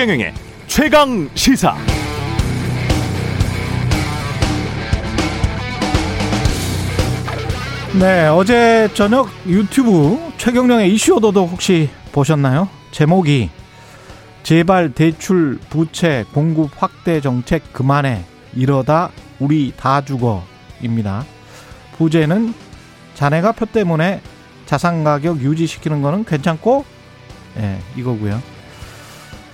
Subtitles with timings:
[0.00, 0.32] 최경영의
[0.66, 1.76] 최강 시사.
[8.00, 12.70] 네, 어제 저녁 유튜브 최경령의 이슈 오더도 혹시 보셨나요?
[12.92, 13.50] 제목이
[14.42, 21.26] 제발 대출 부채 공급 확대 정책 그만해 이러다 우리 다 죽어입니다.
[21.98, 22.54] 부재는
[23.16, 24.22] 자네가 표 때문에
[24.64, 26.86] 자산 가격 유지시키는 거는 괜찮고
[27.58, 28.59] 예, 네, 이거고요.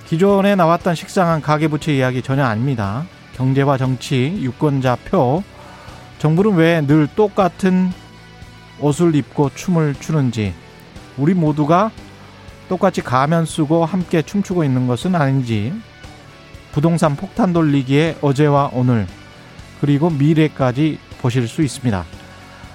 [0.07, 3.05] 기존에 나왔던 식상한 가계부채 이야기 전혀 아닙니다.
[3.35, 5.43] 경제와 정치, 유권자 표,
[6.19, 7.93] 정부는 왜 늘 똑같은
[8.81, 10.55] 옷을 입고 춤을 추는지,
[11.17, 11.91] 우리 모두가
[12.69, 15.73] 똑같이 가면 쓰고 함께 춤추고 있는 것은 아닌지,
[16.73, 19.07] 부동산 폭탄 돌리기에 어제와 오늘,
[19.81, 22.05] 그리고 미래까지 보실 수 있습니다.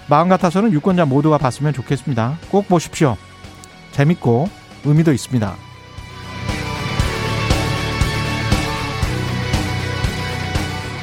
[0.08, 2.38] 마음 같아서는 유권자 모두가 봤으면 좋겠습니다.
[2.50, 3.16] 꼭 보십시오.
[3.92, 4.50] 재밌고
[4.84, 5.71] 의미도 있습니다.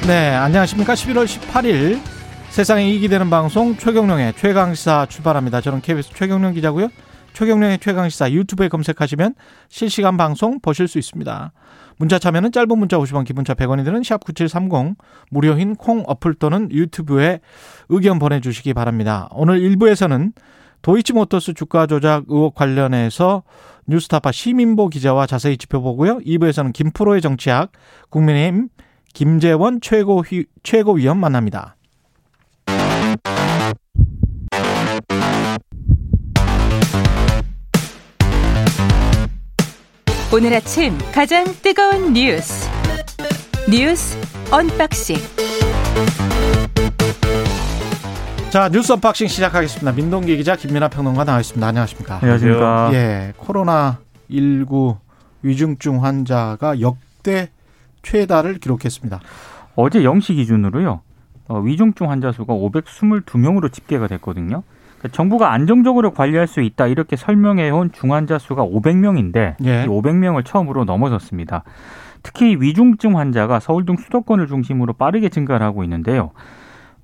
[0.08, 0.94] 네, 안녕하십니까.
[0.94, 2.00] 11월 18일
[2.48, 5.60] 세상에 이익이 되는 방송 최경령의 최강시사 출발합니다.
[5.60, 6.88] 저는 KBS 최경령 기자고요.
[7.34, 9.34] 최경령의 최강시사 유튜브에 검색하시면
[9.68, 11.52] 실시간 방송 보실 수 있습니다.
[11.98, 14.96] 문자 참여는 짧은 문자 50원, 기본자 100원이 드는 샵9730
[15.30, 17.40] 무료인 콩 어플 또는 유튜브에
[17.90, 19.28] 의견 보내주시기 바랍니다.
[19.32, 20.32] 오늘 1부에서는
[20.80, 23.42] 도이치모터스 주가 조작 의혹 관련해서
[23.86, 26.20] 뉴스타파 시민보 기자와 자세히 짚어보고요.
[26.20, 27.72] 2부에서는 김프로의 정치학
[28.08, 28.70] 국민의힘
[29.14, 31.76] 김재원 최고 휘, 최고위원 만납니다.
[40.32, 42.68] 오늘 아침 가장 뜨거운 뉴스
[43.70, 44.16] 뉴스
[44.52, 45.16] 언박싱
[48.50, 49.92] 자 뉴스 언박싱 시작하겠습니다.
[49.92, 51.66] 민동기 기자 김민아 평론가 나와 있습니다.
[51.66, 52.18] 안녕하십니까?
[52.22, 52.90] 안녕하십니까?
[52.94, 53.98] 예, 코로나
[54.30, 54.96] 19
[55.42, 57.50] 위중증 환자가 역대
[58.08, 59.20] 최다를 기록했습니다.
[59.76, 61.00] 어제 0시 기준으로요.
[61.48, 64.62] 어, 위중증 환자 수가 522명으로 집계가 됐거든요.
[64.98, 69.84] 그러니까 정부가 안정적으로 관리할 수 있다 이렇게 설명해온 중환자 수가 500명인데 예.
[69.84, 71.64] 이 500명을 처음으로 넘어섰습니다.
[72.22, 76.32] 특히 위중증 환자가 서울 등 수도권을 중심으로 빠르게 증가를 하고 있는데요.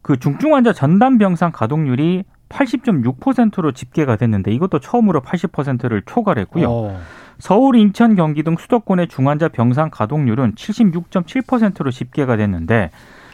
[0.03, 6.97] 그 중증 환자 전담 병상 가동률이 80.6%로 집계가 됐는데 이것도 처음으로 80%를 초과했고요.
[7.35, 7.39] 오.
[7.39, 12.91] 서울, 인천, 경기 등 수도권의 중환자 병상 가동률은 76.7%로 집계가 됐는데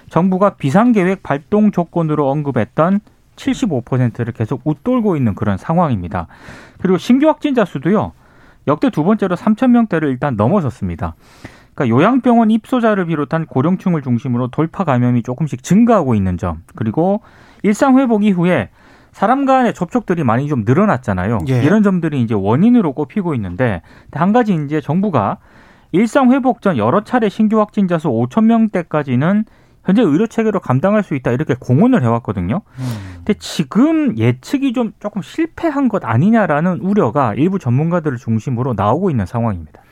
[0.09, 3.01] 정부가 비상계획 발동 조건으로 언급했던
[3.37, 6.27] 75%를 계속 웃돌고 있는 그런 상황입니다.
[6.81, 8.13] 그리고 신규 확진자 수도요.
[8.67, 11.15] 역대 두 번째로 3천 명대를 일단 넘어섰습니다.
[11.75, 17.23] 그러니까 요양병원 입소자를 비롯한 고령층을 중심으로 돌파 감염이 조금씩 증가하고 있는 점, 그리고
[17.63, 18.69] 일상 회복 이후에
[19.13, 21.39] 사람 간의 접촉들이 많이 좀 늘어났잖아요.
[21.49, 21.63] 예.
[21.63, 23.83] 이런 점들이 이제 원인으로 꼽히고 있는데
[24.13, 25.39] 한 가지 이제 정부가
[25.93, 29.45] 일상 회복 전 여러 차례 신규 확진자 수 5천 명대까지는
[29.85, 32.61] 현재 의료 체계로 감당할 수 있다 이렇게 공언을 해왔거든요.
[32.79, 32.85] 음.
[33.17, 39.83] 근데 지금 예측이 좀 조금 실패한 것 아니냐라는 우려가 일부 전문가들을 중심으로 나오고 있는 상황입니다.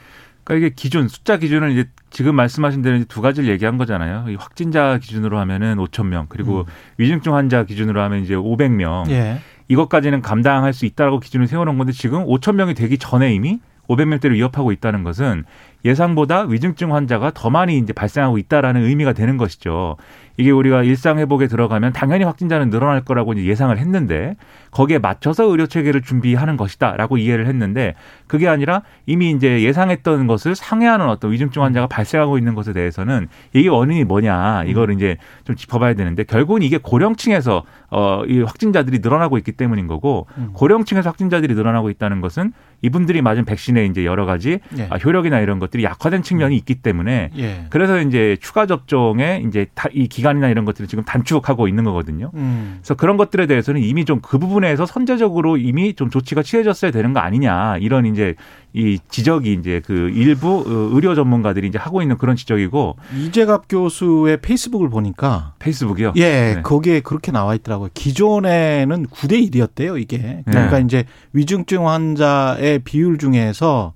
[0.49, 4.25] 그러니까 이게 기준 숫자 기준을 이제 지금 말씀하신 대로 두 가지를 얘기한 거잖아요.
[4.31, 6.65] 이 확진자 기준으로 하면은 5천 명 그리고 음.
[6.97, 9.11] 위중증 환자 기준으로 하면 이제 500명.
[9.11, 9.41] 예.
[9.69, 14.73] 이것까지는 감당할 수 있다라고 기준을 세워놓은 건데 지금 5천 명이 되기 전에 이미 500명대를 위협하고
[14.73, 15.45] 있다는 것은
[15.85, 19.97] 예상보다 위중증 환자가 더 많이 이제 발생하고 있다라는 의미가 되는 것이죠.
[20.39, 24.37] 이게 우리가 일상 회복에 들어가면 당연히 확진자는 늘어날 거라고 예상을 했는데
[24.71, 27.95] 거기에 맞춰서 의료 체계를 준비하는 것이다라고 이해를 했는데
[28.29, 33.69] 그게 아니라 이미 이제 예상했던 것을 상회하는 어떤 위중증 환자가 발생하고 있는 것에 대해서는 이게
[33.69, 39.89] 원인이 뭐냐 이거를 이제 좀 짚어봐야 되는데 결국은 이게 고령층에서 어이 확진자들이 늘어나고 있기 때문인
[39.89, 40.51] 거고 음.
[40.53, 42.53] 고령층에서 확진자들이 늘어나고 있다는 것은
[42.83, 44.87] 이분들이 맞은 백신의 이제 여러 가지 예.
[44.91, 47.67] 아, 효력이나 이런 것 들이 약화된 측면이 있기 때문에 예.
[47.71, 52.31] 그래서 이제 추가 접종에 이제 이 기간 기간이나 이런 것들을 지금 단축하고 있는 거거든요.
[52.35, 52.79] 음.
[52.81, 57.21] 그래서 그런 것들에 대해서는 이미 좀 그 부분에서 선제적으로 이미 좀 조치가 취해졌어야 되는 거
[57.21, 58.35] 아니냐 이런 이제
[58.75, 64.41] 이 지적이 이제 그 일부 어, 의료 전문가들이 이제 하고 있는 그런 지적이고 이재갑 교수의
[64.43, 66.13] 페이스북을 보니까 페이스북이요?
[66.17, 66.63] 예, 네.
[66.63, 67.89] 거기에 그렇게 나와 있더라고요.
[67.95, 70.43] 기존에는 9대 1이었대요, 이게.
[70.45, 70.85] 그러니까 네.
[70.85, 73.95] 이제 위중증 환자의 비율 중에서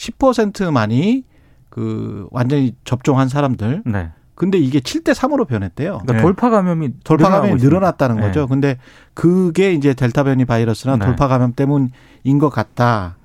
[0.00, 1.24] 10%만이
[1.68, 4.10] 그 완전히 접종한 사람들 네.
[4.34, 5.98] 근데 이게 7대 3으로 변했대요.
[5.98, 6.22] 그러니까 네.
[6.22, 8.28] 돌파 감염이 돌파 감염이 늘어났다는 있습니다.
[8.28, 8.40] 거죠.
[8.40, 8.46] 네.
[8.48, 8.78] 근데
[9.12, 11.04] 그게 이제 델타 변이 바이러스나 네.
[11.04, 13.18] 돌파 감염 때문인 것 같다.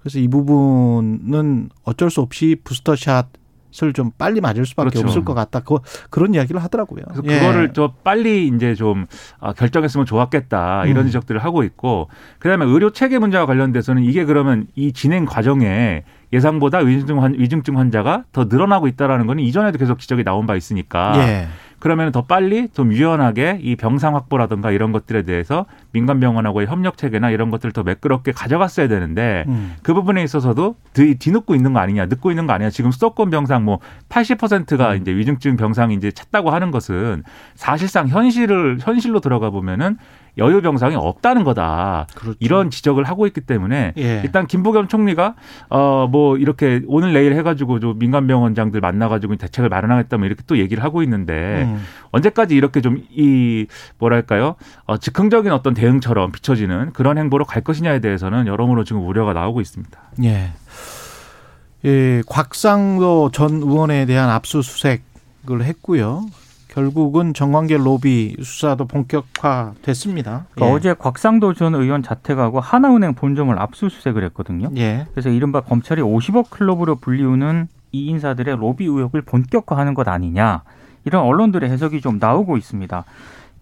[0.00, 3.41] 그래서 이 부분은 어쩔 수 없이 부스터샷 것
[3.82, 5.06] 을 좀 빨리 맞을 수밖에 그렇죠.
[5.06, 5.60] 없을 것 같다.
[5.60, 5.78] 그,
[6.10, 7.04] 그런 이야기를 하더라고요.
[7.08, 7.38] 그래서 예.
[7.38, 9.06] 그거를 좀 빨리 이제 좀
[9.40, 11.06] 아, 결정했으면 좋았겠다 이런 음.
[11.06, 12.08] 지적들을 하고 있고
[12.38, 18.24] 그다음에 의료 체계 문제와 관련돼서는 이게 그러면 이 진행 과정에 예상보다 위중증, 환, 위중증 환자가
[18.32, 21.48] 더 늘어나고 있다라는 거는 이전에도 계속 지적이 나온 바 있으니까 예.
[21.82, 27.30] 그러면 더 빨리 좀 유연하게 이 병상 확보라든가 이런 것들에 대해서 민간 병원하고의 협력 체계나
[27.30, 29.74] 이런 것들을 더 매끄럽게 가져갔어야 되는데 음.
[29.82, 32.70] 그 부분에 있어서도 뒤, 뒤늦고 있는 거 아니냐, 늦고 있는 거 아니냐.
[32.70, 33.80] 지금 수도권 병상 뭐
[34.10, 34.98] 80%가 음.
[34.98, 37.24] 이제 위중증 병상이 이제 찾다고 하는 것은
[37.56, 39.98] 사실상 현실을 현실로 들어가 보면은
[40.38, 42.06] 여유 병상이 없다는 거다.
[42.14, 42.36] 그렇죠.
[42.40, 44.20] 이런 지적을 하고 있기 때문에 예.
[44.24, 45.34] 일단 김부겸 총리가
[45.68, 50.82] 어 뭐 이렇게 오늘 내일 해가지고 좀 민간 병원장들 만나가지고 대책을 마련하겠다면 이렇게 또 얘기를
[50.82, 51.82] 하고 있는데 음.
[52.10, 53.66] 언제까지 이렇게 좀 이
[53.98, 54.54] 뭐랄까요
[54.86, 59.98] 어, 즉흥적인 어떤 대응처럼 비춰지는 그런 행보로 갈 것이냐에 대해서는 여러모로 지금 우려가 나오고 있습니다.
[60.24, 60.50] 예.
[61.84, 65.02] 예, 곽상도 전 의원에 대한 압수수색을
[65.62, 66.24] 했고요.
[66.72, 70.46] 결국은 정관계 로비 수사도 본격화됐습니다.
[70.52, 70.74] 그러니까 예.
[70.74, 74.70] 어제 곽상도 전 의원 자택하고 하나은행 본점을 압수수색을 했거든요.
[74.76, 75.06] 예.
[75.12, 80.62] 그래서 이른바 검찰이 50억 클럽으로 불리우는 이 인사들의 로비 의혹을 본격화하는 것 아니냐
[81.04, 83.04] 이런 언론들의 해석이 좀 나오고 있습니다.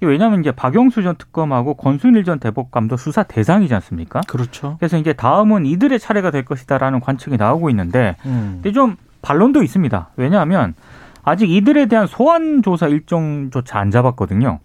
[0.03, 4.21] 왜냐하면 이제 박영수 전 특검하고 권순일 전 대법관도 수사 대상이지 않습니까?
[4.29, 4.77] 그렇죠.
[4.79, 8.61] 그래서 이제 다음은 이들의 차례가 될 것이다라는 관측이 나오고 있는데, 음.
[8.62, 10.11] 근데 좀 반론도 있습니다.
[10.17, 10.75] 왜냐하면
[11.31, 14.59] 아직 이들에 대한 소환 조사 일정조차 안 잡았거든요.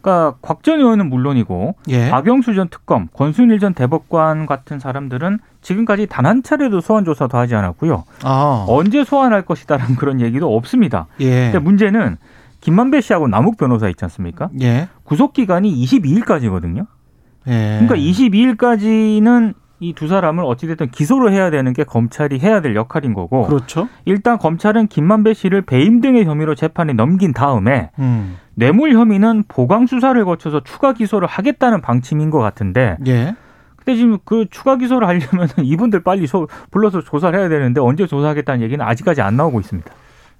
[0.00, 2.10] 그러니까 곽전 의원은 물론이고 예.
[2.10, 7.54] 박영수 전 특검, 권순일 전 대법관 같은 사람들은 지금까지 단 한 차례도 소환 조사도 하지
[7.54, 8.04] 않았고요.
[8.24, 8.64] 아.
[8.68, 11.06] 언제 소환할 것이다라는 그런 얘기도 없습니다.
[11.20, 11.50] 예.
[11.52, 12.16] 근데 문제는
[12.60, 14.48] 김만배 씨하고 남욱 변호사 있지 않습니까?
[14.60, 14.88] 예.
[15.04, 16.86] 구속 기간이 22일까지거든요.
[17.48, 17.80] 예.
[17.82, 23.46] 그러니까 22일까지는 이 두 사람을 어찌됐든 기소를 해야 되는 게 검찰이 해야 될 역할인 거고.
[23.46, 23.88] 그렇죠.
[24.04, 28.36] 일단 검찰은 김만배 씨를 배임 등의 혐의로 재판에 넘긴 다음에 음.
[28.54, 32.96] 뇌물 혐의는 보강 수사를 거쳐서 추가 기소를 하겠다는 방침인 것 같은데.
[33.06, 33.34] 예.
[33.76, 38.62] 근데 지금 그 추가 기소를 하려면 이분들 빨리 소, 불러서 조사를 해야 되는데 언제 조사하겠다는
[38.62, 39.90] 얘기는 아직까지 안 나오고 있습니다.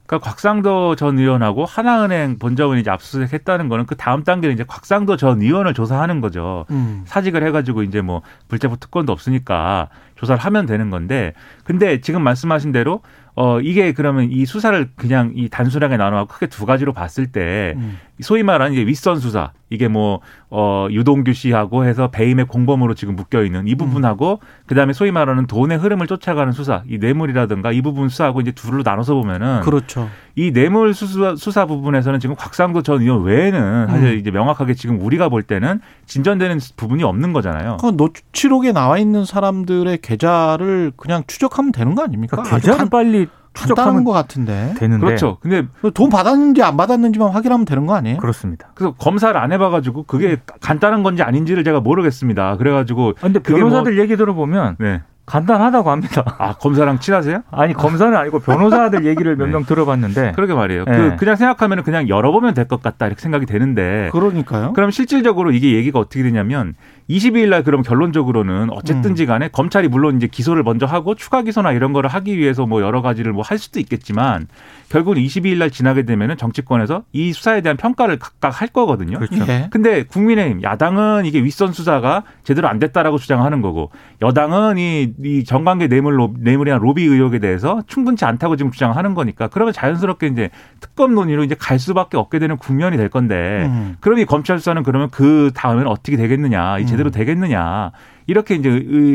[0.06, 5.40] 그러니까 곽상도 전 의원하고 하나은행 본점을 이제 압수수색했다는 거는 그 다음 단계는 이제 곽상도 전
[5.40, 6.66] 의원을 조사하는 거죠.
[6.70, 7.02] 음.
[7.06, 11.32] 사직을 해가지고 이제 뭐 불체포 특권도 없으니까 조사를 하면 되는 건데,
[11.64, 13.00] 근데 지금 말씀하신 대로
[13.34, 17.99] 어 이게 그러면 이 수사를 그냥 이 단순하게 나눠 크게 두 가지로 봤을 때 음.
[18.23, 20.21] 소위 말하는 이제 윗선 수사 이게 뭐
[20.55, 24.47] 어 유동규 씨하고 해서 배임의 공범으로 지금 묶여 있는 이 부분하고 음.
[24.67, 29.15] 그다음에 소위 말하는 돈의 흐름을 쫓아가는 수사 이 뇌물이라든가 이 부분 수사하고 이제 둘로 나눠서
[29.15, 30.11] 보면은 그렇죠.
[30.37, 34.19] 이 뇌물 수사, 수사 부분에서는 지금 곽상도 전 의원 외에는 사실 음.
[34.19, 37.79] 이제 명확하게 지금 우리가 볼 때는 진전되는 부분이 없는 거잖아요.
[37.81, 42.37] 그 노치록에 나와 있는 사람들의 계좌를 그냥 추적하면 되는 거 아닙니까?
[42.37, 44.75] 그러니까 계좌를 빨리 추적하는 것 같은데.
[44.78, 45.04] 되는데.
[45.04, 45.38] 그렇죠.
[45.40, 48.19] 근데 돈 받았는지 안 받았는지만 확인하면 되는 거 아니에요?
[48.19, 48.70] 그렇습니다.
[48.75, 52.56] 그래서 검사를 안 해봐가지고 그게 간단한 건지 아닌지를 제가 모르겠습니다.
[52.56, 53.14] 그래가지고.
[53.19, 54.02] 아, 근데 뭐 변호사들 뭐...
[54.02, 55.02] 얘기 들어보면 네.
[55.25, 56.25] 간단하다고 합니다.
[56.39, 57.43] 아 검사랑 친하세요?
[57.53, 59.67] 아니 검사는 아니고 변호사들 얘기를 몇명 네.
[59.69, 60.33] 들어봤는데.
[60.37, 60.85] 그러게 말이에요.
[60.85, 60.93] 네.
[60.93, 64.09] 그 그냥 생각하면 그냥 열어보면 될 것 같다 이렇게 생각이 되는데.
[64.13, 64.73] 그러니까요.
[64.73, 66.75] 그럼 실질적으로 이게 얘기가 어떻게 되냐면
[67.11, 69.27] 22일 날 그럼 결론적으로는 어쨌든지 음.
[69.27, 69.51] 간에 음.
[69.53, 73.33] 검찰이 물론 이제 기소를 먼저 하고 추가 기소나 이런 거를 하기 위해서 뭐 여러 가지를
[73.33, 74.47] 뭐 할 수도 있겠지만
[74.89, 79.19] 결국은 22일 날 지나게 되면은 정치권에서 이 수사에 대한 평가를 각각 할 거거든요.
[79.19, 79.45] 그렇죠.
[79.45, 79.69] 네.
[79.71, 83.91] 근데 국민의힘 야당은 이게 윗선 수사가 제대로 안 됐다라고 주장하는 거고
[84.23, 89.49] 여당은 이, 이 정관계 뇌물 로, 뇌물이나 로비 의혹에 대해서 충분치 않다고 지금 주장하는 거니까
[89.49, 90.50] 그러면 자연스럽게 이제
[90.81, 93.97] 특검 논의로 이제 갈 수밖에 없게 되는 국면이 될 건데 음.
[94.00, 97.92] 그럼 이 검찰 수사는 그러면 그 다음에는 어떻게 되겠느냐 이 제대로 되겠느냐
[98.28, 98.71] 이렇게 이제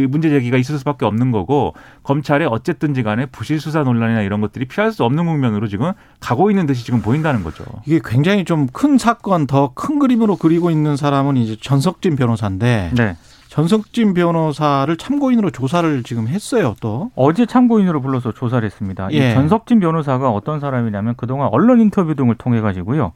[0.10, 1.74] 문제 제기가 있을 수밖에 없는 거고
[2.04, 6.66] 검찰에 어쨌든지 간에 부실 수사 논란이나 이런 것들이 피할 수 없는 국면으로 지금 가고 있는
[6.66, 7.64] 듯이 지금 보인다는 거죠.
[7.86, 13.16] 이게 굉장히 좀 큰 사건 더 큰 그림으로 그리고 있는 사람은 이제 전석진 변호사인데 네.
[13.58, 17.10] 전석진 변호사를 참고인으로 조사를 지금 했어요, 또.
[17.16, 19.08] 어제 참고인으로 불러서 조사를 했습니다.
[19.14, 19.32] 예.
[19.32, 23.14] 이 전석진 변호사가 어떤 사람이냐면 그동안 언론 인터뷰 등을 통해 가지고요.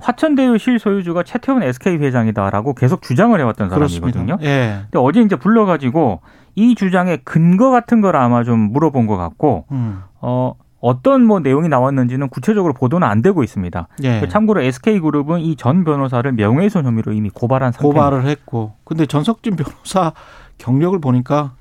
[0.00, 4.38] 화천대유 실소유주가 최태원 SK 회장이다라고 계속 주장을 해왔던 사람이거든요.
[4.42, 4.80] 예.
[4.82, 6.22] 근데 어제 이제 불러가지고
[6.56, 10.02] 이 주장의 근거 같은 걸 아마 좀 물어본 것 같고, 음.
[10.20, 13.88] 어, 어떤 뭐 내용이 나왔는지는 구체적으로 보도는 안 되고 있습니다.
[14.04, 14.20] 예.
[14.20, 17.82] 그 참고로 SK그룹은 이 전 변호사를 명예훼손 혐의로 이미 고발한 상태.
[17.82, 20.12] 고발을 했고, 근데 전석진 변호사
[20.58, 21.52] 경력을 보니까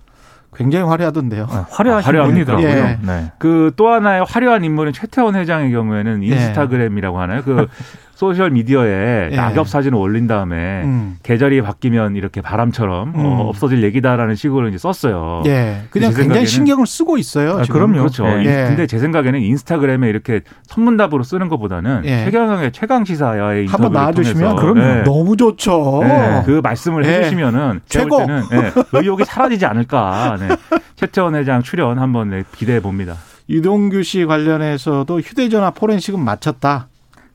[0.56, 1.46] 굉장히 화려하던데요.
[1.46, 2.68] 네, 화려하신 아, 분이더라고요.
[2.68, 3.00] 예.
[3.02, 3.32] 네.
[3.38, 6.28] 그 또 하나의 화려한 인물은 최태원 회장의 경우에는 예.
[6.28, 7.42] 인스타그램이라고 하나요?
[7.44, 7.68] 그
[8.18, 9.36] 소셜 미디어에 예.
[9.36, 11.18] 낙엽 사진을 올린 다음에 음.
[11.22, 13.26] 계절이 바뀌면 이렇게 바람처럼 어, 음.
[13.26, 15.44] 어, 없어질 얘기다라는 식으로 이제 썼어요.
[15.46, 15.84] 예.
[15.92, 17.60] 그냥 굉장히 신경을 쓰고 있어요.
[17.60, 18.00] 아, 그럼요.
[18.00, 18.26] 그렇죠.
[18.40, 18.66] 예.
[18.70, 22.26] 근데 제 생각에는 인스타그램에 이렇게 선문답으로 쓰는 것보다는 예.
[22.26, 24.80] 최경영의 최강 시사의 인터뷰를 한번 나와주시면 그럼요.
[24.80, 25.04] 네.
[25.04, 26.00] 너무 좋죠.
[26.02, 26.42] 네.
[26.48, 27.20] 그 말씀을 예.
[27.20, 28.18] 해주시면은 최고.
[28.18, 28.72] 때는 네.
[28.94, 30.38] 의혹이 사라지지 않을까.
[30.40, 30.48] 네.
[30.96, 33.14] 최태원 회장 출연 한번 네, 기대해 봅니다.
[33.48, 36.88] 이동규 씨 관련해서도 휴대전화 포렌식은 마쳤다.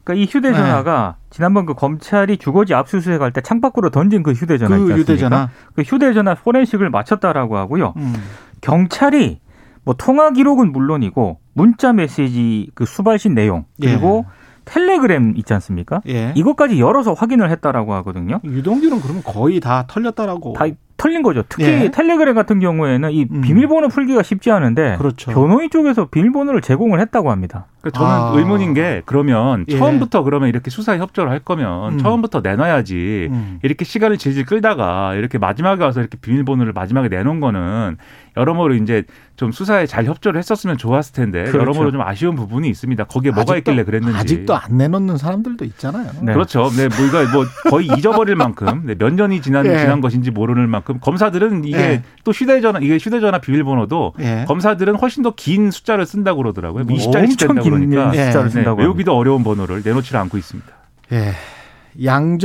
[0.04, 1.26] 그러니까 이 휴대전화가 네.
[1.30, 6.90] 지난번 그 검찰이 주거지 압수수색할 때 창밖으로 던진 그 휴대전화 그 휴대전화 그 휴대전화 포렌식을
[6.90, 7.94] 마쳤다라고 하고요.
[7.97, 8.14] 음.
[8.61, 9.40] 경찰이
[9.85, 14.42] 뭐 통화 기록은 물론이고 문자 메시지 그 수발신 내용 그리고 예.
[14.64, 16.00] 텔레그램 있지 않습니까?
[16.09, 16.32] 예.
[16.37, 18.40] 이것까지 열어서 확인을 했다라고 하거든요.
[18.44, 20.52] 유동규는 그러면 거의 다 털렸다라고.
[20.52, 20.66] 다
[21.02, 21.42] 털린 거죠.
[21.49, 21.90] 특히 예.
[21.90, 23.40] 텔레그램 같은 경우에는 이 음.
[23.40, 25.32] 비밀번호 풀기가 쉽지 않은데 그렇죠.
[25.32, 27.66] 변호인 쪽에서 비밀번호를 제공을 했다고 합니다.
[27.80, 28.32] 그러니까 저는 아.
[28.37, 29.76] 의문인 게 그러면 예.
[29.76, 31.99] 처음부터 그러면 이렇게 수사에 협조를 할 거면 음.
[31.99, 33.59] 처음부터 내놔야지 음.
[33.64, 37.97] 이렇게 시간을 질질 끌다가 이렇게 마지막에 와서 이렇게 비밀번호를 마지막에 내놓은 거는
[38.37, 39.02] 여러모로 이제
[39.37, 41.59] 좀 수사에 잘 협조를 했었으면 좋았을 텐데 그렇죠.
[41.59, 43.04] 여러모로 좀 아쉬운 부분이 있습니다.
[43.04, 46.11] 거기에 뭐가 있길래 그랬는지 아직도 안 내놓는 사람들도 있잖아요.
[46.23, 46.32] 네.
[46.32, 46.71] 그렇죠.
[46.71, 49.78] 네, 뭐 이거 뭐 거의 잊어버릴 만큼 네, 몇 년이 지난 예.
[49.78, 52.03] 지난 것인지 모르는 만큼 검사들은 이게 예.
[52.25, 54.45] 또 휴대전화 이게 휴대전화 비밀번호도 예.
[54.49, 56.85] 검사들은 훨씬 더 긴 숫자를 쓴다고 그러더라고요.
[56.85, 60.69] 뭐 20자씩 된다고 그러니까 숫자를 쓴다고 네, 외우기도 어려운 번호를 내놓지를 않고 있습니다.
[61.13, 61.33] 예.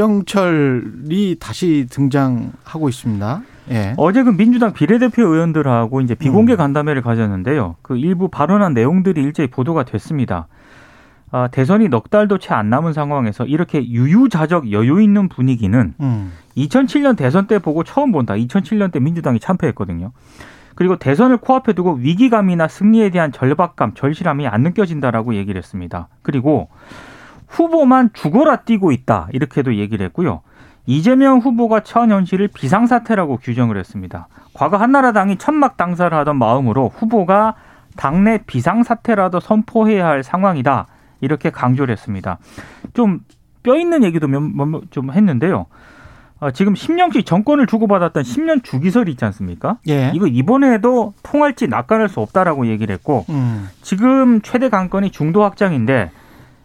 [0.08, 3.42] 양정철이 다시 등장하고 있습니다.
[3.72, 3.94] 예.
[3.98, 6.58] 어제 그 민주당 비례대표 의원들하고 이제 비공개 음.
[6.58, 7.76] 간담회를 가졌는데요.
[7.82, 10.48] 그 일부 발언한 내용들이 일제히 보도가 됐습니다.
[11.32, 16.32] 아, 대선이 넉 달도 채 안 남은 상황에서 이렇게 유유자적 여유 있는 분위기는 음.
[16.58, 18.34] 2007년 대선 때 보고 처음 본다.
[18.34, 20.12] 2007년 때 민주당이 참패했거든요.
[20.76, 26.08] 그리고 대선을 코앞에 두고 위기감이나 승리에 대한 절박감, 절실함이 안 느껴진다라고 얘기를 했습니다.
[26.22, 26.70] 그리고
[27.48, 29.28] 후보만 죽어라 뛰고 있다.
[29.32, 30.42] 이렇게도 얘기를 했고요.
[30.86, 34.28] 이재명 후보가 처한 현실을 비상사태라고 규정을 했습니다.
[34.54, 37.56] 과거 한나라당이 천막 당사를 하던 마음으로 후보가
[37.96, 40.88] 당내 비상사태라도 선포해야 할 상황이다.
[41.22, 42.38] 이렇게 강조를 했습니다.
[42.94, 43.22] 좀
[43.68, 44.28] 뼈 있는 얘기도
[44.92, 45.66] 좀 했는데요.
[46.40, 49.78] 어, 지금 10년씩 정권을 주고받았던 10년 주기설이 있지 않습니까?
[49.88, 50.12] 예.
[50.14, 53.70] 이거 이번에도 통할지 낚아낼 수 없다라고 얘기를 했고 음.
[53.82, 56.12] 지금 최대 관건이 중도 확장인데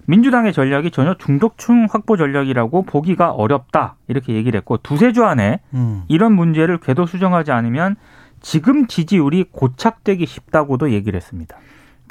[0.07, 6.03] 민주당의 전략이 전혀 중독층 확보 전략이라고 보기가 어렵다 이렇게 얘기를 했고 두세 주 안에 음.
[6.09, 7.97] 이런 문제를 궤도 수정하지 않으면
[8.41, 11.57] 지금 지지율이 고착되기 쉽다고도 얘기를 했습니다.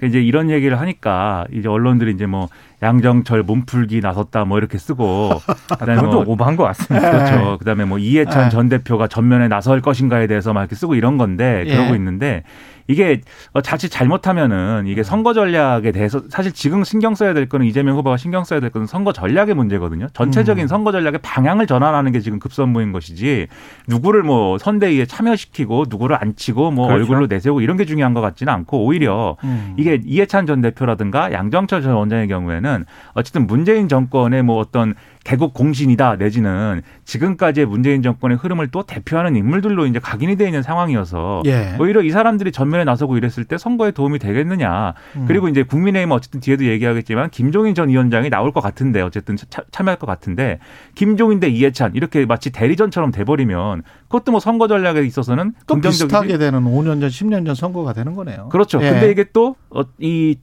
[0.01, 2.50] 그 이제 이런 얘기를 하니까 이제 언론들이 이제 뭐
[2.81, 5.29] 양정철 몸풀기 나섰다 뭐 이렇게 쓰고
[5.79, 7.12] 그다음에 뭐 오버한 것 같습니다.
[7.12, 7.51] 그렇죠.
[7.51, 7.58] 네.
[7.60, 8.50] 그다음에 뭐 이해찬 네.
[8.50, 11.96] 전 대표가 전면에 나설 것인가에 대해서 막 이렇게 쓰고 이런 건데 그러고 예.
[11.98, 12.43] 있는데
[12.91, 13.21] 이게
[13.53, 18.17] 어, 자칫 잘못하면은 이게 선거 전략에 대해서 사실 지금 신경 써야 될 거는 이재명 후보가
[18.17, 20.07] 신경 써야 될 거는 선거 전략의 문제거든요.
[20.13, 20.67] 전체적인 음.
[20.67, 23.48] 선거 전략의 방향을 전환하는 게 지금 급선무인 것이지
[23.88, 27.01] 누구를 뭐 선대위에 참여시키고 누구를 안 치고 뭐 그렇죠.
[27.01, 29.75] 얼굴로 내세우고 이런 게 중요한 것 같지는 않고 오히려 음.
[29.77, 36.16] 이게 이해찬 전 대표라든가 양정철 전 원장의 경우에는 어쨌든 문재인 정권의 뭐 어떤 개국 공신이다
[36.16, 41.75] 내지는 지금까지의 문재인 정권의 흐름을 또 대표하는 인물들로 이제 각인이 되어 있는 상황이어서 예.
[41.80, 44.94] 오히려 이 사람들이 전면에 나서고 이랬을 때 선거에 도움이 되겠느냐.
[45.18, 45.25] 음.
[45.28, 50.00] 그리고 이제 국민의힘 어쨌든 뒤에도 얘기하겠지만 김종인 전 위원장이 나올 것 같은데 어쨌든 차, 참여할
[50.00, 50.60] 것 같은데
[50.96, 56.63] 김종인 대 이해찬 이렇게 마치 대리전처럼 돼버리면 그것도 뭐 선거 전략에 있어서는 또 비슷하게 되는
[56.63, 58.50] 5년 전, 10년 전 선거가 되는 거네요.
[58.50, 58.82] 그렇죠.
[58.82, 58.90] 예.
[58.90, 59.84] 근데 이게 또이 어,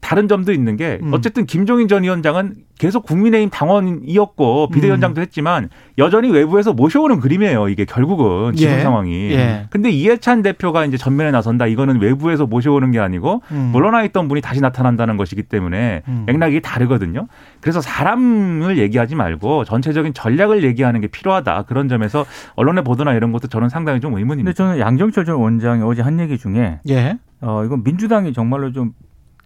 [0.01, 1.13] 다른 점도 있는 게 음.
[1.13, 5.23] 어쨌든 김종인 전 위원장은 계속 국민의힘 당원이었고 비대위원장도 음.
[5.23, 5.69] 했지만
[5.99, 7.69] 여전히 외부에서 모셔오는 그림이에요.
[7.69, 8.81] 이게 결국은 지금 예.
[8.81, 9.33] 상황이.
[9.33, 9.67] 예.
[9.71, 11.67] 근데 이해찬 대표가 이제 전면에 나선다.
[11.67, 13.71] 이거는 외부에서 모셔오는 게 아니고 음.
[13.73, 16.25] 물러나 있던 분이 다시 나타난다는 것이기 때문에 음.
[16.27, 17.27] 맥락이 다르거든요.
[17.61, 21.65] 그래서 사람을 얘기하지 말고 전체적인 전략을 얘기하는 게 필요하다.
[21.65, 24.51] 그런 점에서 언론의 보도나 이런 것도 저는 상당히 좀 의문입니다.
[24.51, 27.19] 근데 저는 양정철 전 원장이 어제 한 얘기 중에 예.
[27.41, 28.93] 어 이건 민주당이 정말로 좀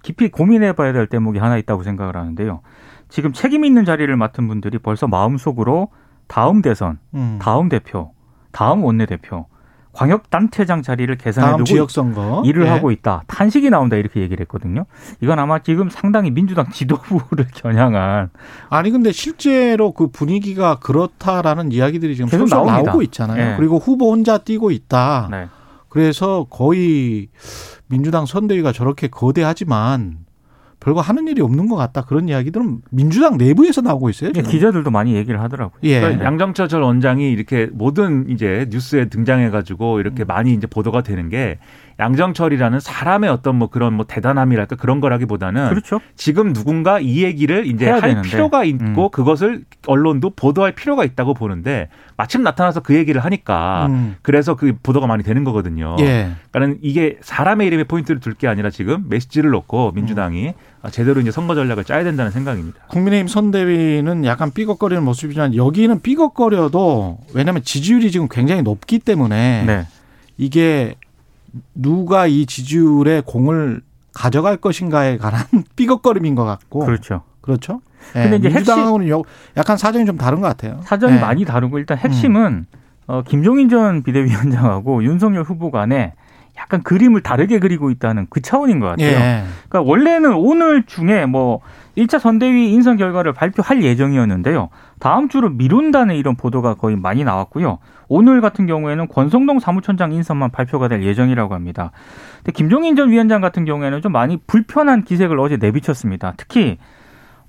[0.02, 2.60] 깊이 고민해 봐야 될 대목이 하나 있다고 생각을 하는데요.
[3.12, 5.88] 지금 책임 있는 자리를 맡은 분들이 벌써 마음속으로
[6.28, 7.38] 다음 대선, 음.
[7.42, 8.12] 다음 대표,
[8.52, 9.44] 다음 원내대표,
[9.92, 12.44] 광역 단체장 자리를 계산해두고 지역선거.
[12.46, 12.70] 일을 예.
[12.70, 13.24] 하고 있다.
[13.26, 14.86] 탄식이 나온다 이렇게 얘기를 했거든요.
[15.20, 18.30] 이건 아마 지금 상당히 민주당 지도부를 겨냥한
[18.70, 23.50] 아니 근데 실제로 그 분위기가 그렇다라는 이야기들이 지금 계속 나오고 있잖아요.
[23.50, 23.56] 네.
[23.58, 25.28] 그리고 후보 혼자 뛰고 있다.
[25.30, 25.48] 네.
[25.90, 27.28] 그래서 거의
[27.88, 30.21] 민주당 선대위가 저렇게 거대하지만
[30.82, 34.32] 별거 하는 일이 없는 것 같다 그런 이야기들은 민주당 내부에서 나오고 있어요.
[34.32, 34.50] 지금.
[34.50, 35.78] 기자들도 많이 얘기를 하더라고요.
[35.84, 36.00] 예.
[36.00, 40.26] 그러니까 양정철 전 원장이 이렇게 모든 이제 뉴스에 등장해가지고 이렇게 음.
[40.26, 41.58] 많이 이제 보도가 되는 게
[41.98, 46.00] 양정철이라는 사람의 어떤 뭐 그런 뭐 대단함이랄까 그런 거라기보다는 그렇죠.
[46.16, 48.28] 지금 누군가 이 얘기를 이제 할 되는데.
[48.28, 49.10] 필요가 있고 음.
[49.10, 54.16] 그것을 언론도 보도할 필요가 있다고 보는데 마침 나타나서 그 얘기를 하니까 음.
[54.22, 55.96] 그래서 그 보도가 많이 되는 거거든요.
[56.00, 56.30] 예.
[56.50, 60.90] 그러니까 이게 사람의 이름에 포인트를 둘 게 아니라 지금 메시지를 놓고 민주당이 음.
[60.90, 62.78] 제대로 이제 선거 전략을 짜야 된다는 생각입니다.
[62.88, 69.86] 국민의힘 선대위는 약간 삐걱거리는 모습이지만 여기는 삐걱거려도 왜냐하면 지지율이 지금 굉장히 높기 때문에 네.
[70.38, 70.94] 이게
[71.74, 73.82] 누가 이 지지율의 공을
[74.14, 75.44] 가져갈 것인가에 관한
[75.76, 76.80] 삐걱거림인 것 같고.
[76.80, 77.22] 그렇죠.
[77.40, 77.80] 그렇죠.
[78.14, 78.22] 네.
[78.24, 79.22] 근데 이제 민주당하고는 핵심,
[79.56, 80.80] 약간 사정이 좀 다른 것 같아요.
[80.82, 81.20] 사정이 네.
[81.20, 82.66] 많이 다르고 일단 핵심은 음.
[83.06, 86.14] 어, 김종인 전 비대위원장하고 윤석열 후보 간에
[86.56, 89.08] 약간 그림을 다르게 그리고 있다는 그 차원인 것 같아요.
[89.08, 89.44] 예.
[89.68, 91.60] 그러니까 원래는 오늘 중에 뭐
[91.96, 94.68] 1차 선대위 인선 결과를 발표할 예정이었는데요.
[95.02, 97.78] 다음 주로 미룬다는 이런 보도가 거의 많이 나왔고요.
[98.06, 101.90] 오늘 같은 경우에는 권성동 사무총장 인선만 발표가 될 예정이라고 합니다.
[102.36, 106.34] 근데 김종인 전 위원장 같은 경우에는 좀 많이 불편한 기색을 어제 내비쳤습니다.
[106.36, 106.78] 특히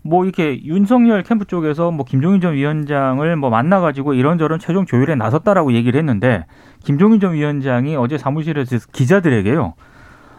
[0.02, 5.74] 뭐 이렇게 윤석열 캠프 쪽에서 뭐 김종인 전 위원장을 뭐 만나가지고 이런저런 최종 조율에 나섰다라고
[5.74, 6.48] 얘기를 했는데
[6.84, 9.76] 김종인 전 위원장이 어제 사무실에서 기자들에게요.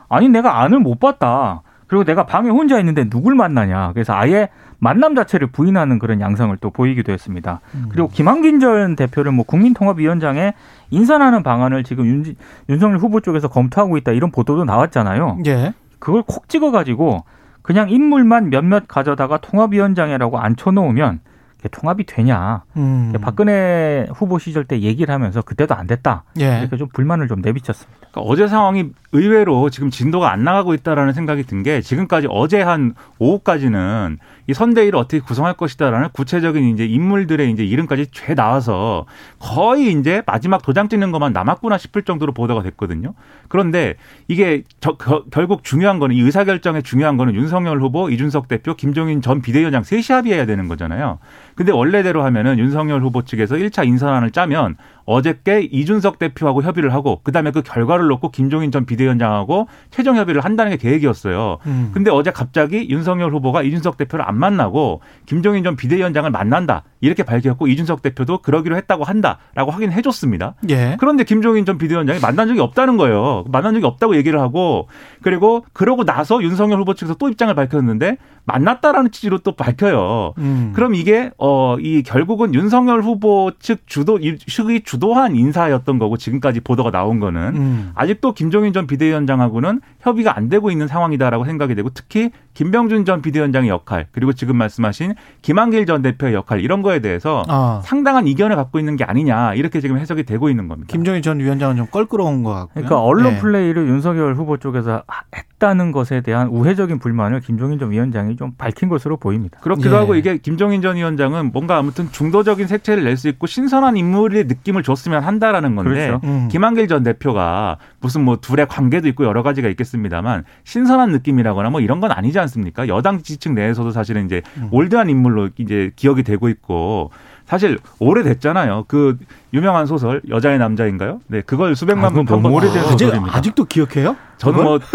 [0.08, 1.62] 아니 내가 안을 못 봤다.
[1.86, 3.92] 그리고 내가 방에 혼자 있는데 누굴 만나냐.
[3.92, 7.60] 그래서 아예 만남 자체를 부인하는 그런 양상을 또 보이기도 했습니다.
[7.74, 7.86] 음.
[7.90, 10.54] 그리고 김한긴 전 대표를 뭐 국민통합위원장에
[10.90, 12.24] 인선하는 방안을 지금 윤,
[12.68, 15.38] 윤석열 후보 쪽에서 검토하고 있다 이런 보도도 나왔잖아요.
[15.46, 15.74] 예.
[15.98, 17.24] 그걸 콕 찍어가지고
[17.62, 21.20] 그냥 인물만 몇몇 가져다가 통합위원장이라고 앉혀놓으면
[21.68, 22.62] 통합이 되냐.
[22.76, 23.12] 음.
[23.20, 26.24] 박근혜 후보 시절 때 얘기를 하면서 그때도 안 됐다.
[26.40, 26.60] 예.
[26.60, 27.98] 이렇게 좀 불만을 좀 내비쳤습니다.
[28.12, 32.94] 그러니까 어제 상황이 의외로 지금 진도가 안 나가고 있다라는 생각이 든 게 지금까지 어제 한
[33.18, 39.06] 오후까지는 이 선대위를 어떻게 구성할 것이다라는 구체적인 이제 인물들의 이제 이름까지 죄 나와서
[39.38, 43.14] 거의 이제 마지막 도장 찍는 것만 남았구나 싶을 정도로 보도가 됐거든요.
[43.48, 43.94] 그런데
[44.28, 49.22] 이게 저, 겨, 결국 중요한 거는 이 의사결정에 중요한 거는 윤석열 후보, 이준석 대표, 김종인
[49.22, 51.18] 전 비대위원장 셋이 합의해야 되는 거잖아요.
[51.54, 57.50] 근데 원래대로 하면은 윤석열 후보 측에서 1차 인선안을 짜면 어저께 이준석 대표하고 협의를 하고 그다음에
[57.50, 61.58] 그 결과를 놓고 김종인 전 비대위원장하고 최종 협의를 한다는 게 계획이었어요.
[61.66, 61.90] 음.
[61.92, 66.82] 근데 어제 갑자기 윤석열 후보가 이준석 대표를 안 만나고 김종인 전 비대위원장을 만난다.
[67.00, 70.54] 이렇게 밝혔고 이준석 대표도 그러기로 했다고 한다라고 확인해 줬습니다.
[70.70, 70.96] 예.
[70.98, 73.44] 그런데 김종인 전 비대위원장이 만난 적이 없다는 거예요.
[73.48, 74.88] 만난 적이 없다고 얘기를 하고
[75.22, 80.34] 그리고 그러고 나서 윤석열 후보 측에서 또 입장을 밝혔는데 만났다라는 취지로 또 밝혀요.
[80.38, 80.72] 음.
[80.74, 86.60] 그럼 이게 어 이 결국은 윤석열 후보 측 주도 측의 주 도한 인사였던 거고 지금까지
[86.60, 87.90] 보도가 나온 거는 음.
[87.94, 93.70] 아직도 김종인 전 비대위원장하고는 협의가 안 되고 있는 상황이다라고 생각이 되고 특히 김병준 전 비대위원장의
[93.70, 97.80] 역할 그리고 지금 말씀하신 김한길 전 대표의 역할 이런 거에 대해서 아.
[97.82, 100.92] 상당한 이견을 갖고 있는 게 아니냐 이렇게 지금 해석이 되고 있는 겁니다.
[100.92, 102.70] 김종인 전 위원장은 좀 껄끄러운 것 같고요.
[102.74, 103.38] 그러니까 언론 네.
[103.40, 105.02] 플레이를 윤석열 후보 쪽에서
[105.34, 109.58] 했다는 것에 대한 우회적인 불만을 김종인 전 위원장이 좀 밝힌 것으로 보입니다.
[109.62, 109.98] 그렇기도 예.
[109.98, 114.82] 하고 이게 김종인 전 위원장은 뭔가 아무튼 중도적인 색채를 낼 수 있고 신선한 인물의 느낌을
[114.82, 116.20] 줬으면 한다라는 건데 그렇죠.
[116.24, 116.48] 음.
[116.50, 121.80] 김한길 전 대표가 무슨 뭐 둘의 관계도 있고 여러 가지가 있겠습니다 만 신선한 느낌이라거나 뭐
[121.80, 122.88] 이런 건 아니지 않습니까?
[122.88, 124.68] 여당 지지층 내에서도 사실은 이제 음.
[124.70, 127.10] 올드한 인물로 이제 기억이 되고 있고
[127.46, 128.84] 사실 오래됐잖아요.
[128.88, 129.18] 그
[129.52, 131.20] 유명한 소설 여자의 남자인가요?
[131.26, 133.36] 네, 그걸 수백만 아, 번 너무 오래된 아, 소설입니다.
[133.36, 134.16] 아직도 기억해요?
[134.38, 134.78] 저는 뭐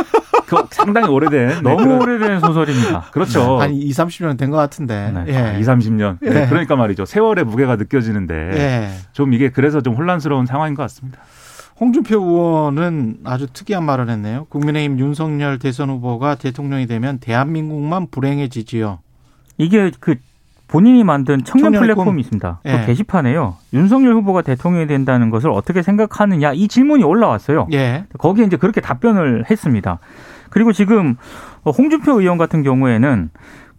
[0.48, 3.02] 그 상당히 오래된 너무 네, 오래된 소설입니다.
[3.12, 3.60] 그렇죠.
[3.62, 5.12] 한 2, 30년 된 것 같은데.
[5.14, 5.26] 네.
[5.28, 5.38] 예.
[5.38, 6.18] 아, 2, 30년.
[6.22, 6.42] 네.
[6.44, 6.48] 예.
[6.48, 7.06] 그러니까 말이죠.
[7.06, 8.90] 세월의 무게가 느껴지는데 예.
[9.12, 11.20] 좀 이게 그래서 좀 혼란스러운 상황인 것 같습니다.
[11.80, 14.46] 홍준표 의원은 아주 특이한 말을 했네요.
[14.50, 19.00] 국민의힘 윤석열 대선 후보가 대통령이 되면 대한민국만 불행해지지요.
[19.58, 20.16] 이게 그
[20.68, 22.20] 본인이 만든 청년 플랫폼이 꿈.
[22.20, 22.60] 있습니다.
[22.64, 22.80] 그 예.
[22.80, 23.56] 그 게시판에요.
[23.74, 27.68] 윤석열 후보가 대통령이 된다는 것을 어떻게 생각하느냐 이 질문이 올라왔어요.
[27.72, 28.06] 예.
[28.18, 30.00] 거기에 이제 그렇게 답변을 했습니다.
[30.50, 31.16] 그리고 지금
[31.66, 33.30] 홍준표 의원 같은 경우에는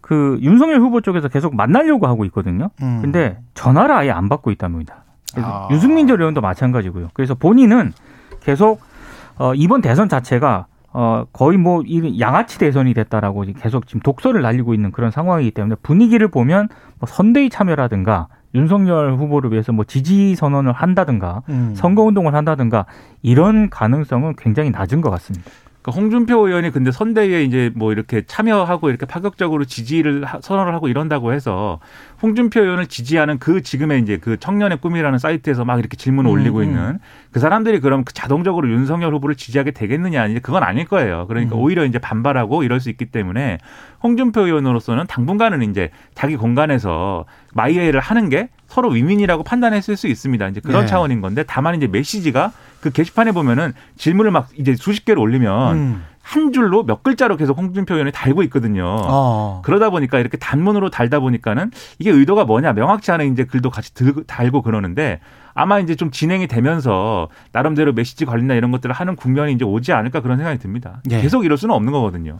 [0.01, 2.69] 그 윤석열 후보 쪽에서 계속 만나려고 하고 있거든요.
[2.81, 2.99] 음.
[3.01, 5.05] 근데 전화를 아예 안 받고 있답니다.
[5.37, 5.67] 아.
[5.71, 7.09] 유승민 전 의원도 마찬가지고요.
[7.13, 7.93] 그래서 본인은
[8.41, 8.81] 계속
[9.37, 14.73] 어, 이번 대선 자체가 어, 거의 뭐, 이 양아치 대선이 됐다라고 계속 지금 독서를 날리고
[14.73, 16.67] 있는 그런 상황이기 때문에 분위기를 보면
[16.99, 21.71] 뭐 선대위 참여라든가 윤석열 후보를 위해서 뭐 지지 선언을 한다든가 음.
[21.75, 22.85] 선거 운동을 한다든가
[23.21, 25.49] 이런 가능성은 굉장히 낮은 것 같습니다.
[25.81, 31.33] 그러니까 홍준표 의원이 근데 선대위에 이제 뭐 이렇게 참여하고 이렇게 파격적으로 지지를 선언을 하고 이런다고
[31.33, 31.79] 해서
[32.21, 36.59] 홍준표 의원을 지지하는 그 지금의 이제 그 청년의 꿈이라는 사이트에서 막 이렇게 질문을 음, 올리고
[36.59, 36.63] 음.
[36.63, 36.99] 있는
[37.31, 41.25] 그 사람들이 그럼 자동적으로 윤석열 후보를 지지하게 되겠느냐 이제 그건 아닐 거예요.
[41.27, 41.61] 그러니까 음.
[41.61, 43.57] 오히려 이제 반발하고 이럴 수 있기 때문에
[44.03, 50.47] 홍준표 의원으로서는 당분간은 이제 자기 공간에서 마이웨이를 하는 게 서로 위민이라고 판단했을 수 있습니다.
[50.47, 50.87] 이제 그런 네.
[50.87, 56.03] 차원인 건데 다만 이제 메시지가 그 게시판에 보면은 질문을 막 이제 수십 개를 올리면 음.
[56.21, 58.85] 한 줄로 몇 글자로 계속 홍준표 의원이 달고 있거든요.
[58.85, 59.61] 어.
[59.65, 64.23] 그러다 보니까 이렇게 단문으로 달다 보니까는 이게 의도가 뭐냐 명확치 않은 이제 글도 같이 들고
[64.23, 65.19] 달고 그러는데
[65.53, 70.21] 아마 이제 좀 진행이 되면서 나름대로 메시지 관리나 이런 것들을 하는 국면이 이제 오지 않을까
[70.21, 71.01] 그런 생각이 듭니다.
[71.09, 71.21] 예.
[71.21, 72.39] 계속 이럴 수는 없는 거거든요.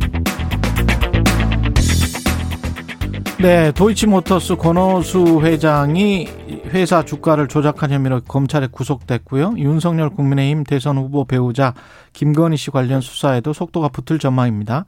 [3.41, 6.27] 네, 도이치모터스 권오수 회장이
[6.67, 9.55] 회사 주가를 조작한 혐의로 검찰에 구속됐고요.
[9.57, 11.73] 윤석열 국민의힘 대선 후보 배우자
[12.13, 14.85] 김건희 씨 관련 수사에도 속도가 붙을 전망입니다.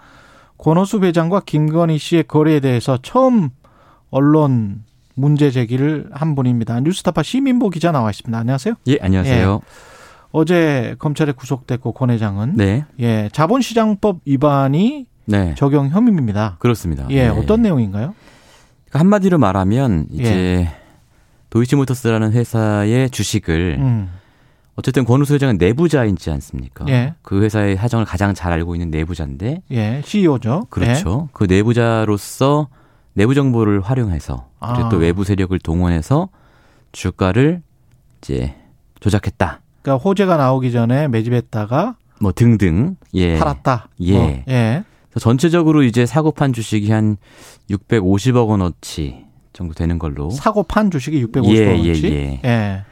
[0.59, 3.49] 권오수 회장과 김건희 씨의 거래에 대해서 처음
[4.11, 4.83] 언론
[5.15, 6.79] 문제 제기를 한 분입니다.
[6.81, 8.37] 뉴스타파 시민보 기자 나와 있습니다.
[8.37, 8.75] 안녕하세요.
[8.85, 9.61] 예, 안녕하세요.
[9.63, 9.67] 예.
[10.31, 12.85] 어제 검찰에 구속됐고 권 회장은 네.
[12.99, 15.55] 예, 자본시장법 위반이 네.
[15.55, 16.57] 적용 혐의입니다.
[16.59, 17.07] 그렇습니다.
[17.09, 17.29] 예, 네.
[17.29, 18.13] 어떤 내용인가요?
[18.93, 20.75] 그러니까 한마디로 말하면 이제 예.
[21.49, 24.09] 도이치모터스라는 회사의 주식을 음.
[24.75, 26.85] 어쨌든 권우수 회장은 내부자인지 않습니까?
[26.89, 27.15] 예.
[27.23, 29.61] 그 회사의 사정을 가장 잘 알고 있는 내부자인데.
[29.71, 30.67] 예, CEO죠.
[30.69, 31.27] 그렇죠.
[31.27, 31.29] 예.
[31.33, 32.67] 그 내부자로서
[33.13, 34.89] 내부 정보를 활용해서 그리고 아.
[34.89, 36.29] 또 외부 세력을 동원해서
[36.91, 37.61] 주가를
[38.21, 38.55] 이제
[38.99, 39.61] 조작했다.
[39.81, 43.89] 그러니까 호재가 나오기 전에 매집했다가 뭐 등등 예 팔았다.
[44.01, 44.17] 예.
[44.17, 44.83] 어, 예.
[45.19, 47.17] 전체적으로 이제 사고 판 주식이 한
[47.69, 52.05] 650억 원어치 정도 되는 걸로 사고 판 주식이 650억 예, 원어치.
[52.05, 52.49] 예, 예.
[52.49, 52.83] 예.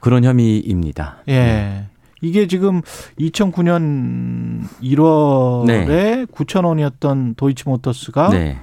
[0.00, 1.18] 그런 혐의입니다.
[1.28, 1.32] 예.
[1.32, 1.86] 네.
[2.20, 2.82] 이게 지금
[3.18, 6.26] 2009년 1월에 네.
[6.26, 8.58] 9천 원이었던 도이치모터스가 네.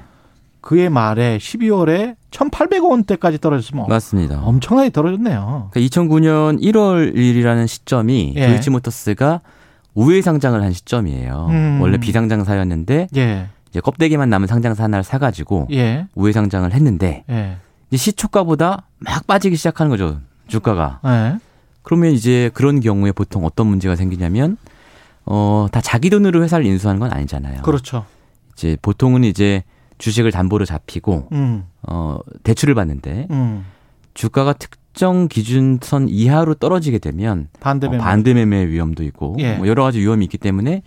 [0.62, 4.42] 그해 말에 12월에 1,800억 원대까지 떨어졌으면 맞습니다.
[4.44, 5.70] 엄청나게 떨어졌네요.
[5.72, 8.48] 그러니까 2009년 1월 1일이라는 시점이 예.
[8.48, 9.42] 도이치모터스가
[9.94, 11.48] 우회 상장을 한 시점이에요.
[11.50, 11.80] 음.
[11.82, 13.48] 원래 비상장 사였는데 예.
[13.70, 16.08] 이제 껍데기만 남은 상장사 하나를 사가지고 예.
[16.16, 17.58] 우회 상장을 했는데 예.
[17.90, 21.00] 이제 시초가보다 막 빠지기 시작하는 거죠 주가가.
[21.06, 21.40] 예.
[21.84, 24.58] 그러면 이제 그런 경우에 보통 어떤 문제가 생기냐면
[25.26, 27.62] 어 다 자기 돈으로 회사를 인수하는 건 아니잖아요.
[27.62, 28.06] 그렇죠.
[28.54, 29.64] 이제 보통은 이제
[30.00, 31.66] 주식을 담보로 잡히고 음.
[31.88, 33.66] 어 대출을 받는데 음.
[34.14, 39.54] 주가가 특 정 기준선 이하로 떨어지게 되면 반대매매, 어, 반대매매 위험도 있고 예.
[39.56, 40.84] 뭐 여러 가지 위험이 있기 때문에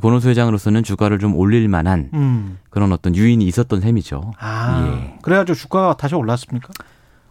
[0.00, 2.56] 권호수 회장으로서는 주가를 좀 올릴 만한 음.
[2.70, 4.32] 그런 어떤 유인이 있었던 셈이죠.
[4.38, 5.18] 아, 예.
[5.20, 6.70] 그래가지고 주가가 다시 올랐습니까?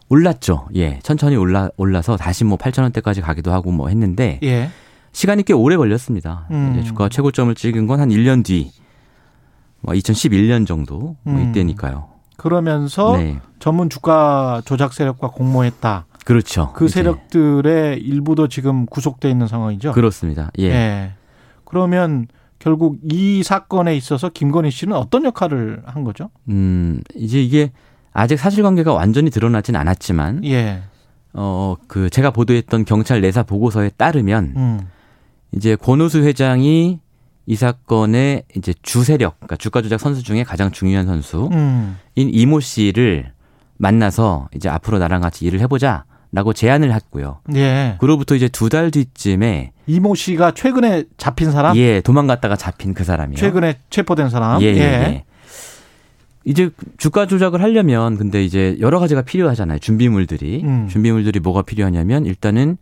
[0.08, 0.68] 올랐죠.
[0.76, 4.70] 예, 천천히 올라 올라서 다시 뭐 8천 원대까지 가기도 하고 뭐 했는데 예.
[5.14, 6.46] 시간이 꽤 오래 걸렸습니다.
[6.52, 6.74] 음.
[6.76, 8.72] 이제 주가 최고점을 찍은 건 한 1년 뒤
[9.82, 11.50] 뭐 2011년 정도 뭐 음.
[11.50, 12.08] 이때니까요.
[12.38, 13.40] 그러면서 네.
[13.60, 16.06] 전문 주가 조작 세력과 공모했다.
[16.26, 16.72] 그렇죠.
[16.74, 19.94] 그 세력들의 일부도 지금 구속돼 있는 상황이죠.
[19.94, 20.52] 그렇습니다.
[20.60, 20.66] 예.
[20.66, 21.14] 예.
[21.66, 22.28] 그러면
[22.60, 26.30] 결국 이 사건에 있어서 김건희 씨는 어떤 역할을 한 거죠?
[26.50, 27.72] 음, 이제 이게
[28.12, 30.82] 아직 사실관계가 완전히 드러나진 않았지만, 예.
[31.34, 34.80] 어, 그 제가 보도했던 경찰 내사 보고서에 따르면, 음.
[35.54, 37.00] 이제 권우수 회장이
[37.46, 41.98] 이 사건의 이제 주세력, 그러니까 주가 조작 선수 중에 가장 중요한 선수인 음.
[42.16, 43.32] 이모 씨를
[43.78, 46.06] 만나서 이제 앞으로 나랑 같이 일을 해보자.
[46.32, 47.40] 라고 제안을 했고요.
[47.56, 47.96] 예.
[48.00, 51.76] 그로부터 이제 두 달 뒤쯤에 이모 씨가 최근에 잡힌 사람?
[51.76, 53.36] 예, 도망갔다가 잡힌 그 사람이요.
[53.38, 54.62] 최근에 체포된 사람?
[54.62, 54.80] 예, 예.
[54.80, 55.24] 예.
[56.46, 59.80] 이제 주가 조작을 하려면 근데 이제 여러 가지가 필요하잖아요.
[59.80, 60.62] 준비물들이.
[60.64, 60.88] 음.
[60.90, 62.78] 준비물들이 뭐가 필요하냐면 일단은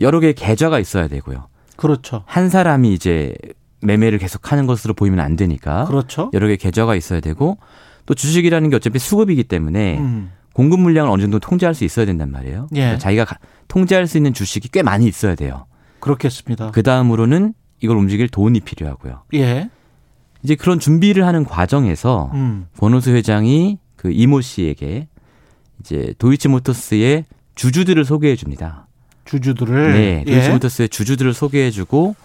[0.00, 1.48] 여러 개의 계좌가 있어야 되고요.
[1.76, 2.22] 그렇죠.
[2.26, 3.34] 한 사람이 이제
[3.82, 5.84] 매매를 계속 하는 것으로 보이면 안 되니까.
[5.86, 6.30] 그렇죠.
[6.34, 7.58] 여러 개의 계좌가 있어야 되고
[8.06, 10.30] 또 주식이라는 게 어차피 수급이기 때문에 음.
[10.52, 12.68] 공급 물량을 어느 정도 통제할 수 있어야 된단 말이에요.
[12.72, 12.80] 예.
[12.80, 13.26] 그러니까 자기가
[13.68, 15.66] 통제할 수 있는 주식이 꽤 많이 있어야 돼요.
[16.00, 16.70] 그렇겠습니다.
[16.72, 19.22] 그 다음으로는 이걸 움직일 돈이 필요하고요.
[19.34, 19.70] 예.
[20.42, 22.66] 이제 그런 준비를 하는 과정에서 음.
[22.78, 25.08] 권호수 회장이 그 이모 씨에게
[25.80, 28.86] 이제 도이치모터스의 주주들을 소개해 줍니다.
[29.26, 30.32] 주주들을 네, 예.
[30.32, 32.16] 도이치모터스의 주주들을 소개해 주고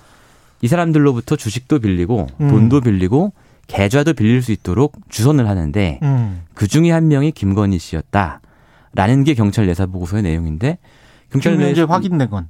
[0.62, 2.48] 이 사람들로부터 주식도 빌리고 음.
[2.48, 3.34] 돈도 빌리고
[3.68, 6.44] 계좌도 빌릴 수 있도록 주선을 하는데 음.
[6.54, 10.78] 그 중에 한 명이 김건희 씨였다라는 게 경찰 내사 보고서의 내용인데
[11.32, 12.50] 경찰 내사 확인된 건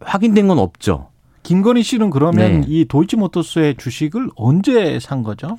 [0.00, 1.08] 확인된 건 없죠.
[1.42, 2.66] 김건희 씨는 그러면 네.
[2.66, 5.58] 이 도이치모터스의 주식을 언제 산 거죠?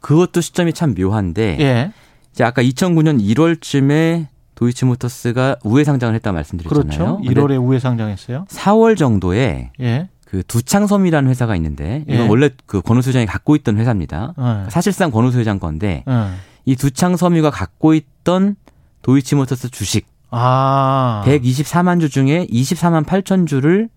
[0.00, 1.92] 그것도 시점이 참 묘한데 예.
[2.32, 7.18] 이제 아까 2009년 1월쯤에 도이치모터스가 우회 상장을 했다 말씀드렸잖아요.
[7.18, 7.20] 그렇죠.
[7.22, 8.46] 1월에 우회 상장했어요.
[8.48, 10.08] 4월 정도에 예.
[10.32, 12.26] 그 두창섬이라는 회사가 있는데 이건 예.
[12.26, 14.32] 원래 그 권오수 회장이 갖고 있던 회사입니다.
[14.38, 14.70] 예.
[14.70, 16.30] 사실상 권오수 회장 건데 예.
[16.64, 18.56] 이 두창섬유가 갖고 있던
[19.02, 21.22] 도이치모터스 주식 아.
[21.26, 23.90] 124만 주 중에 24만 8천 주를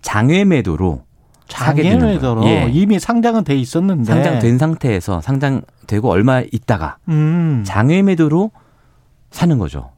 [0.00, 1.02] 장외 매도로
[1.48, 2.70] 장외 매도로 예.
[2.72, 7.64] 이미 상장은 돼 있었는데 상장된 상태에서 상장되고 얼마 있다가 음.
[7.66, 8.52] 장외 매도로
[9.32, 9.90] 사는 거죠.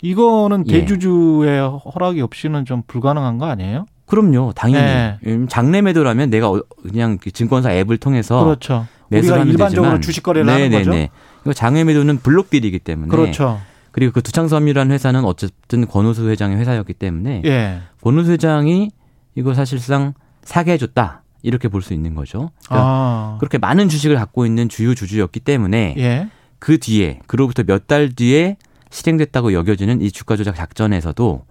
[0.00, 0.78] 이거는 예.
[0.78, 3.86] 대주주의 허락이 없이는 좀 불가능한 거 아니에요?
[4.10, 4.84] 그럼요, 당연히.
[5.22, 5.46] 네.
[5.48, 8.86] 장내 매도라면 내가 어, 그냥 그 증권사 앱을 통해서 그렇죠.
[9.10, 10.00] 우리가 일반적으로 되지만.
[10.02, 10.76] 주식 거래를 네네네.
[10.76, 11.12] 하는 거죠.
[11.42, 13.60] 이거 장외 매도는 블록딜이기 때문에 그렇죠.
[13.92, 17.80] 그리고 그 두창섬이라는 회사는 어쨌든 권우수 회장의 회사였기 때문에 예.
[18.02, 18.90] 권우수 회장이
[19.34, 22.50] 이거 사실상 사게 해줬다 이렇게 볼 수 있는 거죠.
[22.66, 23.36] 그러니까 아.
[23.40, 26.28] 그렇게 많은 주식을 갖고 있는 주요 주주였기 때문에 예.
[26.58, 28.56] 그 뒤에 그로부터 몇 달 뒤에
[28.90, 31.44] 실행됐다고 여겨지는 이 주가 조작 작전에서도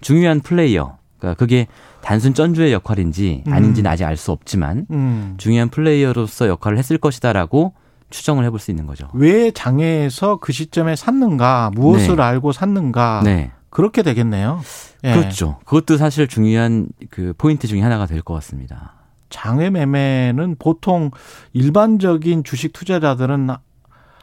[0.00, 1.66] 중요한 플레이어 그러니까 그게
[2.04, 3.52] 단순 쩐주의 역할인지 음.
[3.52, 5.34] 아닌지는 아직 알 수 없지만 음.
[5.38, 7.72] 중요한 플레이어로서 역할을 했을 것이다라고
[8.10, 9.08] 추정을 해볼 수 있는 거죠.
[9.14, 12.22] 왜 장애에서 그 시점에 샀는가, 무엇을 네.
[12.22, 13.50] 알고 샀는가, 네.
[13.70, 14.60] 그렇게 되겠네요.
[15.02, 15.14] 예.
[15.14, 15.58] 그렇죠.
[15.64, 18.92] 그것도 사실 중요한 그 포인트 중에 하나가 될 것 같습니다.
[19.30, 21.10] 장외 매매는 보통
[21.54, 23.48] 일반적인 주식 투자자들은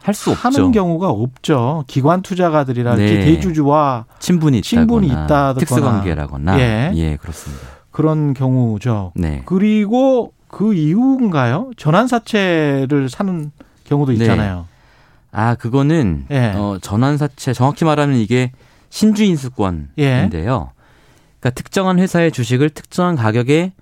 [0.04, 0.42] 할 수 없죠.
[0.48, 1.84] 하는 경우가 없죠.
[1.88, 3.20] 기관 투자가들이랄지 네.
[3.26, 6.92] 대주주와 친분이 친분이 있다 특수 관계라거나 예.
[6.96, 7.68] 예, 그렇습니다.
[7.92, 9.12] 그런 경우죠.
[9.16, 9.42] 네.
[9.46, 11.72] 그리고 그 이후인가요?
[11.78, 13.52] 전환사채를 사는
[13.86, 14.18] 경우도 네.
[14.20, 14.58] 있잖아요.
[14.58, 14.64] 네.
[15.34, 16.54] 아, 그거는 예.
[16.56, 18.52] 어, 전환사채 정확히 말하면 이게
[18.90, 19.90] 신주인수권인데요.
[20.00, 20.28] 예.
[20.30, 23.74] 그러니까 특정한 회사의 주식을 특정한 가격에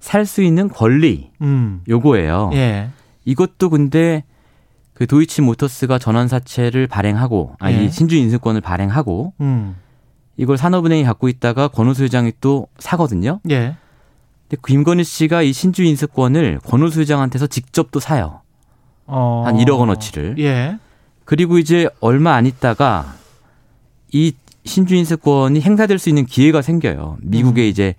[0.00, 1.82] 살 수 있는 권리 음.
[1.88, 2.50] 요거예요.
[2.54, 2.90] 예.
[3.24, 4.24] 이것도 근데
[4.92, 7.88] 그 도이치 모터스가 전환사채를 발행하고 아니 예.
[7.88, 9.76] 신주인수권을 발행하고 음.
[10.36, 13.40] 이걸 산업은행이 갖고 있다가 권오수 회장이 또 사거든요.
[13.50, 13.76] 예.
[14.48, 18.40] 근데 김건희 씨가 이 신주 인수권을 권오수 회장한테서 직접 또 사요.
[19.06, 19.42] 어.
[19.46, 20.38] 한 1억 원어치를.
[20.38, 20.78] 예.
[21.24, 23.14] 그리고 이제 얼마 안 있다가
[24.12, 24.32] 이
[24.64, 27.18] 신주 인수권이 행사될 수 있는 기회가 생겨요.
[27.20, 27.68] 미국에 음.
[27.68, 27.94] 이제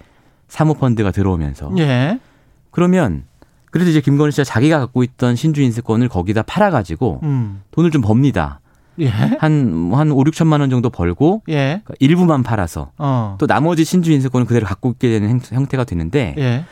[0.47, 1.71] 사모펀드가 들어오면서.
[1.77, 2.19] 예.
[2.71, 3.23] 그러면
[3.71, 7.61] 그래서 이제 김건희 씨가 자기가 갖고 있던 신주 인수권을 거기다 팔아가지고 음.
[7.71, 8.59] 돈을 좀 법니다.
[8.99, 9.07] 예.
[9.07, 11.81] 한, 한 5, 6천만 원 정도 벌고 예.
[11.83, 13.35] 그러니까 일부만 팔아서 어.
[13.39, 16.65] 또 나머지 신주인수권을 그대로 갖고 있게 되는 형태가 되는데 예.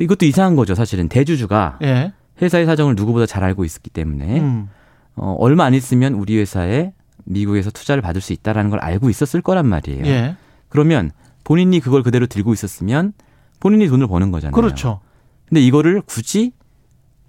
[0.00, 0.74] 이것도 이상한 거죠.
[0.74, 2.12] 사실은 대주주가 예.
[2.40, 4.68] 회사의 사정을 누구보다 잘 알고 있었기 때문에 음.
[5.16, 6.92] 어, 얼마 안 있으면 우리 회사에
[7.24, 10.06] 미국에서 투자를 받을 수 있다라는 걸 알고 있었을 거란 말이에요.
[10.06, 10.36] 예.
[10.68, 11.10] 그러면
[11.44, 13.12] 본인이 그걸 그대로 들고 있었으면
[13.60, 14.52] 본인이 돈을 버는 거잖아요.
[14.52, 15.00] 그렇죠.
[15.48, 16.52] 근데 이거를 굳이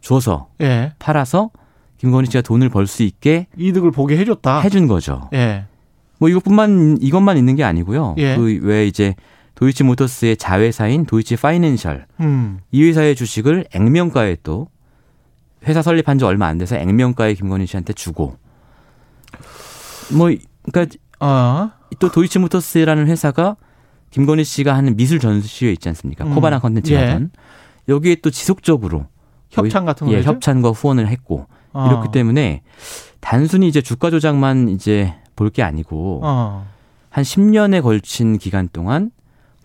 [0.01, 0.93] 줘서 예.
[0.99, 1.49] 팔아서
[1.99, 4.61] 김건희 씨가 돈을 벌 수 있게 이득을 보게 해줬다.
[4.61, 5.29] 해준 거죠.
[5.33, 5.65] 예.
[6.17, 8.15] 뭐 이것뿐만 이것만 있는 게 아니고요.
[8.17, 8.35] 예.
[8.35, 9.15] 그왜 이제
[9.55, 12.59] 도이치 모터스의 자회사인 도이치 파이낸셜 음.
[12.71, 14.67] 이 회사의 주식을 액면가에 또
[15.67, 18.37] 회사 설립한 지 얼마 안 돼서 액면가에 김건희 씨한테 주고
[20.13, 20.29] 뭐
[20.71, 21.71] 그러니까 어.
[21.99, 23.57] 또 도이치 모터스라는 회사가
[24.11, 26.23] 김건희 씨가 하는 미술 전시회 있지 않습니까?
[26.25, 26.33] 음.
[26.33, 27.93] 코바나 컨텐츠 하던 예.
[27.93, 29.05] 여기에 또 지속적으로
[29.49, 31.87] 협찬 같은 거 예, 협찬과 후원을 했고 어.
[31.87, 32.61] 이렇기 때문에
[33.19, 36.65] 단순히 이제 주가 조작만 이제 볼 게 아니고 어.
[37.09, 39.11] 한 10년에 걸친 기간 동안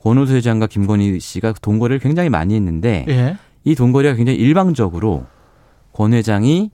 [0.03, 3.37] 권오수 회장과 김건희 씨가 돈거래를 굉장히 많이 했는데 예.
[3.64, 5.25] 이 돈거래가 굉장히 일방적으로
[5.93, 6.71] 권 회장이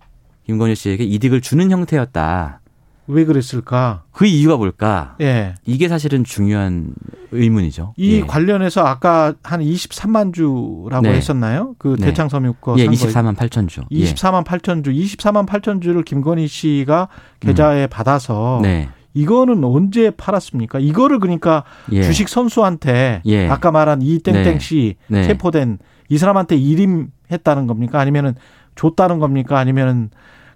[0.46, 2.60] 김건희 씨에게 이득을 주는 형태였다.
[3.06, 4.04] 왜 그랬을까?
[4.12, 5.16] 그 이유가 뭘까?
[5.20, 5.54] 예.
[5.66, 6.94] 이게 사실은 중요한
[7.32, 7.94] 의문이죠.
[7.96, 8.20] 이 예.
[8.20, 11.14] 관련해서 아까 한 23만 주라고 네.
[11.14, 11.74] 했었나요?
[11.78, 12.06] 그 네.
[12.06, 13.82] 대창섬유권 예, 24만 8천 주.
[13.90, 14.92] 24만 8천 주.
[14.92, 17.08] 24만 8천 주를 김건희 씨가
[17.40, 17.88] 계좌에 음.
[17.90, 18.88] 받아서 네.
[19.14, 20.78] 이거는 언제 팔았습니까?
[20.78, 22.02] 이거를 그러니까 예.
[22.02, 23.48] 주식 선수한테 예.
[23.48, 24.58] 아까 말한 이 땡땡 네.
[24.60, 25.24] 씨 네.
[25.24, 27.98] 체포된 이 사람한테 일임했다는 겁니까?
[27.98, 28.34] 아니면은
[28.76, 29.58] 줬다는 겁니까?
[29.58, 30.10] 아니면은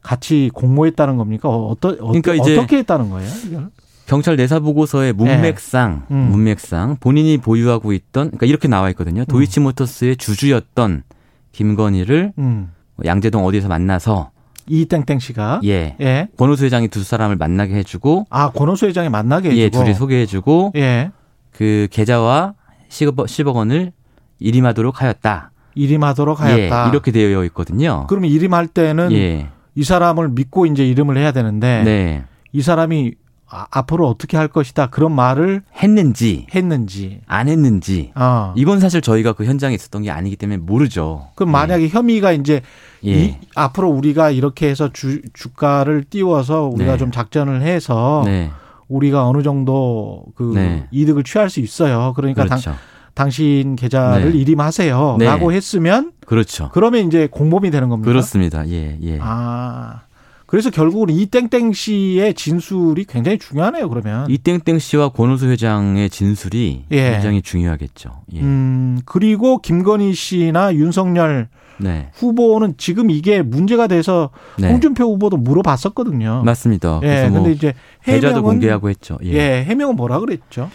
[0.04, 1.48] 같이 공모했다는 겁니까?
[1.48, 3.28] 어떠, 그러니까 이제 어떻게 했다는 거예요?
[3.46, 3.70] 이걸?
[4.06, 6.14] 경찰 내사 보고서의 문맥상 네.
[6.14, 6.30] 음.
[6.30, 9.22] 문맥상 본인이 보유하고 있던 그러니까 이렇게 나와 있거든요.
[9.22, 9.26] 음.
[9.26, 11.04] 도이치모터스의 주주였던
[11.52, 12.70] 김건희를 음.
[13.04, 14.30] 양재동 어디서 만나서
[14.68, 15.96] 이땡땡 씨가 예.
[16.00, 16.28] 예.
[16.36, 21.10] 권호수 회장이 두 사람을 만나게 해주고 아 권호수 회장이 만나게 해주고 예 둘이 소개해주고 예.
[21.50, 22.54] 그 계좌와
[22.90, 23.92] 10억, 10억 원을
[24.38, 25.50] 일임하도록 하였다.
[25.74, 26.84] 일임하도록 하였다.
[26.84, 28.06] 예, 이렇게 되어 있거든요.
[28.08, 29.48] 그러면 일임할 때는 예.
[29.74, 32.24] 이 사람을 믿고 이제 이름을 해야 되는데 네.
[32.52, 33.14] 이 사람이
[33.46, 38.52] 아, 앞으로 어떻게 할 것이다 그런 말을 했는지 했는지 안 했는지 어.
[38.56, 41.28] 이건 사실 저희가 그 현장에 있었던 게 아니기 때문에 모르죠.
[41.34, 41.88] 그럼 만약에 네.
[41.88, 42.62] 혐의가 이제
[43.04, 43.10] 예.
[43.10, 46.98] 이, 앞으로 우리가 이렇게 해서 주, 주가를 띄워서 우리가 네.
[46.98, 48.50] 좀 작전을 해서 네.
[48.88, 50.87] 우리가 어느 정도 그 네.
[50.90, 52.12] 이득을 취할 수 있어요.
[52.16, 52.70] 그러니까 그렇죠.
[52.70, 52.78] 당,
[53.14, 54.38] 당신 계좌를 네.
[54.38, 55.57] 일임하세요라고 네.
[55.57, 56.70] 했으면 그렇죠.
[56.72, 58.11] 그러면 이제 공범이 되는 겁니다.
[58.11, 58.68] 그렇습니다.
[58.68, 59.18] 예, 예.
[59.20, 60.03] 아.
[60.46, 63.88] 그래서 결국은 이 땡땡 씨의 진술이 굉장히 중요하네요.
[63.88, 67.11] 그러면 이 땡땡 씨와 권우수 회장의 진술이 예.
[67.11, 68.22] 굉장히 중요하겠죠.
[68.35, 68.40] 예.
[68.40, 71.48] 음 그리고 김건희 씨나 윤석열
[71.79, 72.11] 네.
[72.14, 74.70] 후보는 지금 이게 문제가 돼서 네.
[74.70, 76.42] 홍준표 후보도 물어봤었거든요.
[76.44, 77.00] 맞습니다.
[77.03, 77.07] 예.
[77.07, 77.74] 그래서 뭐 근데 이제
[78.05, 79.18] 해명은 공개하고 했죠.
[79.24, 79.33] 예.
[79.33, 79.64] 예.
[79.64, 80.70] 해명은 뭐라 그랬죠?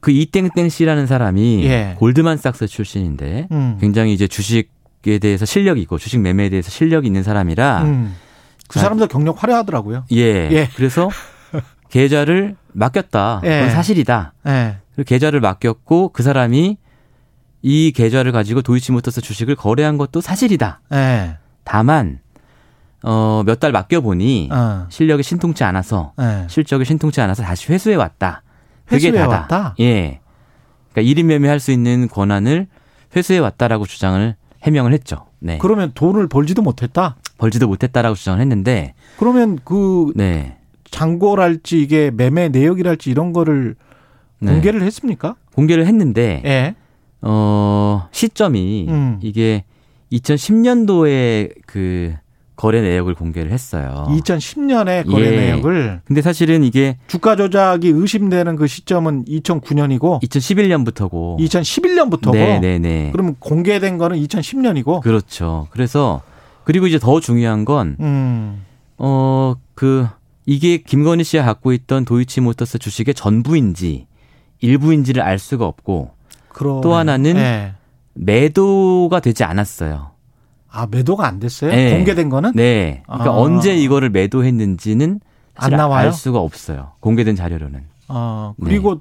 [0.00, 1.94] 그 이땡땡 씨라는 사람이 예.
[1.98, 3.76] 골드만삭스 출신인데 음.
[3.80, 8.16] 굉장히 이제 주식에 대해서 실력이 있고 주식 매매에 대해서 실력이 있는 사람이라 음.
[8.68, 10.04] 그 사람들 경력 화려하더라고요.
[10.12, 10.48] 예.
[10.50, 10.68] 예.
[10.74, 11.10] 그래서
[11.90, 13.42] 계좌를 맡겼다.
[13.44, 13.48] 예.
[13.60, 14.32] 그건 사실이다.
[14.46, 14.76] 예.
[14.96, 16.76] 그 계좌를 맡겼고 그 사람이
[17.62, 20.80] 이 계좌를 가지고 도이치모터스 주식을 거래한 것도 사실이다.
[20.94, 21.36] 예.
[21.64, 22.20] 다만
[23.02, 24.86] 어, 몇 달 맡겨 보니 어.
[24.88, 26.46] 실력이 신통치 않아서 예.
[26.48, 28.42] 실적이 신통치 않아서 다시 회수해 왔다.
[28.92, 29.28] 회수해 다다.
[29.28, 29.74] 왔다.
[29.80, 30.20] 예.
[30.92, 32.66] 그러니까 1인 매매할 수 있는 권한을
[33.14, 35.26] 회수해 왔다라고 주장을 해명을 했죠.
[35.38, 35.58] 네.
[35.58, 37.16] 그러면 돈을 벌지도 못했다?
[37.38, 40.58] 벌지도 못했다라고 주장을 했는데 그러면 그 네.
[40.90, 43.76] 장고랄지 이게 매매 내역이랄지 이런 거를
[44.40, 44.52] 네.
[44.52, 45.36] 공개를 했습니까?
[45.54, 46.74] 공개를 했는데 예.
[47.22, 49.18] 어 시점이 음.
[49.22, 49.64] 이게
[50.12, 52.14] 2010년도에 그
[52.60, 54.04] 거래 내역을 공개를 했어요.
[54.10, 55.30] 2010년에 거래 예.
[55.30, 56.02] 내역을.
[56.04, 62.32] 근데 사실은 이게 주가 조작이 의심되는 그 시점은 2009년이고 2011년부터고 2011년부터고.
[62.32, 63.08] 네, 네, 네.
[63.12, 65.00] 그러면 공개된 거는 2010년이고.
[65.00, 65.68] 그렇죠.
[65.70, 66.20] 그래서
[66.64, 68.62] 그리고 이제 더 중요한 건, 음.
[68.98, 70.06] 어, 그,
[70.44, 74.06] 이게 김건희 씨가 갖고 있던 도이치모터스 주식의 전부인지
[74.60, 76.10] 일부인지를 알 수가 없고,
[76.50, 76.80] 그러네.
[76.82, 77.72] 또 하나는 네.
[78.12, 80.10] 매도가 되지 않았어요.
[80.72, 81.70] 아, 매도가 안 됐어요?
[81.70, 81.94] 네.
[81.94, 82.52] 공개된 거는?
[82.54, 83.02] 네.
[83.06, 83.34] 그러니까 아.
[83.36, 85.20] 언제 이거를 매도했는지는
[85.56, 86.06] 안 나와요?
[86.06, 86.92] 알 수가 없어요.
[87.00, 87.82] 공개된 자료로는.
[88.08, 89.00] 아, 그리고 네.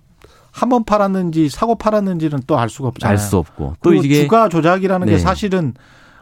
[0.52, 3.12] 한번 팔았는지 사고 팔았는지는 또 알 수가 없잖아요.
[3.12, 3.76] 알 수 없고.
[3.82, 5.14] 또 이게 주가 조작이라는 네.
[5.14, 5.74] 게 사실은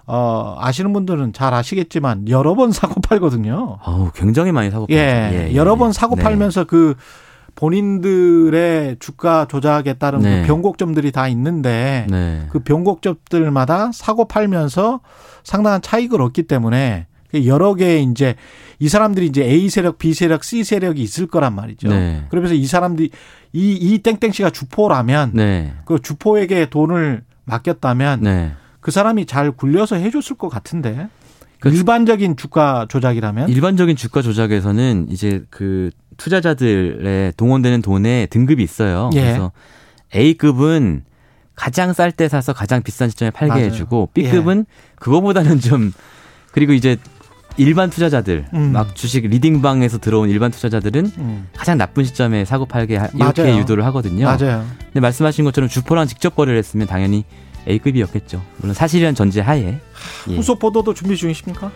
[0.05, 3.77] 어, 아시는 분들은 잘 아시겠지만 여러 번 사고 팔거든요.
[3.83, 4.97] 어우, 굉장히 많이 사고 팔죠.
[4.97, 6.23] 예, 예, 예, 여러 번 사고 네.
[6.23, 6.95] 팔면서 그
[7.57, 10.41] 본인들의 주가 조작에 따른 그 네.
[10.41, 12.45] 그 변곡점들이 다 있는데 네.
[12.49, 15.01] 그 변곡점들마다 사고 팔면서
[15.43, 17.07] 상당한 차익을 얻기 때문에
[17.45, 18.35] 여러 개의 이제
[18.79, 21.89] 이 사람들이 이제 A 세력, B 세력, C 세력이 있을 거란 말이죠.
[21.89, 22.25] 네.
[22.29, 23.09] 그러면서 이 사람들이
[23.53, 25.73] 이, 이 땡땡 씨가 주포라면 네.
[25.85, 28.51] 그 주포에게 돈을 맡겼다면 네.
[28.79, 31.09] 그 사람이 잘 굴려서 해줬을 것 같은데.
[31.59, 33.49] 그 일반적인 주가 조작이라면?
[33.49, 39.09] 일반적인 주가 조작에서는 이제 그 투자자들의 동원되는 돈에 등급이 있어요.
[39.13, 39.21] 예.
[39.21, 39.51] 그래서
[40.15, 41.03] A급은
[41.55, 43.65] 가장 쌀 때 사서 가장 비싼 시점에 팔게 맞아요.
[43.65, 44.95] 해주고 B급은 예.
[44.99, 45.91] 그거보다는 좀
[46.51, 46.97] 그리고 이제
[47.57, 48.71] 일반 투자자들 음.
[48.71, 51.47] 막 주식 리딩방에서 들어온 일반 투자자들은 음.
[51.55, 53.57] 가장 나쁜 시점에 사고 팔게 이렇게 맞아요.
[53.59, 54.25] 유도를 하거든요.
[54.25, 54.65] 맞아요.
[54.85, 57.25] 근데 말씀하신 것처럼 주포랑 직접 거래를 했으면 당연히
[57.67, 58.41] A급이었겠죠.
[58.57, 59.79] 물론 사실이란 전제 하에.
[60.29, 60.35] 예.
[60.35, 61.71] 후속 보도도 준비 중이십니까?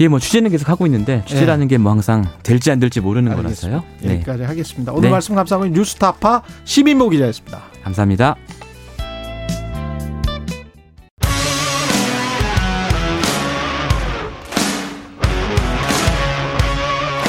[0.00, 1.76] 예, 뭐 취재는 계속 하고 있는데 취재라는 예.
[1.76, 3.78] 게뭐 항상 될지 안 될지 모르는 알겠습니다.
[3.78, 4.00] 거라서요.
[4.00, 4.14] 네.
[4.14, 4.92] 여기까지 하겠습니다.
[4.92, 5.10] 오늘 네.
[5.10, 7.60] 말씀 감사하고 뉴스타파 시민모 기자였습니다.
[7.84, 8.34] 감사합니다.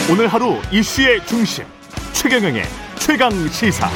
[0.10, 1.66] 오늘 하루 이슈의 중심
[2.14, 2.64] 최경영의
[3.00, 3.90] 최강 시사.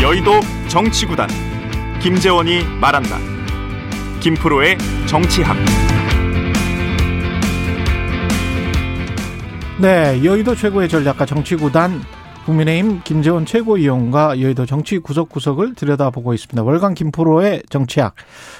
[0.00, 1.47] 여의도 정치구단
[2.00, 3.18] 김재원이 말한다.
[4.20, 5.56] 김프로의 정치학.
[9.80, 12.00] 네, 여의도 최고의 전략가 정치구단
[12.46, 16.62] 국민의힘 김재원 최고위원과 여의도 정치 구석구석을 들여다보고 있습니다.
[16.62, 18.14] 월간 김프로의 정치학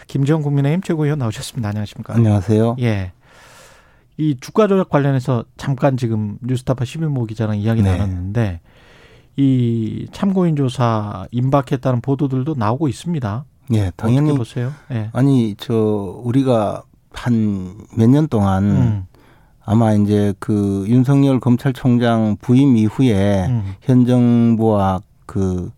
[0.08, 1.68] 김재원 국민의힘 최고위원 나오셨습니다.
[1.68, 2.14] 안녕하십니까?
[2.14, 2.76] 안녕하세요.
[2.80, 3.12] 예.
[4.16, 7.92] 이 주가 조작 관련해서 잠깐 지금 뉴스타파 시민모 기자랑 이야기 네.
[7.92, 8.60] 나눴는데
[9.38, 13.44] 이 참고인 조사 임박했다는 보도들도 나오고 있습니다.
[13.74, 14.72] 예, 당연히 보세요.
[14.90, 15.10] 예.
[15.12, 15.74] 아니 저
[16.24, 19.06] 우리가 한 몇 년 동안 음.
[19.64, 23.74] 아마 이제 그 윤석열 검찰총장 부임 이후에 음.
[23.80, 25.70] 현 정부와 그,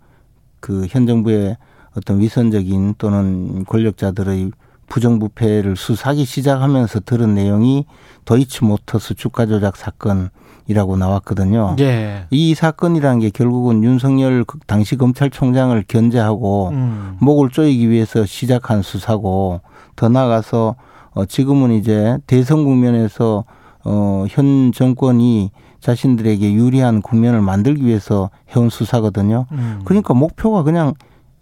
[0.60, 1.56] 그 현 정부의
[1.96, 4.52] 어떤 위선적인 또는 권력자들의
[4.88, 7.84] 부정부패를 수사하기 시작하면서 들은 내용이
[8.24, 10.30] 도이치모터스 주가 조작 사건
[10.70, 11.74] 이라고 나왔거든요.
[11.80, 12.26] 예.
[12.30, 17.16] 이 사건이라는 게 결국은 윤석열 그 당시 검찰총장을 견제하고 음.
[17.18, 19.62] 목을 조이기 위해서 시작한 수사고
[19.96, 20.76] 더 나아가서
[21.12, 23.44] 어 지금은 이제 대선 국면에서
[23.84, 25.50] 어현 정권이
[25.80, 29.46] 자신들에게 유리한 국면을 만들기 위해서 해온 수사거든요.
[29.50, 29.80] 음.
[29.84, 30.94] 그러니까 목표가 그냥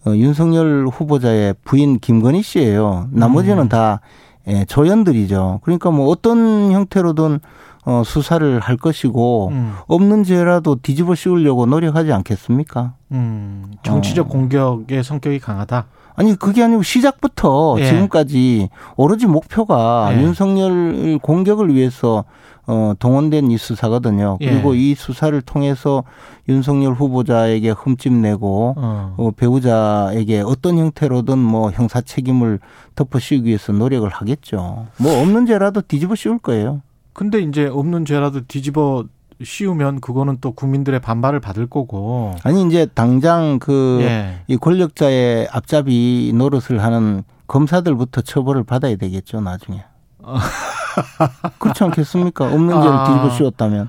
[0.06, 3.08] 어 윤석열 후보자의 부인 김건희 씨예요.
[3.12, 3.68] 나머지는 음.
[3.68, 4.00] 다
[4.46, 5.60] 예, 조연들이죠.
[5.62, 7.40] 그러니까 뭐 어떤 형태로든
[7.88, 9.74] 어, 수사를 할 것이고 음.
[9.86, 12.92] 없는 죄라도 뒤집어 씌우려고 노력하지 않겠습니까?
[13.12, 14.28] 음, 정치적 어.
[14.28, 15.86] 공격의 성격이 강하다.
[16.14, 17.86] 아니 그게 아니고 시작부터 예.
[17.86, 20.20] 지금까지 오로지 목표가 예.
[20.20, 22.24] 윤석열 공격을 위해서
[22.66, 24.36] 어, 동원된 이 수사거든요.
[24.42, 24.50] 예.
[24.50, 24.80] 그리고 예.
[24.80, 26.04] 이 수사를 통해서
[26.46, 29.14] 윤석열 후보자에게 흠집 내고 어.
[29.16, 32.58] 어, 배우자에게 어떤 형태로든 뭐 형사 책임을
[32.94, 34.88] 덮어 씌우기 위해서 노력을 하겠죠.
[34.98, 36.82] 뭐 없는 죄라도 뒤집어 씌울 거예요.
[37.18, 39.04] 근데 이제 없는 죄라도 뒤집어
[39.42, 42.36] 씌우면 그거는 또 국민들의 반발을 받을 거고.
[42.44, 44.56] 아니 이제 당장 그이 예.
[44.60, 49.82] 권력자의 앞잡이 노릇을 하는 검사들부터 처벌을 받아야 되겠죠 나중에.
[51.58, 52.44] 그렇지 않겠습니까?
[52.44, 53.88] 없는 죄를 아, 뒤집어 씌웠다면.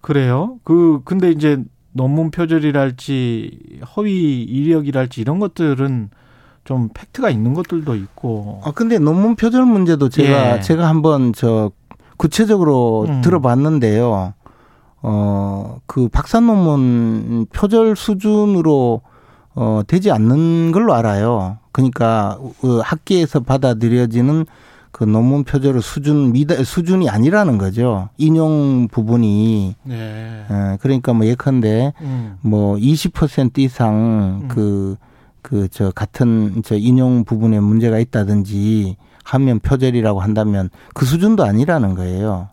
[0.00, 0.56] 그래요?
[0.64, 1.62] 그 근데 이제
[1.92, 6.08] 논문 표절이랄지 허위 이력이랄지 이런 것들은
[6.64, 8.62] 좀 팩트가 있는 것들도 있고.
[8.64, 10.60] 아 근데 논문 표절 문제도 제가 예.
[10.60, 11.70] 제가 한번 저
[12.22, 13.20] 구체적으로 음.
[13.20, 14.34] 들어봤는데요.
[15.02, 19.00] 어, 그 박사 논문 표절 수준으로
[19.56, 21.58] 어, 되지 않는 걸로 알아요.
[21.72, 24.46] 그러니까 그 학계에서 받아들여지는
[24.92, 28.10] 그 논문 표절 수준 미다 수준이 아니라는 거죠.
[28.18, 29.74] 인용 부분이.
[29.82, 30.46] 네.
[30.48, 32.36] 예, 그러니까 뭐 예컨대 음.
[32.44, 34.96] 뭐20% 이상 그
[35.42, 42.48] 그 저 같은 저 인용 부분에 문제가 있다든지 하면 표절이라고 한다면 그 수준도 아니라는 거예요.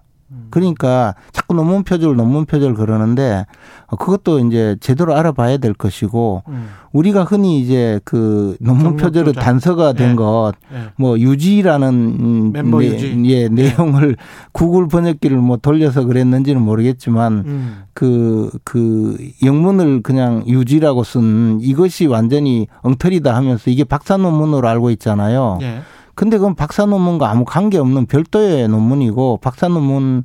[0.51, 3.45] 그러니까 자꾸 논문 표절, 논문 표절 그러는데
[3.89, 6.69] 그것도 이제 제대로 알아봐야 될 것이고 음.
[6.91, 10.91] 우리가 흔히 이제 그 논문 표절의 단서가 된 것, 예.
[10.97, 13.23] 뭐 유지라는 멤버 네, 유지.
[13.25, 14.17] 예, 예, 내용을
[14.51, 17.83] 구글 번역기를 뭐 돌려서 그랬는지는 모르겠지만 음.
[17.93, 25.57] 그, 그 영문을 그냥 유지라고 쓴 이것이 완전히 엉터리다 하면서 이게 박사 논문으로 알고 있잖아요.
[25.61, 25.81] 예.
[26.19, 30.21] 근데 그건 박사 논문과 아무 관계없는 별도의 논문이고 박사 논문에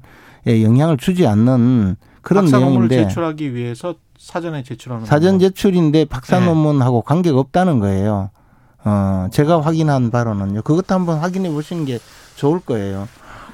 [0.49, 6.47] 영향을 주지 않는 그런 박사 내용인데 논문을 제출하기 위해서 사전에 제출하는 사전 제출인데 박사 네.
[6.47, 8.31] 논문하고 관계가 없다는 거예요.
[8.85, 10.63] 어, 제가 확인한 바로는요.
[10.63, 12.01] 그것도 한번 확인해 보시는 게
[12.35, 13.07] 좋을 거예요.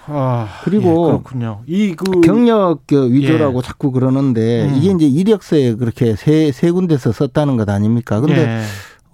[0.06, 1.60] 아, 그리고 예, 그렇군요.
[1.66, 3.62] 이 그 경력 그 위조라고 예.
[3.62, 4.76] 자꾸 그러는데 음.
[4.76, 8.18] 이게 이제 이력서에 그렇게 세, 세 군데서 썼다는 것 아닙니까?
[8.18, 8.62] 근데 예.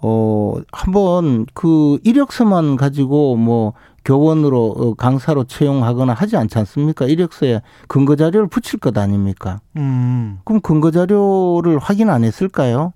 [0.01, 3.73] 어, 한번 그 이력서만 가지고 뭐
[4.05, 7.07] 교원으로 어, 강사로 채용하거나 하지 않지 않습니까?
[7.07, 9.61] 이력서에 근거 자료를 붙일 것 아닙니까?
[9.77, 10.39] 음.
[10.45, 12.93] 그럼 근거 자료를 확인 안 했을까요?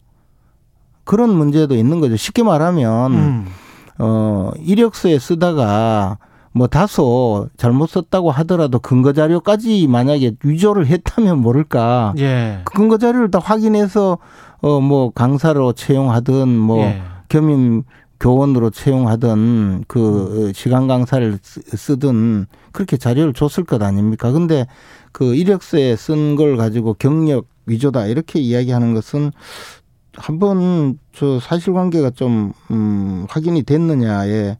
[1.04, 2.16] 그런 문제도 있는 거죠.
[2.16, 3.46] 쉽게 말하면 음.
[3.98, 6.18] 어 이력서에 쓰다가
[6.52, 12.14] 뭐 다소 잘못 썼다고 하더라도 근거 자료까지 만약에 위조를 했다면 모를까.
[12.18, 12.60] 예.
[12.64, 14.18] 그 근거 자료를 다 확인해서
[14.62, 17.02] 어 뭐 강사로 채용하든 뭐 예.
[17.28, 17.82] 겸임
[18.18, 20.52] 교원으로 채용하든 그 음.
[20.52, 24.30] 시간 강사를 쓰든 그렇게 자료를 줬을 것 아닙니까?
[24.30, 24.66] 근데
[25.12, 29.32] 그 이력서에 쓴 걸 가지고 경력 위조다 이렇게 이야기하는 것은
[30.14, 34.58] 한번 저 사실관계가 좀 음, 확인이 됐느냐에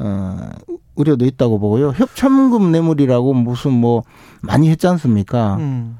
[0.00, 0.36] 어,
[0.94, 1.90] 우려도 있다고 보고요.
[1.90, 4.02] 협찬금 뇌물이라고 무슨 뭐
[4.42, 5.56] 많이 했지 않습니까?
[5.56, 5.96] 음.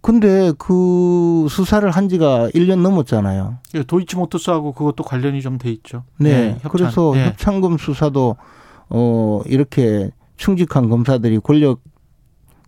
[0.00, 3.58] 근데 그 수사를 한 지가 1년 넘었잖아요.
[3.74, 6.04] 예, 도이치모터스하고 그것도 관련이 좀 돼 있죠.
[6.18, 6.30] 네.
[6.30, 6.70] 네 협찬.
[6.70, 7.26] 그래서 네.
[7.26, 8.36] 협찬금 수사도
[8.88, 11.80] 어 이렇게 충직한 검사들이 권력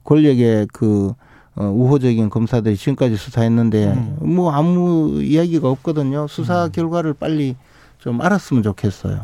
[0.05, 1.13] 권력의 그
[1.57, 4.17] 어, 우호적인 검사들이 지금까지 수사했는데 음.
[4.21, 6.27] 뭐 아무 이야기가 없거든요.
[6.29, 6.73] 수사 음.
[6.73, 7.57] 결과를 빨리
[7.99, 9.21] 좀 알았으면 좋겠어요.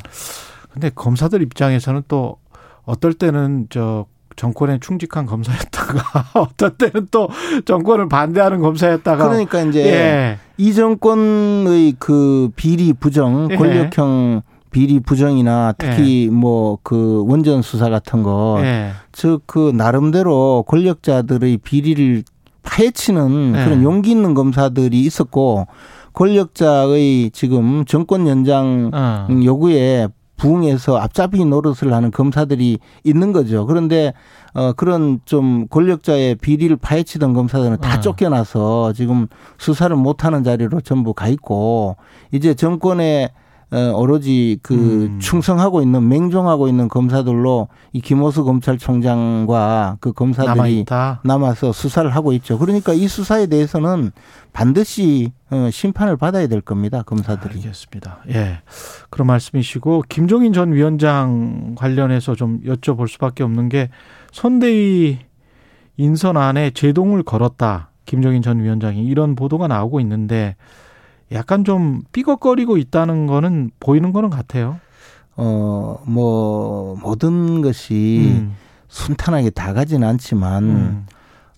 [0.72, 2.36] 근데 검사들 입장에서는 또
[2.84, 7.28] 어떨 때는 저 정권에 충직한 검사였다가 어떨 때는 또
[7.64, 10.38] 정권을 반대하는 검사였다가 그러니까 이제 예.
[10.58, 13.56] 이 정권의 그 비리 부정 예.
[13.56, 16.30] 권력형 비리 부정이나 특히 예.
[16.30, 18.60] 뭐그 원전 수사 같은 거
[19.12, 19.76] 즉그 예.
[19.76, 22.22] 나름대로 권력자들의 비리를
[22.62, 23.64] 파헤치는 예.
[23.64, 25.66] 그런 용기 있는 검사들이 있었고
[26.12, 29.28] 권력자의 지금 정권 연장 어.
[29.44, 33.66] 요구에 부흥해서 앞잡이 노릇을 하는 검사들이 있는 거죠.
[33.66, 34.12] 그런데
[34.54, 38.00] 어 그런 좀 권력자의 비리를 파헤치던 검사들은 다 어.
[38.00, 39.26] 쫓겨나서 지금
[39.58, 41.96] 수사를 못 하는 자리로 전부 가 있고
[42.32, 45.18] 이제 정권에 어, 오로지 그 음.
[45.18, 52.58] 충성하고 있는 맹종하고 있는 검사들로 이 김호수 검찰총장과 그 검사들이 남아 남아서 수사를 하고 있죠.
[52.58, 54.12] 그러니까 이 수사에 대해서는
[54.52, 57.02] 반드시 어, 심판을 받아야 될 겁니다.
[57.02, 57.56] 검사들이.
[57.56, 58.20] 알겠습니다.
[58.30, 58.60] 예.
[59.10, 63.90] 그런 말씀이시고 김종인 전 위원장 관련해서 좀 여쭤볼 수밖에 없는 게
[64.32, 65.18] 선대위
[65.96, 67.90] 인선안에 제동을 걸었다.
[68.04, 70.54] 김종인 전 위원장이 이런 보도가 나오고 있는데
[71.32, 74.78] 약간 좀 삐걱거리고 있다는 거는 보이는 거는 같아요.
[75.36, 78.56] 어, 뭐, 모든 것이 음.
[78.88, 81.06] 순탄하게 다 가진 않지만 음.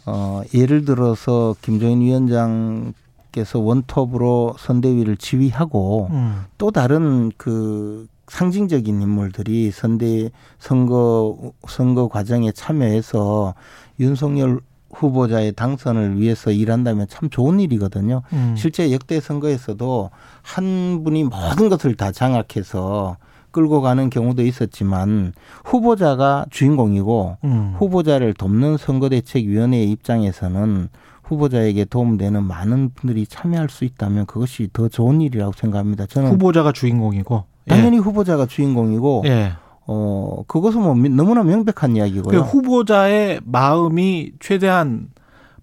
[0.06, 6.44] 어 예를 들어서 김정인 위원장께서 원톱으로 선대위를 지휘하고 음.
[6.56, 13.54] 또 다른 그 상징적인 인물들이 선대 선거 선거 과정에 참여해서
[14.00, 14.60] 윤석열
[14.90, 18.22] 후보자의 당선을 위해서 일한다면 참 좋은 일이거든요.
[18.32, 18.54] 음.
[18.56, 20.10] 실제 역대 선거에서도
[20.42, 23.16] 한 분이 모든 것을 다 장악해서
[23.50, 25.32] 끌고 가는 경우도 있었지만
[25.64, 27.74] 후보자가 주인공이고 음.
[27.78, 30.88] 후보자를 돕는 선거대책위원회의 입장에서는
[31.22, 36.06] 후보자에게 도움되는 많은 분들이 참여할 수 있다면 그것이 더 좋은 일이라고 생각합니다.
[36.06, 38.00] 저는 후보자가 주인공이고 당연히 예.
[38.00, 39.52] 후보자가 주인공이고 예.
[39.90, 42.30] 어 그것은 뭐 너무나 명백한 이야기고요.
[42.30, 45.08] 그 후보자의 마음이 최대한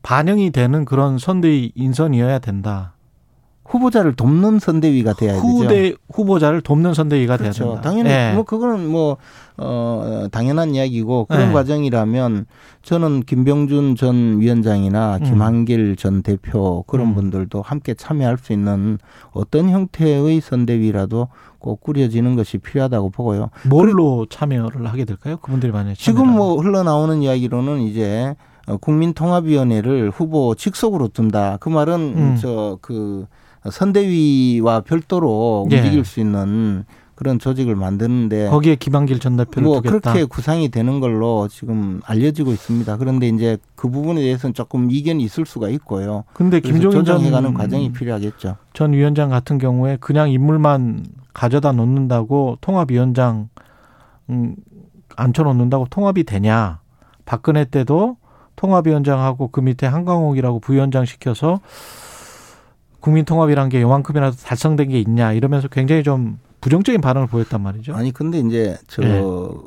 [0.01, 2.95] 반영이 되는 그런 선대위 인선이어야 된다.
[3.65, 5.97] 후보자를 돕는 선대위가 돼야 후대, 되죠.
[6.11, 7.63] 후보자를 돕는 선대위가 그렇죠.
[7.63, 7.89] 돼야 된다.
[7.89, 8.34] 당연히 네.
[8.34, 9.17] 뭐 그거는 뭐
[9.58, 11.53] 어, 당연한 이야기고 그런 네.
[11.53, 12.45] 과정이라면
[12.82, 15.24] 저는 김병준 전 위원장이나 음.
[15.24, 17.16] 김한길 전 대표 그런 음.
[17.16, 18.97] 분들도 함께 참여할 수 있는
[19.32, 21.30] 어떤 형태의 선대위라도
[21.60, 23.49] 꼭 꾸려지는 것이 필요하다고 보고요.
[23.64, 25.38] 뭘로 참여를 하게 될까요?
[25.38, 28.36] 그분들이 만약에 지금 뭐 흘러나오는 이야기로는 이제
[28.82, 31.58] 국민통합위원회를 후보 직속으로 둔다.
[31.60, 32.36] 그 말은 음.
[32.36, 33.28] 저그
[33.70, 35.78] 선대위와 별도로 예.
[35.78, 36.86] 움직일 수 있는
[37.16, 40.11] 그런 조직을 만드는데 거기에 김한길 전 대표를 뭐 두겠다.
[40.11, 42.97] 그렇게 구상이 되는 걸로 지금 알려지고 있습니다.
[42.97, 46.26] 그런데 이제 그 부분에 대해서는 조금 이견이 있을 수가 있고요.
[46.34, 48.57] 근데 김종인 전 가는 과정이 필요하겠죠.
[48.74, 53.49] 전 위원장 같은 경우에 그냥 인물만 가져다 놓는다고 통합위원장
[54.30, 54.55] 음,
[55.16, 56.80] 앉혀놓는다고 통합이 되냐?
[57.26, 58.18] 박근혜 때도
[58.57, 61.59] 통합위원장하고 그 밑에 한강옥이라고 부위원장 시켜서
[62.99, 67.93] 국민통합이란 게 요만큼이라도 달성된 게 있냐 이러면서 굉장히 좀 부정적인 반응을 보였단 말이죠.
[67.93, 69.61] 아니 근데 이제 저그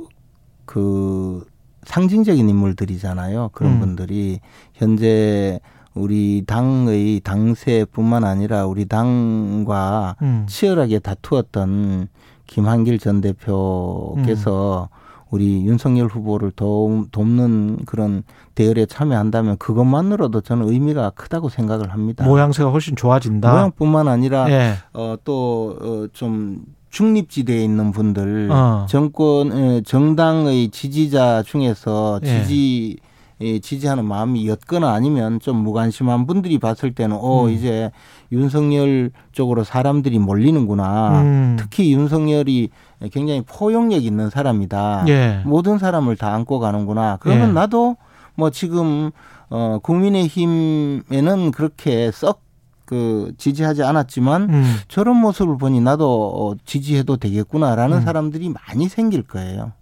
[1.45, 1.51] 네.
[1.85, 3.51] 상징적인 인물들이잖아요.
[3.53, 3.81] 그런 음.
[3.81, 4.41] 분들이
[4.75, 5.61] 현재
[5.95, 10.45] 우리 당의 당세뿐만 아니라 우리 당과 음.
[10.49, 12.09] 치열하게 다투었던
[12.49, 14.99] 김한길 전 대표께서 음.
[15.31, 18.25] 우리 윤석열 후보를 도, 돕는 그런
[18.57, 22.25] 대열에 참여한다면 그것만으로도 저는 의미가 크다고 생각을 합니다.
[22.25, 23.53] 모양새가 훨씬 좋아진다.
[23.53, 24.73] 모양뿐만 아니라 예.
[24.93, 28.87] 어, 또좀 어, 중립지대에 있는 분들 어.
[28.89, 32.43] 정권 정당의 지지자 중에서 예.
[32.43, 32.97] 지지
[33.41, 33.59] 예.
[33.61, 37.51] 지지하는 마음이 였거나 아니면 좀 무관심한 분들이 봤을 때는 어 음.
[37.51, 37.91] 이제
[38.33, 41.23] 윤석열 쪽으로 사람들이 몰리는구나.
[41.23, 41.57] 음.
[41.59, 42.71] 특히 윤석열이
[43.13, 45.05] 굉장히 포용력 있는 사람이다.
[45.09, 45.43] 예.
[45.45, 47.19] 모든 사람을 다 안고 가는구나.
[47.21, 47.53] 그러면 예.
[47.53, 47.97] 나도
[48.35, 49.11] 뭐 지금
[49.51, 52.48] 어 국민의힘에는 그렇게 썩
[52.89, 54.77] 그 지지하지 않았지만 음.
[54.89, 58.03] 저런 모습을 보니 나도 어, 지지해도 되겠구나라는 음.
[58.03, 59.73] 사람들이 많이 생길 거예요.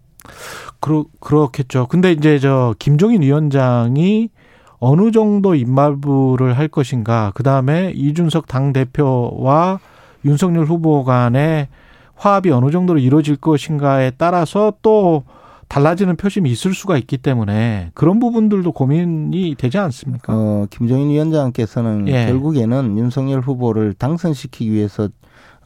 [0.80, 1.86] 그렇 그렇겠죠.
[1.86, 4.30] 근데 이제 저 김종인 위원장이
[4.80, 7.30] 어느 정도 입말부를 할 것인가.
[7.36, 9.78] 그 다음에 이준석 당 대표와
[10.24, 11.68] 윤석열 후보 간의
[12.16, 15.22] 화합이 어느 정도로 이루어질 것인가에 따라서 또
[15.68, 20.32] 달라지는 표심이 있을 수가 있기 때문에 그런 부분들도 고민이 되지 않습니까?
[20.32, 22.26] 어, 김종인 위원장께서는 예.
[22.26, 25.08] 결국에는 윤석열 후보를 당선시키기 위해서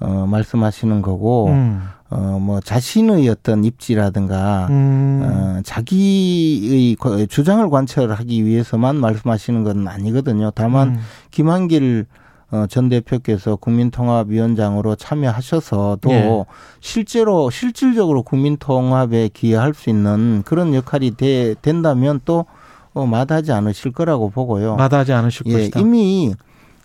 [0.01, 1.83] 어, 말씀하시는 거고, 음.
[2.09, 5.21] 어, 뭐, 자신의 어떤 입지라든가, 음.
[5.23, 6.97] 어, 자기의
[7.29, 10.53] 주장을 관철하기 위해서만 말씀하시는 건 아니거든요.
[10.55, 11.01] 다만, 음.
[11.31, 12.07] 김한길
[12.53, 16.45] 어, 전 대표께서 국민통합위원장으로 참여하셔서 또 예.
[16.81, 22.47] 실제로 실질적으로 국민통합에 기여할 수 있는 그런 역할이 돼, 된다면 또
[22.93, 24.75] 어, 마다하지 않으실 거라고 보고요.
[24.77, 25.81] 마다하지 않으실 예, 것이다.
[25.81, 26.35] 이미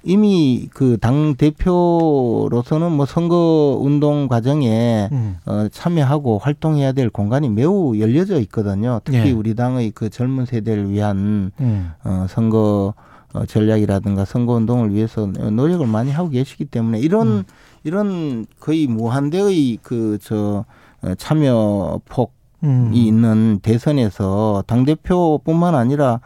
[0.07, 5.37] 이미 그 당 대표로서는 뭐 선거 운동 과정에 음.
[5.47, 9.01] 어, 참여하고 활동해야 될 공간이 매우 열려져 있거든요.
[9.03, 9.31] 특히 예.
[9.31, 11.91] 우리 당의 그 젊은 세대를 위한 음.
[12.03, 13.03] 어, 선거 어,
[13.47, 17.43] 전략이라든가 선거 운동을 위해서 노력을 많이 하고 계시기 때문에 이런 음.
[17.83, 20.65] 이런 거의 무한대의 그저
[21.01, 22.31] 어, 참여 폭이
[22.63, 22.91] 음.
[22.93, 26.19] 있는 대선에서 당 대표뿐만 아니라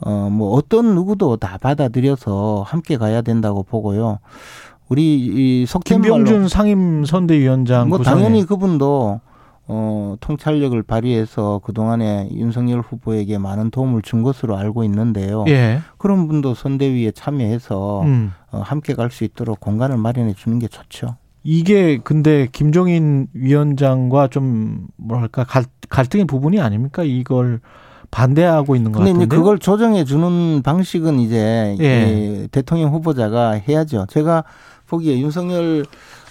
[0.00, 4.18] 어, 뭐 어떤 누구도 다 받아들여서 함께 가야 된다고 보고요.
[4.88, 9.20] 우리 이 속된 김병준 상임 선대위원장 뭐 당연히 그분도
[9.68, 15.44] 어, 통찰력을 발휘해서 그동안에 윤석열 후보에게 많은 도움을 준 것으로 알고 있는데요.
[15.48, 15.80] 예.
[15.98, 18.32] 그런 분도 선대위에 참여해서 음.
[18.52, 21.16] 어, 함께 갈 수 있도록 공간을 마련해 주는 게 좋죠.
[21.42, 27.02] 이게 근데 김종인 위원장과 좀 뭐랄까 갈, 갈등의 부분이 아닙니까?
[27.04, 27.60] 이걸
[28.10, 29.18] 반대하고 있는 것 같은데.
[29.18, 32.48] 근데 그걸 조정해 주는 방식은 이제 예.
[32.50, 34.06] 대통령 후보자가 해야죠.
[34.08, 34.44] 제가
[34.88, 35.84] 보기에 윤석열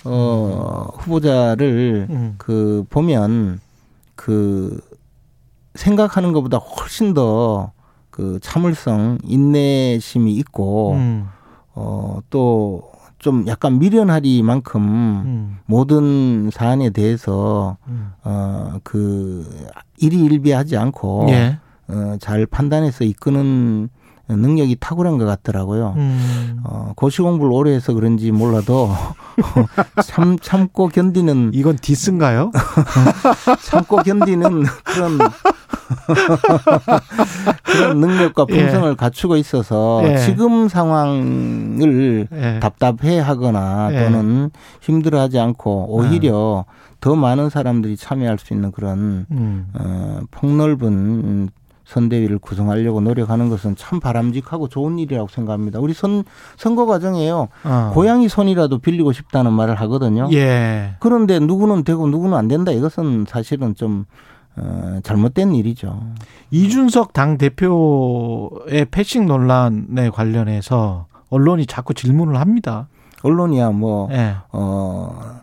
[0.05, 0.99] 어 음.
[0.99, 2.35] 후보자를 음.
[2.37, 3.59] 그 보면
[4.15, 4.79] 그
[5.75, 7.71] 생각하는 것보다 훨씬 더
[8.09, 11.27] 그 참을성, 인내심이 있고 음.
[11.73, 12.95] 어 또
[13.25, 15.57] 좀 약간 미련하리만큼 음.
[15.65, 18.11] 모든 사안에 대해서 음.
[18.23, 21.57] 어그 일희일비하지 않고 예.
[21.87, 23.89] 어, 잘 판단해서 이끄는
[24.27, 25.93] 능력이 탁월한 것 같더라고요.
[25.97, 26.61] 음.
[26.63, 28.89] 어, 고시 공부를 오래 해서 그런지 몰라도
[30.03, 32.51] 참 참고 견디는 이건 디스인가요?
[33.61, 35.19] 참고 견디는 그런
[37.63, 38.55] 그런 능력과 예.
[38.55, 38.95] 품성을 예.
[38.95, 40.17] 갖추고 있어서 예.
[40.17, 42.59] 지금 상황을 예.
[42.59, 44.03] 답답해 하거나 예.
[44.03, 44.49] 또는
[44.81, 46.65] 힘들어 하지 않고 오히려
[46.99, 49.67] 더 많은 사람들이 참여할 수 있는 그런 음.
[49.73, 51.49] 어, 폭넓은
[51.85, 55.79] 선대위를 구성하려고 노력하는 것은 참 바람직하고 좋은 일이라고 생각합니다.
[55.79, 56.23] 우리 선,
[56.57, 57.47] 선거 과정에요.
[57.63, 57.91] 어.
[57.93, 60.27] 고양이 손이라도 빌리고 싶다는 말을 하거든요.
[60.33, 60.95] 예.
[60.99, 62.71] 그런데 누구는 되고 누구는 안 된다.
[62.71, 64.05] 이것은 사실은 좀
[64.57, 66.01] 어, 잘못된 일이죠.
[66.51, 72.87] 이준석 당 대표의 패싱 논란에 관련해서 언론이 자꾸 질문을 합니다.
[73.23, 74.35] 언론이야 뭐 예.
[74.51, 75.41] 어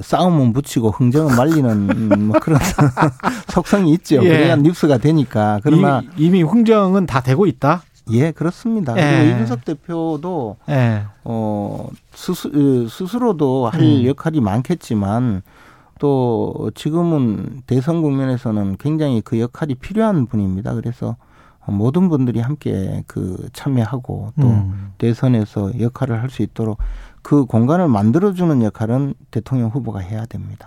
[0.00, 2.58] 싸움은 붙이고 흥정은 말리는 뭐 그런
[3.48, 4.16] 속성이 있죠.
[4.16, 4.28] 예.
[4.28, 5.60] 그래야 뉴스가 되니까.
[5.62, 7.82] 그러나 이, 미 흥정은 다 되고 있다.
[8.10, 8.96] 예, 그렇습니다.
[8.96, 9.18] 예.
[9.18, 11.04] 그리고 이준석 대표도 예.
[11.24, 12.50] 어 스스,
[12.88, 14.04] 스스로도 할 음.
[14.06, 15.42] 역할이 많겠지만
[15.98, 20.74] 또 지금은 대선 국면에서는 굉장히 그 역할이 필요한 분입니다.
[20.74, 21.16] 그래서
[21.66, 24.92] 모든 분들이 함께 그 참여하고 또 음.
[24.98, 26.78] 대선에서 역할을 할 수 있도록
[27.22, 30.66] 그 공간을 만들어주는 역할은 대통령 후보가 해야 됩니다.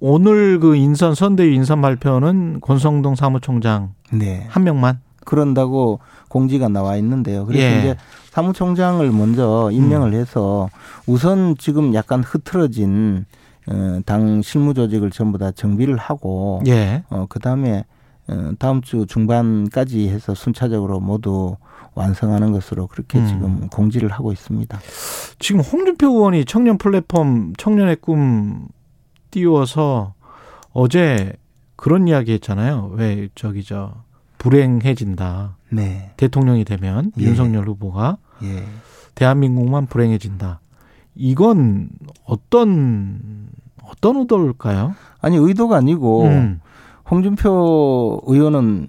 [0.00, 4.46] 오늘 그 인선 선대위 인선 발표는 권성동 사무총장 네.
[4.48, 7.46] 한 명만 그런다고 공지가 나와 있는데요.
[7.46, 7.78] 그래서 예.
[7.78, 7.96] 이제
[8.30, 10.14] 사무총장을 먼저 임명을 음.
[10.14, 10.68] 해서
[11.06, 13.26] 우선 지금 약간 흐트러진
[13.68, 17.04] 어, 당 실무 조직을 전부 다 정비를 하고 예.
[17.10, 17.84] 어 그다음에 어,
[18.58, 21.56] 다음 주 중반까지 해서 순차적으로 모두
[21.94, 23.26] 완성하는 것으로 그렇게 음.
[23.26, 24.78] 지금 공지를 하고 있습니다.
[25.38, 28.68] 지금 홍준표 의원이 청년 플랫폼 청년의 꿈
[29.30, 30.14] 띄워서
[30.72, 31.32] 어제
[31.76, 32.92] 그런 이야기 했잖아요.
[32.94, 33.94] 왜 저기 저
[34.38, 35.56] 불행해진다.
[35.70, 36.12] 네.
[36.16, 37.24] 대통령이 되면 예.
[37.24, 38.64] 윤석열 후보가 예.
[39.14, 40.60] 대한민국만 불행해진다.
[41.14, 41.90] 이건
[42.24, 43.48] 어떤
[43.82, 44.94] 어떤 의도일까요?
[45.20, 46.60] 아니 의도가 아니고 음.
[47.12, 48.88] 홍준표 의원은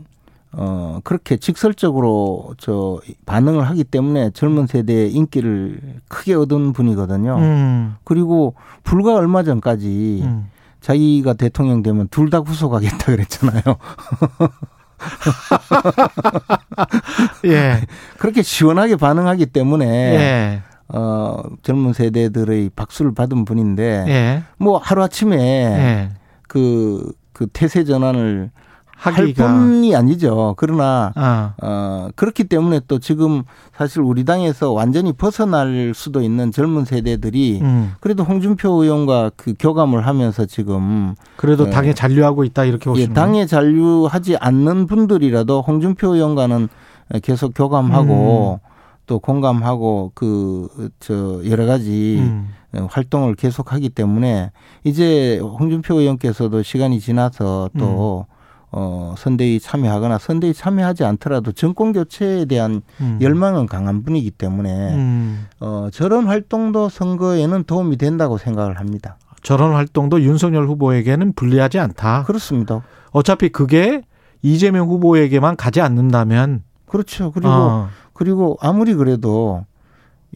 [0.54, 7.36] 어, 그렇게 직설적으로 저 반응을 하기 때문에 젊은 세대의 인기를 크게 얻은 분이거든요.
[7.38, 7.96] 음.
[8.06, 10.50] 그리고 불과 얼마 전까지 음.
[10.80, 13.62] 자기가 대통령 되면 둘 다 구속하겠다 그랬잖아요.
[17.46, 17.82] 예.
[18.18, 20.62] 그렇게 시원하게 반응하기 때문에 예.
[20.88, 24.44] 어, 젊은 세대들의 박수를 받은 분인데 예.
[24.58, 26.10] 뭐 하루아침에 예.
[26.48, 28.52] 그, 그 태세 전환을.
[28.96, 30.54] 할 뿐이 아니죠.
[30.56, 31.54] 그러나 아.
[31.62, 33.44] 어, 그렇기 때문에 또 지금
[33.76, 37.94] 사실 우리 당에서 완전히 벗어날 수도 있는 젊은 세대들이 음.
[38.00, 43.14] 그래도 홍준표 의원과 그 교감을 하면서 지금 그래도 어, 당에 잔류하고 있다 이렇게 보시면 예,
[43.14, 46.70] 당에 잔류하지 않는 분들이라도 홍준표 의원과는
[47.24, 48.70] 계속 교감하고 음.
[49.06, 50.70] 또 공감하고 그
[51.00, 52.48] 저 여러 가지 음.
[52.90, 54.52] 활동을 계속하기 때문에
[54.84, 58.34] 이제 홍준표 의원께서도 시간이 지나서 또 음.
[58.76, 63.20] 어, 선대위 참여하거나 선대위 참여하지 않더라도 정권 교체에 대한 음.
[63.22, 65.46] 열망은 강한 분이기 때문에 음.
[65.60, 69.18] 어, 저런 활동도 선거에는 도움이 된다고 생각을 합니다.
[69.44, 72.24] 저런 활동도 윤석열 후보에게는 불리하지 않다.
[72.24, 72.82] 그렇습니다.
[73.12, 74.02] 어차피 그게
[74.42, 77.32] 이재명 후보에게만 가지 않는다면 그렇죠.
[77.32, 77.90] 그리고 어.
[78.14, 79.66] 그리고 아무리 그래도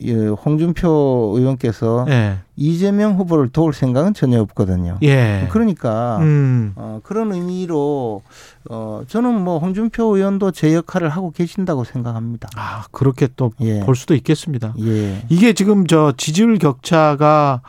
[0.03, 2.37] 예, 홍준표 의원께서 예.
[2.55, 4.97] 이재명 후보를 도울 생각은 전혀 없거든요.
[5.03, 5.47] 예.
[5.51, 6.73] 그러니까 음.
[6.75, 8.21] 어, 그런 의미로
[8.69, 12.49] 어, 저는 뭐 홍준표 의원도 제 역할을 하고 계신다고 생각합니다.
[12.55, 13.83] 아 그렇게 또볼 예.
[13.95, 14.73] 수도 있겠습니다.
[14.79, 15.25] 예.
[15.29, 17.61] 이게 지금 저 지지율 격차가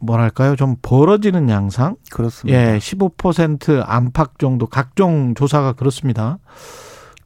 [0.00, 1.96] 뭐랄까요 좀 벌어지는 양상?
[2.10, 2.74] 그렇습니다.
[2.74, 6.38] 예, 15% 안팎 정도 각종 조사가 그렇습니다.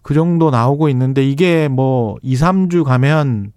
[0.03, 3.53] 그 정도 나오고 있는데 이게 뭐 2, 3주 가면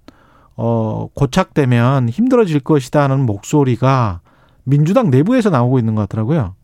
[0.57, 4.21] 어, 고착되면 힘들어질 것이다는 목소리가
[4.63, 6.55] 민주당 내부에서 나오고 있는 것 같더라고요.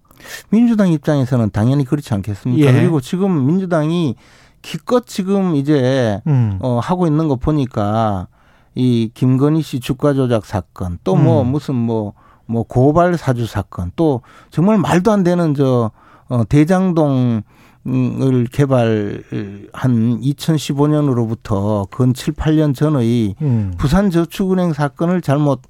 [0.49, 2.67] 민주당 입장에서는 당연히 그렇지 않겠습니까?
[2.67, 2.73] 예.
[2.73, 4.15] 그리고 지금 민주당이
[4.61, 6.59] 기껏 지금 이제 음.
[6.61, 8.27] 어, 하고 있는 거 보니까
[8.75, 11.47] 이 김건희 씨 주가 조작 사건 또뭐 음.
[11.47, 12.13] 무슨 뭐뭐
[12.45, 15.91] 뭐 고발 사주 사건 또 정말 말도 안 되는 저
[16.29, 17.41] 어, 대장동
[17.87, 23.73] 을 개발한 2015년으로부터 근 7, 8년 전의 음.
[23.77, 25.61] 부산저축은행 사건을 잘못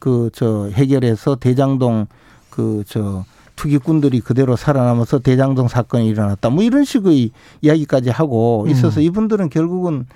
[0.00, 2.06] 그 저 해결해서 대장동
[2.50, 6.48] 그 저 투기꾼들이 그대로 살아남아서 대장동 사건이 일어났다.
[6.48, 9.04] 뭐 이런 식의 이야기까지 하고 있어서 음.
[9.04, 10.06] 이분들은 결국은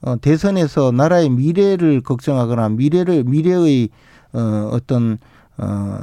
[0.00, 3.90] 어, 대선에서 나라의 미래를 걱정하거나 미래를 미래의
[4.32, 5.18] 어, 어떤
[5.58, 5.98] 어,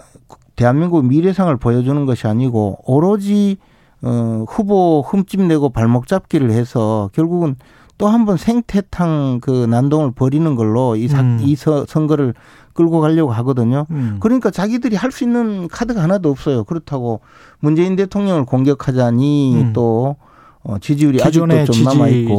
[0.55, 3.57] 대한민국 미래상을 보여주는 것이 아니고 오로지
[4.03, 7.55] 어, 후보 흠집 내고 발목 잡기를 해서 결국은
[7.97, 11.37] 또 한 번 생태탕 그 난동을 벌이는 걸로 이, 사, 음.
[11.39, 12.33] 이 서, 선거를
[12.73, 13.85] 끌고 가려고 하거든요.
[13.91, 14.17] 음.
[14.19, 16.63] 그러니까 자기들이 할 수 있는 카드가 하나도 없어요.
[16.63, 17.19] 그렇다고
[17.59, 19.73] 문재인 대통령을 공격하자니 음.
[19.73, 20.15] 또
[20.63, 22.37] 어, 지지율이 아직도 좀 남아 있고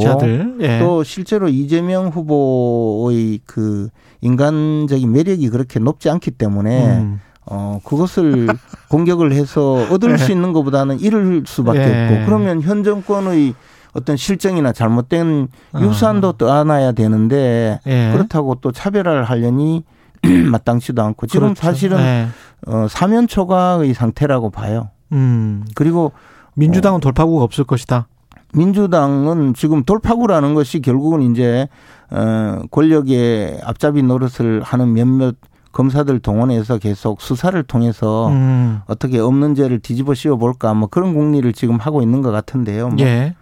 [0.61, 0.79] 예.
[0.81, 3.89] 또 실제로 이재명 후보의 그
[4.21, 7.21] 인간적인 매력이 그렇게 높지 않기 때문에 음.
[7.47, 8.49] 어, 그것을
[8.89, 10.33] 공격을 해서 얻을 수 네.
[10.35, 12.05] 있는 것보다는 잃을 수밖에 예.
[12.05, 13.55] 없고 그러면 현 정권의
[13.95, 15.81] 어떤 실정이나 잘못된 어.
[15.81, 18.11] 유산도 떠안아야 되는데 예.
[18.13, 19.85] 그렇다고 또 차별화를 하려니
[20.51, 21.63] 마땅치도 않고 지금 그렇죠.
[21.63, 22.29] 사실은 예.
[22.67, 24.91] 어, 사면 초과의 상태라고 봐요.
[25.13, 25.65] 음.
[25.75, 26.13] 그리고
[26.55, 28.07] 민주당은 어, 돌파구가 없을 것이다.
[28.55, 31.69] 민주당은 지금 돌파구라는 것이 결국은 이제
[32.11, 35.37] 어 권력의 앞잡이 노릇을 하는 몇몇
[35.73, 38.81] 검사들 동원해서 계속 수사를 통해서 음.
[38.87, 42.91] 어떻게 없는 죄를 뒤집어 씌워 볼까 뭐 그런 공리를 지금 하고 있는 것 같은데요.
[42.91, 43.35] 뭐 예.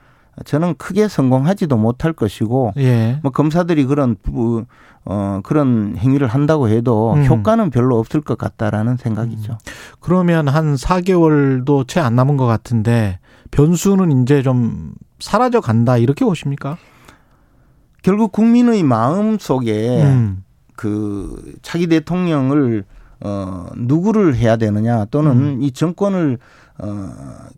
[0.45, 3.19] 저는 크게 성공하지도 못할 것이고 예.
[3.23, 4.17] 뭐 검사들이 그런
[5.05, 7.25] 어 그런 행위를 한다고 해도 음.
[7.27, 9.53] 효과는 별로 없을 것 같다라는 생각이죠.
[9.53, 9.59] 음.
[10.01, 13.19] 그러면 한 4개월도 채 안 남은 것 같은데
[13.51, 16.79] 변수는 이제 좀 사라져 간다 이렇게 보십니까?
[18.03, 20.45] 결국 국민의 마음 속에 음.
[20.81, 22.85] 그 차기 대통령을
[23.23, 25.63] 어 누구를 해야 되느냐 또는 음.
[25.63, 26.39] 이 정권을
[26.79, 27.11] 어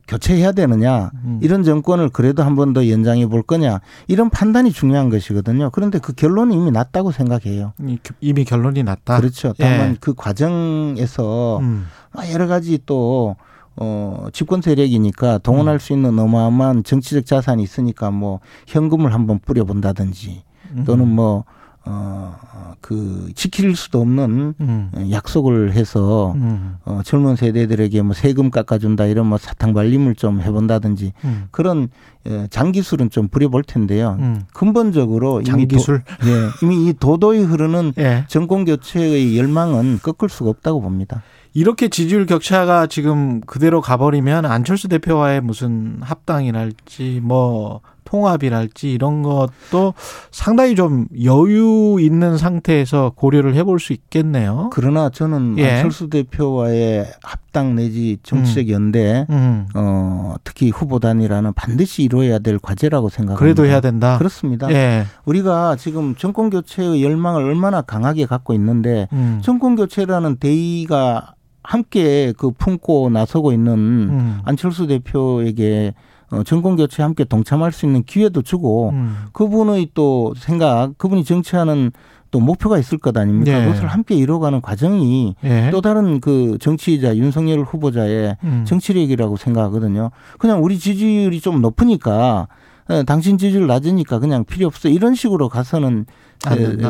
[0.09, 1.39] 교체해야 되느냐 음.
[1.41, 5.71] 이런 정권을 그래도 한 번 더 연장해 볼 거냐 이런 판단이 중요한 것이거든요.
[5.71, 7.75] 그런데 그 결론이 이미 났다고 생각해요.
[8.21, 9.21] 이미 결론이 났다.
[9.21, 9.55] 그렇죠.
[9.57, 9.97] 다만 예.
[10.01, 11.87] 그 과정에서 음.
[12.33, 13.37] 여러 가지 또
[13.77, 15.79] 어, 집권 세력이니까 동원할 음.
[15.79, 20.43] 수 있는 어마어마한 정치적 자산이 있으니까 뭐 현금을 한번 뿌려본다든지
[20.87, 21.45] 또는 뭐
[21.85, 22.37] 어,
[22.81, 25.09] 그, 지킬 수도 없는 음.
[25.11, 26.77] 약속을 해서, 음.
[26.85, 31.49] 어, 젊은 세대들에게 뭐 세금 깎아준다 이런 뭐 사탕 발림을 좀 해본다든지 음.
[31.51, 31.89] 그런
[32.29, 34.17] 예, 장기술은 좀 부려볼 텐데요.
[34.21, 34.43] 음.
[34.53, 36.03] 근본적으로 장기술?
[36.23, 38.25] 이미, 도, 예, 이미 이 도도히 흐르는 예.
[38.29, 41.23] 정권 교체의 열망은 꺾을 수가 없다고 봅니다.
[41.55, 47.81] 이렇게 지지율 격차가 지금 그대로 가버리면 안철수 대표와의 무슨 합당이랄지 뭐
[48.13, 49.95] 통합이랄지 이런 것도
[50.31, 54.69] 상당히 좀 여유 있는 상태에서 고려를 해볼 수 있겠네요.
[54.73, 55.71] 그러나 저는 예.
[55.71, 58.71] 안철수 대표와의 합당 내지 정치적 음.
[58.71, 59.67] 연대, 음.
[59.75, 63.39] 어, 특히 후보 단일화는 반드시 이루어야 될 과제라고 생각합니다.
[63.39, 64.19] 그래도 해야 된다.
[64.19, 64.71] 그렇습니다.
[64.71, 65.07] 예.
[65.25, 69.41] 우리가 지금 정권 교체의 열망을 얼마나 강하게 갖고 있는데 음.
[69.43, 74.41] 정권 교체라는 대의가 함께 그 품고 나서고 있는 음.
[74.45, 75.95] 안철수 대표에게
[76.33, 79.17] 어, 정권 교체에 함께 동참할 수 있는 기회도 주고 음.
[79.33, 81.93] 그분의 또 생각, 그분이 정치하는
[82.31, 83.53] 또 목표가 있을 것 아닙니까?
[83.53, 83.67] 예.
[83.67, 85.69] 그것을 함께 이뤄가는 과정이 예.
[85.71, 88.65] 또 다른 그 정치자 윤석열 후보자의 음.
[88.67, 90.11] 정치력이라고 생각하거든요.
[90.39, 92.49] 그냥 우리 지지율이 좀 높으니까
[92.89, 96.07] 어, 당신 지지율 낮으니까 그냥 필요 없어 이런 식으로 가서는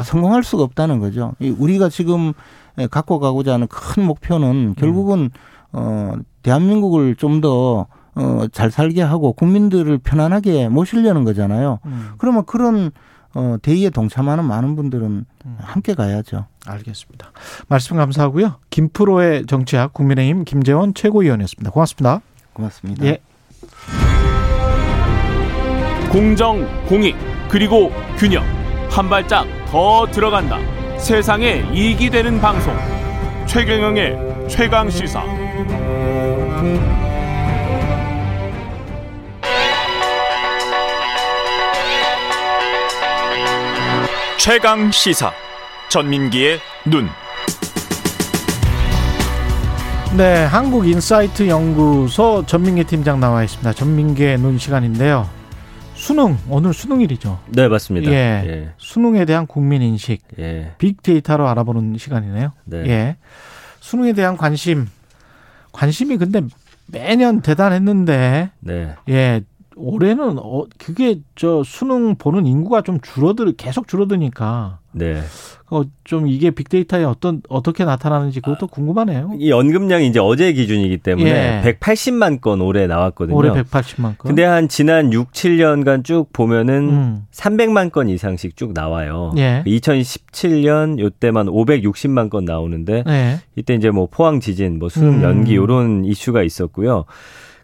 [0.05, 1.33] 성공할 수가 없다는 거죠.
[1.41, 2.33] 우리가 지금
[2.91, 5.31] 갖고 가고자 하는 큰 목표는 결국은
[5.73, 11.79] 어 대한민국을 좀더 어, 잘 살게 하고 국민들을 편안하게 모시려는 거잖아요.
[11.87, 12.11] 음.
[12.19, 12.91] 그러면 그런
[13.35, 15.57] 어, 대의에 동참하는 많은 분들은 음.
[15.59, 16.47] 함께 가야죠.
[16.67, 17.33] 알겠습니다.
[17.69, 18.57] 말씀 감사하고요.
[18.71, 21.71] 김프로의 정치학 국민의힘 김재원 최고위원이었습니다.
[21.71, 22.21] 고맙습니다.
[22.53, 23.07] 고맙습니다.
[23.07, 23.19] 예.
[26.11, 27.17] 공정, 공익,
[27.49, 28.45] 그리고 균형.
[28.91, 30.59] 한 발짝 더 들어간다.
[30.99, 32.75] 세상에 이익이 되는 방송.
[33.47, 35.25] 최경영의 최강 시사.
[44.43, 45.31] 최강 시사
[45.89, 47.07] 전민기의 눈.
[50.17, 53.73] 네, 한국 인사이트 연구소 전민기 팀장 나와 있습니다.
[53.73, 55.31] 전민기의 눈 시간인데요.
[55.95, 57.39] 수능 오늘 수능일이죠.
[57.51, 58.11] 네, 맞습니다.
[58.11, 58.73] 예, 예.
[58.79, 60.73] 수능에 대한 국민 인식, 예.
[60.79, 62.51] 빅데이터로 알아보는 시간이네요.
[62.65, 62.79] 네.
[62.89, 63.17] 예,
[63.79, 64.89] 수능에 대한 관심,
[65.71, 66.43] 관심이 근데
[66.89, 68.95] 매년 대단했는데, 네.
[69.09, 69.43] 예,
[69.77, 75.23] 올해는 어 그게 저 수능 보는 인구가 좀 줄어들 계속 줄어드니까 네.
[75.71, 79.33] 어, 좀 이게 빅데이터에 어떤 어떻게 나타나는지 그것도 궁금하네요.
[79.39, 81.73] 이 연금량이 이제 어제 기준이기 때문에 예.
[81.73, 83.35] 180만 건 올해 나왔거든요.
[83.35, 84.17] 올해 180만 건.
[84.19, 87.27] 근데 한 지난 6, 7년간 쭉 보면은 음.
[87.33, 89.33] 300만 건 이상씩 쭉 나와요.
[89.39, 89.63] 예.
[89.67, 93.41] 2017년 요때만 560만 건 나오는데 예.
[93.57, 95.63] 이때 이제 뭐 포항 지진, 뭐 수능 연기 음.
[95.63, 97.07] 요런 이슈가 있었고요.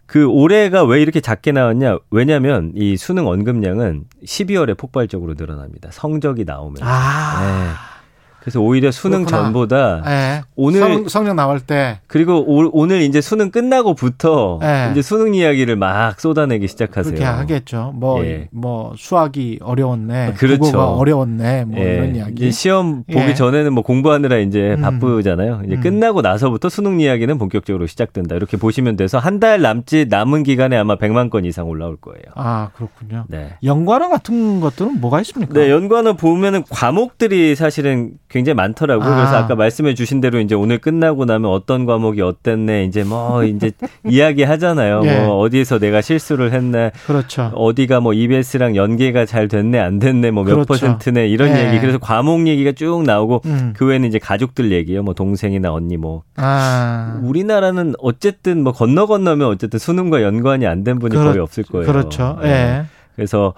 [0.09, 1.99] 그 올해가 왜 이렇게 작게 나왔냐?
[2.09, 5.89] 왜냐면 이 수능 언급량은 12월에 폭발적으로 늘어납니다.
[5.91, 6.77] 성적이 나오면.
[6.81, 7.39] 아.
[7.41, 7.98] 네.
[8.41, 9.43] 그래서 오히려 수능 그렇구나.
[9.43, 10.41] 전보다 네.
[10.55, 14.89] 오늘 성, 성적 나올 때 그리고 오, 늘 이제 수능 끝나고부터 네.
[14.91, 17.13] 이제 수능 이야기를 막 쏟아내기 시작하세요.
[17.13, 17.93] 그렇게 하겠죠.
[17.95, 18.47] 뭐뭐 예.
[18.51, 20.59] 뭐 수학이 어려웠네, 아, 그렇죠.
[20.61, 21.93] 국어가 어려웠네, 뭐 예.
[21.95, 22.51] 이런 이야기.
[22.51, 23.33] 시험 보기 예.
[23.33, 24.81] 전에는 뭐 공부하느라 이제 음.
[24.81, 25.61] 바쁘잖아요.
[25.65, 25.81] 이제 음.
[25.81, 28.35] 끝나고 나서부터 수능 이야기는 본격적으로 시작된다.
[28.35, 32.19] 이렇게 보시면 돼서 한 달 남짓 남은 기간에 아마 100만 건 이상 올라올 거예요.
[32.35, 33.23] 아 그렇군요.
[33.29, 33.51] 네.
[33.63, 35.53] 연관어 같은 것들은 뭐가 있습니까?
[35.53, 39.07] 네, 연관어 보면은 과목들이 사실은 굉장히 많더라고요.
[39.07, 39.15] 아.
[39.15, 43.71] 그래서 아까 말씀해 주신 대로 이제 오늘 끝나고 나면 어떤 과목이 어땠네 이제 뭐 이제
[44.07, 45.01] 이야기 하잖아요.
[45.01, 45.25] 네.
[45.25, 46.91] 뭐 어디에서 내가 실수를 했네.
[47.05, 47.51] 그렇죠.
[47.55, 50.67] 어디가 뭐 EBS랑 연계가 잘 됐네 안 됐네 뭐몇 그렇죠.
[50.67, 51.67] 퍼센트네 이런 네.
[51.67, 51.79] 얘기.
[51.79, 53.73] 그래서 과목 얘기가 쭉 나오고 음.
[53.75, 55.03] 그 외에는 이제 가족들 얘기요.
[55.03, 56.23] 뭐 동생이나 언니 뭐.
[56.35, 57.19] 아.
[57.23, 61.85] 우리나라는 어쨌든 뭐 건너 건너면 어쨌든 수능과 연관이 안 된 분이 그렇, 거의 없을 거예요.
[61.85, 62.37] 그렇죠.
[62.43, 62.47] 예.
[62.47, 62.85] 네.
[63.15, 63.53] 그래서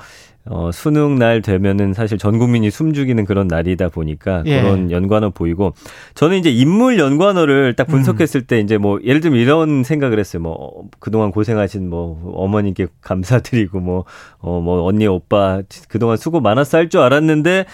[0.45, 4.61] 어, 수능 날 되면은 사실 전 국민이 숨죽이는 그런 날이다 보니까 예.
[4.61, 5.73] 그런 연관어 보이고
[6.15, 8.45] 저는 이제 인물 연관어를 딱 분석했을 음.
[8.47, 10.41] 때 이제 뭐 예를 들면 이런 생각을 했어요.
[10.41, 14.05] 뭐 그동안 고생하신 뭐 어머님께 감사드리고 뭐,
[14.39, 17.65] 어, 뭐 언니 오빠 그동안 수고 많았어 할 줄 알았는데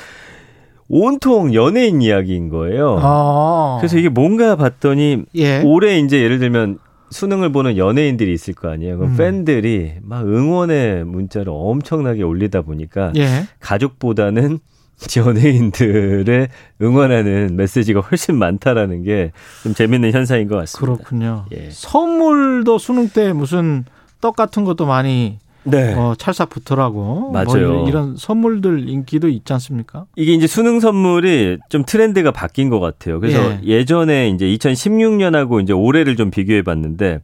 [0.90, 2.98] 온통 연예인 이야기인 거예요.
[3.02, 3.78] 아.
[3.80, 5.62] 그래서 이게 뭔가 봤더니 예.
[5.64, 6.80] 올해 이제 예를 들면
[7.10, 8.98] 수능을 보는 연예인들이 있을 거 아니에요.
[8.98, 9.18] 그럼 음.
[9.18, 13.48] 팬들이 막 응원의 문자를 엄청나게 올리다 보니까 예.
[13.60, 14.60] 가족보다는
[15.16, 16.48] 연예인들의
[16.82, 19.32] 응원하는 메시지가 훨씬 많다라는 게
[19.64, 20.80] 좀 재밌는 현상인 것 같습니다.
[20.94, 21.46] 그렇군요.
[21.54, 21.70] 예.
[21.72, 23.86] 선물도 수능 때 무슨
[24.22, 25.38] 떡 같은 것도 많이
[25.70, 25.94] 네.
[25.94, 27.04] 어, 찰사 붙더라고.
[27.04, 27.74] 뭐 맞아요.
[27.74, 30.06] 뭐 이런 선물들 인기도 있지 않습니까?
[30.16, 33.20] 이게 이제 수능 선물이 좀 트렌드가 바뀐 것 같아요.
[33.20, 33.86] 그래서 예.
[33.86, 37.20] 전에 이제 2016년하고 이제 올해를 좀 비교해 봤는데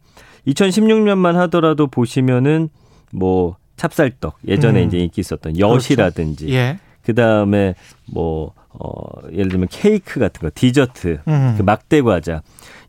[0.47, 2.69] 2016년만 하더라도 보시면은
[3.11, 4.87] 뭐 찹쌀떡 예전에 음.
[4.87, 6.57] 이제 인기 있었던 여시라든지 그렇죠.
[6.57, 6.79] 예.
[7.03, 7.75] 그다음에
[8.11, 8.89] 뭐 어,
[9.31, 11.55] 예를 들면 케이크 같은 거, 디저트, 음.
[11.57, 12.41] 그 막대 과자.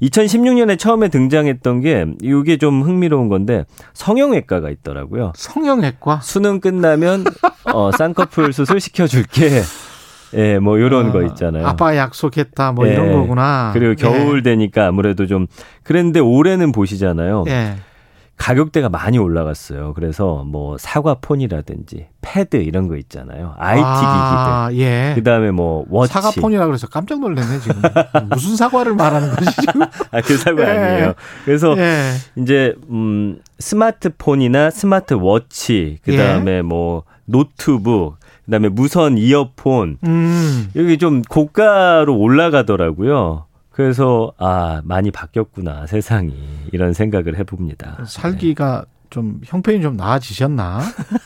[0.08, 5.32] 2016년에 처음에 등장했던 게 이게 좀 흥미로운 건데 성형외과가 있더라고요.
[5.36, 6.20] 성형외과?
[6.22, 7.24] 수능 끝나면
[7.72, 9.62] 어, 쌍꺼풀 수술 시켜줄게.
[10.36, 11.66] 예, 뭐 요런 어, 거 있잖아요.
[11.66, 13.70] 아빠 약속했다 뭐 예, 이런 거구나.
[13.72, 14.42] 그리고 겨울 예.
[14.42, 15.46] 되니까 아무래도 좀
[15.84, 17.44] 그랬는데 올해는 보시잖아요.
[17.48, 17.76] 예.
[18.36, 19.94] 가격대가 많이 올라갔어요.
[19.94, 23.54] 그래서 뭐 사과폰이라든지 패드 이런 거 있잖아요.
[23.58, 24.84] IT 아, 기기들.
[24.84, 25.12] 예.
[25.14, 26.12] 그다음에 뭐 워치.
[26.12, 27.80] 사과폰이라 그래서 깜짝 놀랐네 지금.
[28.30, 29.82] 무슨 사과를 말하는 거지 지금?
[30.10, 30.66] 아, 그 사과 예.
[30.78, 31.14] 아니에요.
[31.44, 32.12] 그래서 예.
[32.36, 36.62] 이제 음 스마트폰이나 스마트 워치 그다음에 예.
[36.62, 38.16] 뭐 노트북
[38.46, 40.70] 그다음에 무선 이어폰 음.
[40.76, 43.46] 여기 좀 고가로 올라가더라고요.
[43.74, 46.32] 그래서 아 많이 바뀌었구나 세상이
[46.72, 48.04] 이런 생각을 해봅니다.
[48.06, 48.94] 살기가 네.
[49.10, 50.80] 좀 형편이 좀 나아지셨나?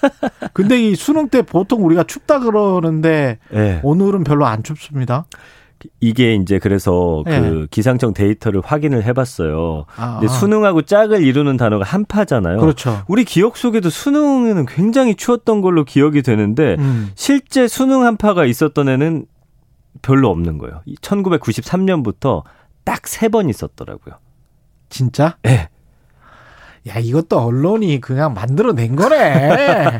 [0.54, 3.80] 근데 이 수능 때 보통 우리가 춥다 그러는데 네.
[3.82, 5.26] 오늘은 별로 안 춥습니다.
[6.00, 7.40] 이게 이제 그래서 네.
[7.40, 9.84] 그 기상청 데이터를 확인을 해봤어요.
[9.96, 12.58] 아, 근데 수능하고 짝을 이루는 단어가 한파잖아요.
[12.58, 13.02] 그렇죠.
[13.08, 17.10] 우리 기억 속에도 수능에는 굉장히 추웠던 걸로 기억이 되는데 음.
[17.14, 19.26] 실제 수능 한파가 있었던 애는
[20.02, 20.80] 별로 없는 거예요.
[21.02, 22.42] 1993년부터
[22.84, 24.14] 딱 세 번 있었더라고요.
[24.88, 25.36] 진짜?
[25.42, 25.68] 네.
[26.88, 29.98] 야, 이것도 언론이 그냥 만들어낸 거네.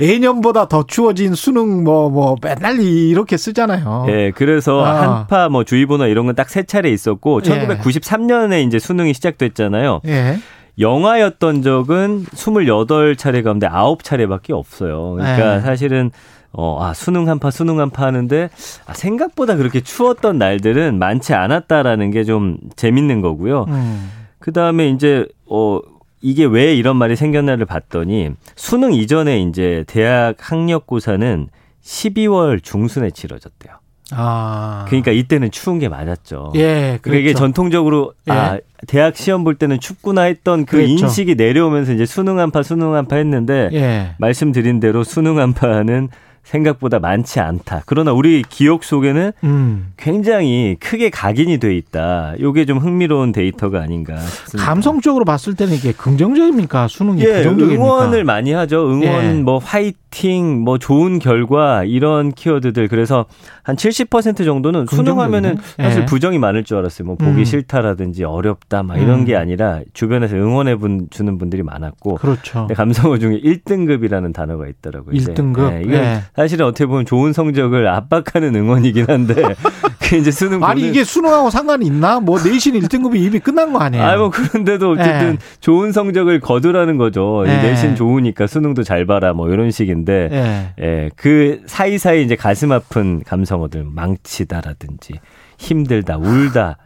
[0.00, 4.06] 예년보다 더 추워진 수능 뭐, 뭐, 맨날 이렇게 쓰잖아요.
[4.08, 5.02] 예, 그래서 아.
[5.18, 8.62] 한파 뭐 주의보나 이런 건 딱 세 차례 있었고, 1993년에 예.
[8.62, 10.00] 이제 수능이 시작됐잖아요.
[10.06, 10.38] 예.
[10.78, 15.12] 영화였던 적은 28차례 가운데 9차례밖에 없어요.
[15.12, 15.60] 그러니까 예.
[15.60, 16.10] 사실은
[16.56, 18.48] 어, 아, 수능 한파, 수능 한파 하는데,
[18.86, 23.66] 아, 생각보다 그렇게 추웠던 날들은 많지 않았다라는 게 좀 재밌는 거고요.
[23.68, 24.10] 음.
[24.38, 25.80] 그 다음에 이제, 어,
[26.22, 31.48] 이게 왜 이런 말이 생겼나를 봤더니, 수능 이전에 이제 대학 학력고사는
[31.82, 33.74] 12월 중순에 치러졌대요.
[34.12, 34.84] 아.
[34.88, 36.52] 그러니까 이때는 추운 게 맞았죠.
[36.56, 36.98] 예.
[37.02, 38.32] 그러니까 이게 전통적으로 예.
[38.32, 40.92] 아, 대학 시험 볼 때는 춥구나 했던 그 그랬죠.
[40.92, 44.14] 인식이 내려오면서 이제 수능 한파 수능 한파 했는데 예.
[44.18, 46.10] 말씀드린 대로 수능 한파는
[46.44, 47.82] 생각보다 많지 않다.
[47.86, 49.92] 그러나 우리 기억 속에는 음.
[49.96, 52.34] 굉장히 크게 각인이 돼 있다.
[52.38, 54.68] 요게 좀 흥미로운 데이터가 아닌가 싶습니다.
[54.68, 56.88] 감성적으로 봤을 때는 이게 긍정적입니까?
[56.88, 57.82] 수능이 예, 부정적입니까?
[57.82, 58.90] 응원을 많이 하죠.
[58.90, 59.32] 응원, 예.
[59.42, 62.88] 뭐 화이팅, 뭐 좋은 결과 이런 키워드들.
[62.88, 63.24] 그래서
[63.62, 66.06] 한 70% 정도는 수능하면은 사실 예.
[66.06, 67.06] 부정이 많을 줄 알았어요.
[67.06, 67.44] 뭐 보기 음.
[67.44, 69.24] 싫다라든지 어렵다 막 이런 음.
[69.24, 70.76] 게 아니라 주변에서 응원해
[71.10, 72.16] 주는 분들이 많았고.
[72.16, 72.68] 그렇죠.
[72.74, 75.14] 감성어 중에 1등급이라는 단어가 있더라고요.
[75.14, 75.70] 1등급.
[75.70, 76.20] 네, 예.
[76.34, 79.34] 사실은 어떻게 보면 좋은 성적을 압박하는 응원이긴 한데
[80.02, 80.90] 그 이제 수능 아니 보는...
[80.90, 82.20] 이게 수능하고 상관이 있나?
[82.20, 84.04] 뭐 내신 1등급이 이미 끝난 거 아니에요?
[84.04, 85.38] 아뭐 그런데도 어쨌든 예.
[85.60, 87.44] 좋은 성적을 거두라는 거죠.
[87.46, 87.62] 예.
[87.62, 90.74] 내신 좋으니까 수능도 잘 봐라 뭐 이런 식인데 예.
[90.84, 91.10] 예.
[91.16, 95.14] 그 사이사이 이제 가슴 아픈 감성어들 망치다라든지
[95.58, 96.78] 힘들다 울다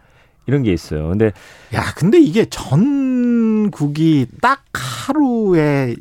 [0.46, 1.08] 이런 게 있어요.
[1.08, 1.32] 근데
[1.74, 5.94] 야 근데 이게 전국이 딱 하루에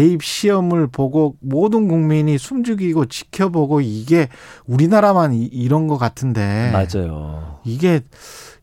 [0.00, 4.28] 대입 시험을 보고 모든 국민이 숨죽이고 지켜보고 이게
[4.66, 7.58] 우리나라만 이 런 것 같은데 맞아요.
[7.64, 8.00] 이게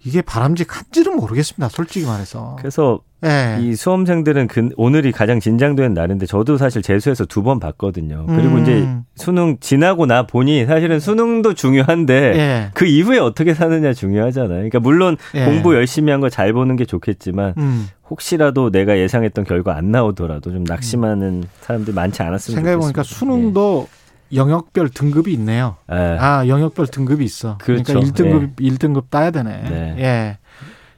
[0.08, 1.68] 이게 바람직한지는 모르겠습니다.
[1.68, 2.56] 솔직히 말해서.
[2.58, 3.58] 그래서 네.
[3.62, 8.26] 이 수험생들은 그 오늘이 가장 긴장되는 날인데 저도 사실 재수해서 두 번 봤거든요.
[8.28, 8.62] 그리고 음.
[8.62, 12.70] 이제 수능 지나고 나 보니 사실은 수능도 중요한데 네.
[12.74, 14.50] 그 이후에 어떻게 사느냐 중요하잖아요.
[14.56, 15.46] 그러니까 물론 네.
[15.46, 17.88] 공부 열심히 한 거 잘 보는 게 좋겠지만 음.
[18.10, 23.88] 혹시라도 내가 예상했던 결과 안 나오더라도 좀 낙심하는 사람들이 많지 않았으면 생각해 보니까 수능도
[24.34, 25.78] 영역별 등급이 있네요.
[25.90, 25.96] 네.
[26.20, 27.58] 아, 영역별 등급이 있어.
[27.60, 27.84] 그렇죠.
[27.94, 28.70] 그러니까 1등급, 예.
[28.70, 29.62] 1등급 따야 되네.
[29.70, 29.96] 네.
[30.00, 30.38] 예.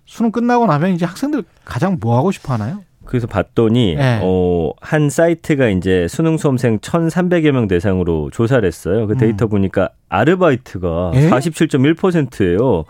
[0.06, 2.82] 수능 끝나고 나면 이제 학생들 가장 뭐 하고 싶어 하나요?
[3.06, 4.20] 그래서 봤더니 네.
[4.24, 9.08] 어, 한 사이트가 이제 수능 수험생 1,300여 명 대상으로 조사를 했어요.
[9.08, 9.50] 그 데이터 음.
[9.50, 11.30] 보니까 아르바이트가 예?
[11.30, 12.86] 47.1%예요.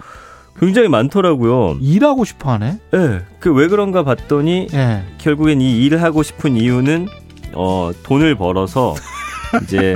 [0.60, 1.78] 굉장히 많더라고요.
[1.80, 2.80] 일하고 싶어 하네?
[2.94, 2.98] 예.
[2.98, 3.20] 네.
[3.40, 5.04] 그왜 그런가 봤더니 예.
[5.20, 7.08] 결국엔 이 일을 하고 싶은 이유는
[7.54, 8.96] 어, 돈을 벌어서
[9.64, 9.96] 이제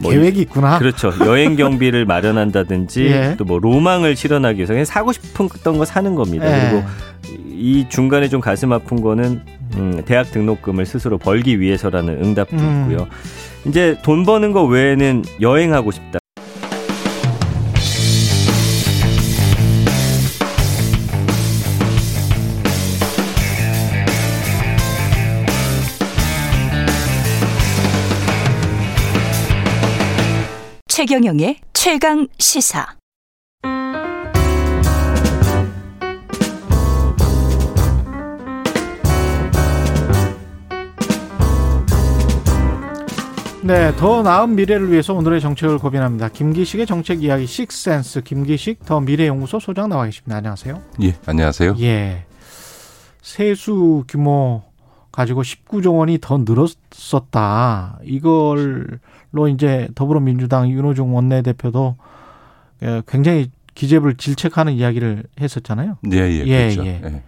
[0.00, 0.78] 뭐 계획이 있구나.
[0.78, 1.12] 그렇죠.
[1.20, 3.36] 여행 경비를 마련한다든지 예.
[3.36, 6.46] 또뭐 로망을 실현하기 위해서 그냥 사고 싶었던 거 사는 겁니다.
[6.46, 6.70] 예.
[6.70, 6.86] 그리고
[7.48, 9.42] 이 중간에 좀 가슴 아픈 거는
[9.76, 12.88] 음, 대학 등록금을 스스로 벌기 위해서라는 응답도 음.
[12.90, 13.08] 있고요.
[13.66, 16.18] 이제 돈 버는 거 외에는 여행하고 싶다.
[31.06, 32.86] 최경영의 최강 시사.
[43.62, 46.30] 네, 더 나은 미래를 위해서 오늘의 정책을 고민합니다.
[46.30, 50.38] 김기식의 정책 이야기 식센스 김기식 더 미래연구소 소장 나와 계십니다.
[50.38, 50.80] 안녕하세요.
[51.02, 51.76] 예, 안녕하세요.
[51.80, 52.24] 예.
[53.20, 54.62] 세수 규모
[55.12, 57.98] 가지고 19조 원이 더 늘었었다.
[58.04, 59.00] 이걸
[59.34, 61.96] 로 이제 더불어민주당 윤호중 원내대표도
[62.84, 65.98] 예, 굉장히 기재부를 질책하는 이야기를 했었잖아요.
[66.12, 66.86] 예, 예, 예, 그렇죠.
[66.86, 67.00] 예.
[67.04, 67.22] 예.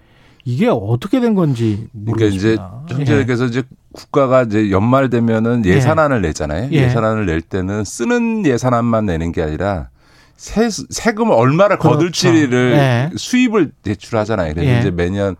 [0.45, 2.85] 이게 어떻게 된 건지 모르겠습니다.
[2.87, 3.49] 그러니까 이제 현재께서 예.
[3.49, 5.71] 이제 국가가 이제 연말 되면은 예.
[5.71, 6.69] 예산안을 내잖아요.
[6.71, 6.89] 예.
[6.89, 9.89] 산안을 낼 때는 쓰는 예산안만 내는 게 아니라
[10.37, 11.99] 세, 세금 얼마를 그렇죠.
[11.99, 13.11] 거둘지를 예.
[13.17, 14.55] 수입을 대출하잖아요.
[14.55, 14.79] 그래서 예.
[14.79, 15.35] 이제 매년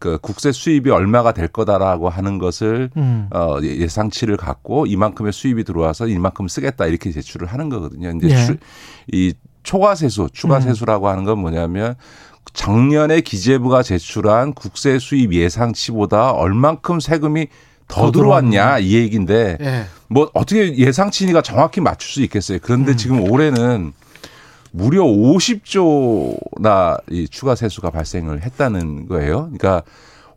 [0.00, 3.28] 그 국세 수입이 얼마가 될 거다라고 하는 것을 음.
[3.32, 8.10] 어 예, 예상치를 갖고 이만큼의 수입이 들어와서 이만큼 쓰겠다 이렇게 제출을 하는 거거든요.
[8.16, 8.56] 이제 예.
[9.12, 10.62] 이 초과 세수, 추가 음.
[10.62, 11.94] 세수라고 하는 건 뭐냐면
[12.54, 17.48] 작년에 기재부가 제출한 국세 수입 예상치보다 얼만큼 세금이
[17.86, 19.84] 더, 더 들어왔냐 이 얘기인데 예.
[20.08, 22.58] 뭐 어떻게 예상치니까 정확히 맞출 수 있겠어요.
[22.62, 22.96] 그런데 음.
[22.96, 23.92] 지금 올해는
[24.72, 29.50] 무려 50조나 이 추가 세수가 발생을 했다는 거예요.
[29.52, 29.82] 그러니까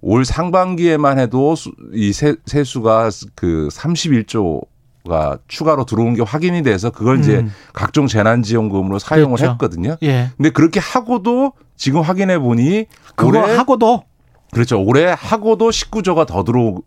[0.01, 1.55] 올 상반기에만 해도
[1.93, 7.53] 이 세, 세수가 그 31조가 추가로 들어온 게 확인이 돼서 그걸 이제 음.
[7.71, 9.51] 각종 재난지원금으로 사용을 그렇죠.
[9.53, 9.97] 했거든요.
[10.03, 10.31] 예.
[10.35, 14.03] 근데 그렇게 하고도 지금 확인해 보니 그거 올해 하고도
[14.51, 14.83] 그렇죠.
[14.83, 16.81] 올해 하고도 19조가 더 들어 온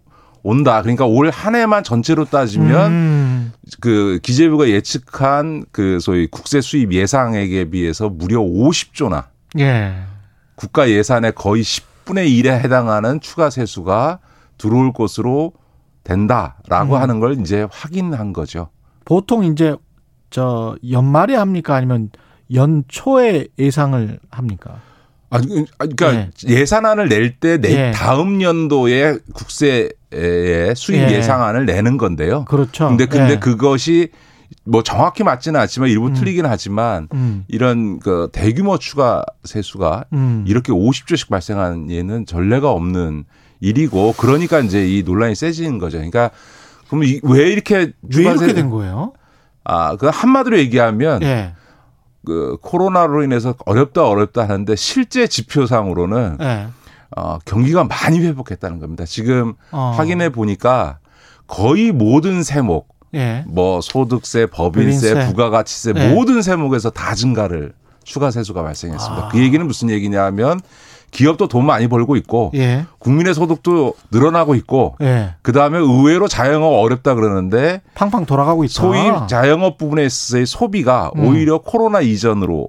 [0.65, 0.83] 다.
[0.83, 3.53] 그러니까 올 한 해만 전체로 따지면 음.
[3.81, 9.25] 그 기재부가 예측한 그 소위 국세 수입 예상액에 비해서 무려 50조나
[9.59, 9.95] 예.
[10.55, 14.21] 국가 예산의 거의 10분의 1에 해당하는 추가 세수가
[14.59, 15.53] 들어올 것으로
[16.05, 17.01] 된다라고 음.
[17.01, 18.69] 하는 걸 이제 확인한 거죠.
[19.05, 19.75] 보통 이제
[20.31, 22.11] 저 연말에 합니까 아니면
[22.53, 24.81] 연초에 예상을 합니까?
[25.31, 26.31] 아, 그러니까 네.
[26.47, 29.91] 예산안을 낼때내 다음 연도에 국세
[30.75, 31.23] 수입 예.
[31.23, 32.45] 상안을 내는 건데요.
[32.47, 32.89] 그렇죠.
[32.89, 33.39] 근데 근데 예.
[33.39, 34.09] 그것이
[34.65, 36.15] 뭐 정확히 맞지는 않지만 일부 음.
[36.15, 37.45] 틀리긴 하지만 음.
[37.49, 40.45] 이런 그 대규모 추가 세수가 음.
[40.47, 43.25] 이렇게 50조씩 발생한 예는 전례가 없는
[43.61, 45.99] 일이고 그러니까 이제 이 논란이 세지는 거죠.
[45.99, 46.31] 그러니까
[46.89, 49.13] 그럼 왜 이렇게 왜 이렇게 된 거예요?
[49.65, 51.55] 아, 그 한마디로 얘기하면 예.
[52.27, 56.67] 그 코로나로 인해서 어렵다 어렵다 하는데 실제 지표상으로는 예.
[57.17, 59.05] 어, 경기가 많이 회복했다는 겁니다.
[59.07, 59.95] 지금 어.
[59.97, 60.99] 확인해 보니까
[61.47, 63.45] 거의 모든 세목 예.
[63.47, 65.31] 뭐 소득세, 법인세, 법인세.
[65.31, 66.13] 부가가치세 예.
[66.13, 67.73] 모든 세목에서 다 증가를
[68.03, 69.27] 추가 세수가 발생했습니다.
[69.27, 69.29] 아.
[69.29, 70.61] 그 얘기는 무슨 얘기냐면
[71.17, 72.85] 기업도 돈 많이 벌고 있고 예.
[72.99, 75.35] 국민의 소득도 늘어나고 있고 예.
[75.41, 78.73] 그다음에 의외로 자영업 어렵다 그러는데 팡팡 돌아가고 있다.
[78.73, 81.27] 소위 자영업 부분에 있어서의 소비가 음.
[81.27, 82.69] 오히려 코로나 이전으로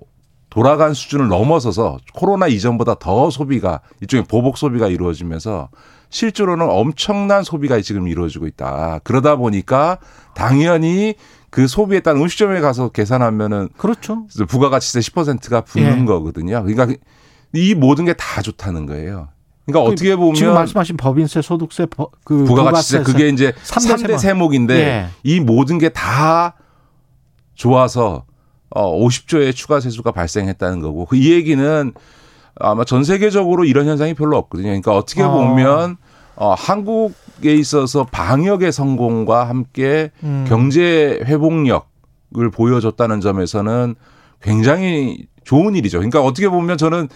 [0.50, 5.68] 돌아간 수준을 넘어서서 코로나 이전보다 더 소비가 이쪽에 보복 소비가 이루어지면서
[6.10, 9.02] 실제로는 엄청난 소비가 지금 이루어지고 있다.
[9.04, 9.98] 그러다 보니까
[10.34, 11.16] 당연히
[11.50, 14.26] 그 소비에 따른 음식점에 가서 계산하면은 그렇죠.
[14.48, 16.06] 부가가치세 10%가 붙는 예.
[16.06, 16.64] 거거든요.
[16.64, 16.98] 그러니까
[17.54, 19.30] 이 모든 게 다 좋다는 거예요.
[19.66, 21.86] 그러니까 그 어떻게 보면 지금 말씀하신 법인세, 소득세,
[22.24, 24.54] 그 부가가치세 그게 이제 3대, 3대 세목.
[24.54, 25.08] 인데 예.
[25.24, 26.56] 이 모든 게 다
[27.56, 28.26] 좋아서
[28.70, 31.94] 어 50조의 추가 세수가 발생했다는 거고 그 이 얘기는
[32.60, 34.68] 아마 전 세계적으로 이런 현상이 별로 없거든요.
[34.68, 35.30] 그러니까 어떻게 아.
[35.30, 35.98] 보면
[36.36, 40.46] 어 한국에 있어서 방역의 성공과 함께 음.
[40.48, 43.96] 경제 회복력을 보여줬다는 점에서는
[44.42, 46.00] 굉장히 좋은 일이죠.
[46.00, 47.08] 그러니까 어떻게 보면 저는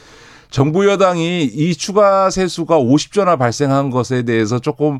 [0.50, 5.00] 정부 여당이 이 추가 세수가 50조나 발생한 것에 대해서 조금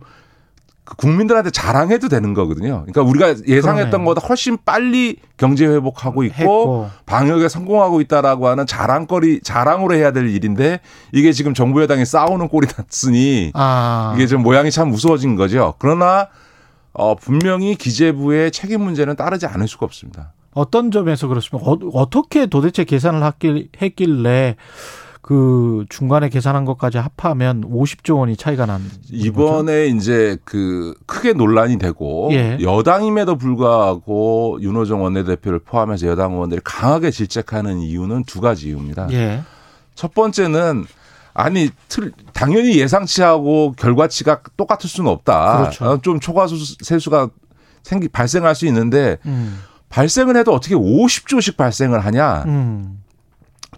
[0.84, 2.84] 그 국민들한테 자랑해도 되는 거거든요.
[2.86, 4.06] 그러니까 우리가 예상했던 그러네.
[4.06, 6.90] 것보다 훨씬 빨리 경제 회복하고 있고 했고.
[7.06, 10.82] 방역에 성공하고 있다라고 하는 자랑거리 자랑으로 해야 될 일인데
[11.14, 14.14] 이게 지금 정부 여당이 싸우는 꼴이 났으니 아.
[14.16, 15.76] 이게 좀 모양이 참 무서워진 거죠.
[15.80, 16.28] 그러나
[16.94, 20.34] 어 분명히 기재부의 책임 문제는 따르지 않을 수가 없습니다.
[20.54, 21.72] 어떤 점에서 그렇습니까?
[21.94, 23.22] 어, 떻게 도대체 계산을
[23.82, 24.56] 했길래
[25.22, 28.82] 그 중간에 계산한 것까지 합하면 50조 원이 차이가 난
[29.12, 29.96] 이번에 거죠?
[29.96, 32.58] 이제 그 크게 논란이 되고 예.
[32.60, 39.08] 여당임에도 불구하고 윤호정 원내대표를 포함해서 여당 의원들이 강하게 질책하는 이유는 두 가지 이유입니다.
[39.12, 39.44] 예.
[39.94, 40.86] 첫 번째는
[41.34, 45.58] 아니 틀 당연히 예상치하고 결과치가 똑같을 수는 없다.
[45.60, 45.86] 그렇죠.
[45.86, 47.30] 어, 좀 초과수 세수가
[47.84, 49.60] 생기 발생할 수 있는데 음.
[49.92, 52.44] 발생을 해도 어떻게 50조씩 발생을 하냐.
[52.48, 53.04] 음.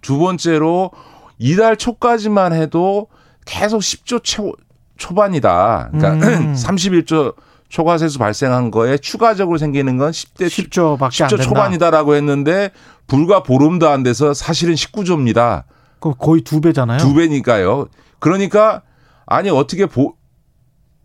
[0.02, 0.92] 두 번째로
[1.40, 3.08] 이달 초까지만 해도
[3.46, 4.54] 계속 10조 초,
[4.98, 5.90] 초반이다.
[5.92, 6.54] 그러니까 음.
[6.56, 7.36] 31조
[7.68, 12.70] 초과세수 발생한 거에 추가적으로 생기는 건 10대 10조 밖에 10조 초반이다라고 했는데
[13.08, 15.64] 불과 보름도 안 돼서 사실은 19조입니다.
[16.00, 17.00] 그 거의 두 배잖아요.
[17.00, 17.88] 두 배니까요.
[18.20, 18.84] 그러니까
[19.26, 20.14] 아니 어떻게 보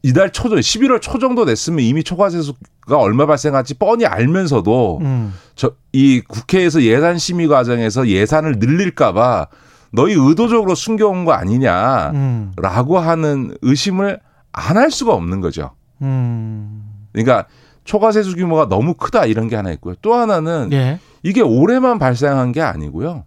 [0.03, 5.35] 이달 초, 11월 초 정도 됐으면 이미 초과세수가 얼마 발생할지 뻔히 알면서도 음.
[5.57, 9.49] 저이 국회에서 예산 심의 과정에서 예산을 늘릴까봐
[9.91, 13.03] 너희 의도적으로 숨겨온 거 아니냐라고 음.
[13.03, 14.21] 하는 의심을
[14.53, 15.71] 안 할 수가 없는 거죠.
[16.03, 16.85] 음.
[17.13, 17.47] 그러니까
[17.85, 19.95] 초과세수 규모가 너무 크다 이런 게 하나 있고요.
[20.03, 20.99] 또 하나는 예.
[21.23, 23.25] 이게 올해만 발생한 게 아니고요.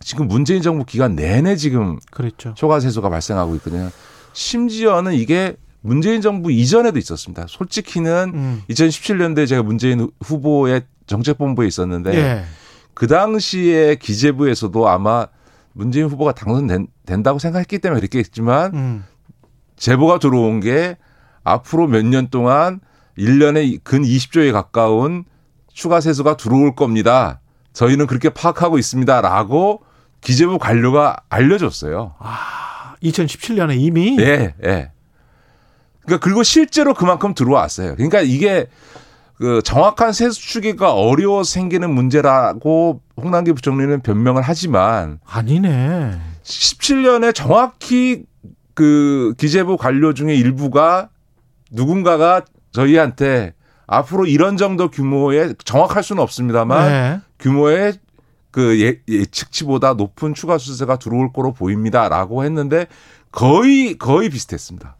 [0.00, 2.54] 지금 문재인 정부 기간 내내 지금 그랬죠.
[2.54, 3.90] 초과세수가 발생하고 있거든요.
[4.32, 7.46] 심지어는 이게 문재인 정부 이전에도 있었습니다.
[7.48, 8.62] 솔직히는 음.
[8.70, 12.44] 2017년도에 제가 문재인 후보의 정책본부에 있었는데 예.
[12.94, 15.26] 그 당시에 기재부에서도 아마
[15.72, 19.04] 문재인 후보가 당선된다고 생각했기 때문에 그렇게 했지만 음.
[19.76, 20.96] 제보가 들어온 게
[21.44, 22.80] 앞으로 몇 년 동안
[23.16, 25.24] 1년에 근 20조에 가까운
[25.72, 27.40] 추가 세수가 들어올 겁니다.
[27.72, 29.82] 저희는 그렇게 파악하고 있습니다 라고
[30.20, 32.14] 기재부 관료가 알려줬어요.
[32.18, 34.16] 아, 2017년에 이미?
[34.16, 34.68] 네, 예.
[34.68, 34.92] 네.
[36.04, 37.94] 그러니까 그리고 실제로 그만큼 들어왔어요.
[37.94, 38.66] 그러니까 이게
[39.36, 46.20] 그 정확한 세수 추계가 어려워 생기는 문제라고 홍남기 부총리는 변명을 하지만 아니네.
[46.42, 48.24] 17년에 정확히
[48.74, 51.08] 그 기재부 관료 중에 일부가
[51.70, 52.42] 누군가가
[52.72, 53.54] 저희한테
[53.86, 57.20] 앞으로 이런 정도 규모의 정확할 수는 없습니다만 네.
[57.38, 57.94] 규모의
[58.50, 62.86] 그 예, 예측치보다 높은 추가 수세가 들어올 거로 보입니다라고 했는데
[63.32, 64.96] 거의 거의 비슷했습니다.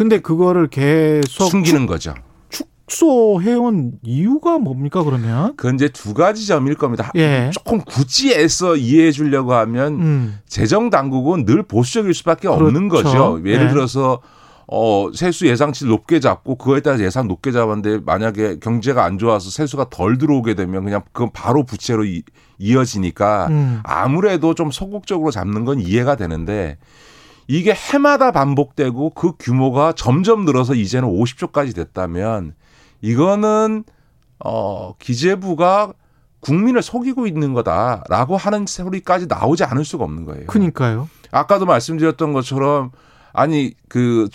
[0.00, 2.14] 근데 그거를 계속 숨기는 거죠.
[2.48, 5.54] 축소해온 이유가 뭡니까 그러면?
[5.56, 7.12] 그건 이제 두 가지 점일 겁니다.
[7.16, 7.50] 예.
[7.52, 10.38] 조금 굳이 애써 이해해 주려고 하면 음.
[10.46, 12.64] 재정 당국은 늘 보수적일 수밖에 그렇죠.
[12.64, 13.42] 없는 거죠.
[13.44, 13.68] 예를 예.
[13.68, 14.22] 들어서
[14.66, 19.90] 어, 세수 예상치 높게 잡고 그거에 따라 예상 높게 잡았는데 만약에 경제가 안 좋아서 세수가
[19.90, 22.22] 덜 들어오게 되면 그냥 그건 바로 부채로 이,
[22.58, 23.80] 이어지니까 음.
[23.82, 26.78] 아무래도 좀 소극적으로 잡는 건 이해가 되는데
[27.50, 32.54] 이게 해마다 반복되고 그 규모가 점점 늘어서 이제는 50조까지 됐다면
[33.00, 33.82] 이거는
[34.44, 35.92] 어 기재부가
[36.38, 40.46] 국민을 속이고 있는 거다라고 하는 소리까지 나오지 않을 수가 없는 거예요.
[40.46, 41.08] 그러니까요.
[41.32, 42.92] 아까도 말씀드렸던 것처럼
[43.32, 44.28] 아니 그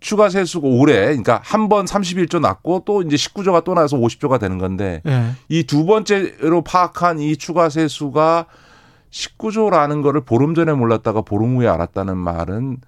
[0.00, 4.58] 추가 세수가 올해 그러니까 한 번 31조 났고 또 이제 19조가 또 나서 50조가 되는
[4.58, 5.30] 건데 네.
[5.48, 8.46] 이두 번째로 파악한 이 추가 세수가
[9.10, 12.78] 19조라는 거를 보름 전에 몰랐다가 보름 후에 알았다는 말은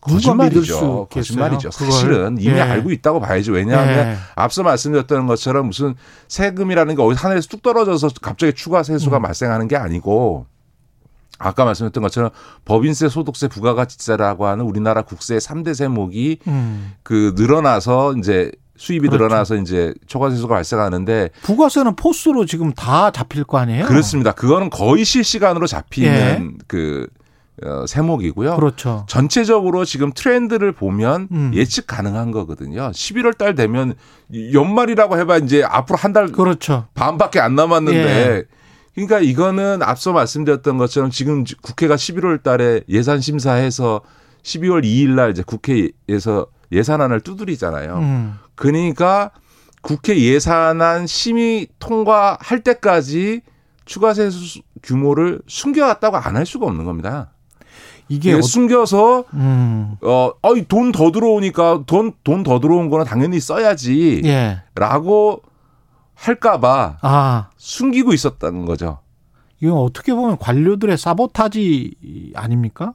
[0.00, 1.08] 거짓말이죠.
[1.10, 1.70] 거짓말이죠.
[1.70, 2.60] 사실은 이미 예.
[2.60, 3.52] 알고 있다고 봐야죠.
[3.52, 4.16] 왜냐하면 예.
[4.34, 5.94] 앞서 말씀드렸던 것처럼 무슨
[6.28, 9.22] 세금이라는 게 어디 하늘에서 뚝 떨어져서 갑자기 추가 세수가 음.
[9.22, 10.46] 발생하는 게 아니고
[11.38, 12.30] 아까 말씀드렸던 것처럼
[12.64, 16.92] 법인세, 소득세, 부가가치세라고 하는 우리나라 국세의 3대 세목이 음.
[17.02, 19.24] 그 늘어나서 이제 수입이 그렇죠.
[19.24, 23.84] 늘어나서 이제 초과세수가 발생하는데 부가세는 포스로 지금 다 잡힐 거 아니에요?
[23.84, 24.32] 그렇습니다.
[24.32, 26.58] 그거는 거의 실시간으로 잡히는 예.
[26.66, 27.06] 그
[27.62, 28.56] 어, 세목이고요.
[28.56, 29.04] 그렇죠.
[29.06, 31.50] 전체적으로 지금 트렌드를 보면 음.
[31.52, 32.90] 예측 가능한 거거든요.
[32.90, 33.96] 11월 달 되면
[34.32, 36.86] 연말이라고 해봐 이제 앞으로 한달 그렇죠.
[36.94, 38.44] 반밖에 안 남았는데 예.
[38.94, 44.00] 그러니까 이거는 앞서 말씀드렸던 것처럼 지금 국회가 11월 달에 예산 심사해서
[44.42, 47.96] 12월 2일 날 이제 국회에서 예산안을 두드리잖아요.
[47.96, 48.34] 음.
[48.54, 49.30] 그러니까
[49.82, 53.40] 국회 예산안 심의 통과할 때까지
[53.84, 54.28] 추가세
[54.82, 57.30] 규모를 숨겨왔다고 안 할 수가 없는 겁니다.
[58.08, 58.42] 이게 어...
[58.42, 59.96] 숨겨서 음.
[60.02, 64.22] 어, 어이 돈 더 들어오니까 돈 돈 더 들어온 거는 당연히 써야지.
[64.24, 64.62] 예.
[64.74, 65.42] 라고
[66.14, 67.50] 할까봐 아.
[67.56, 68.98] 숨기고 있었다는 거죠.
[69.60, 72.94] 이건 어떻게 보면 관료들의 사보타지 아닙니까?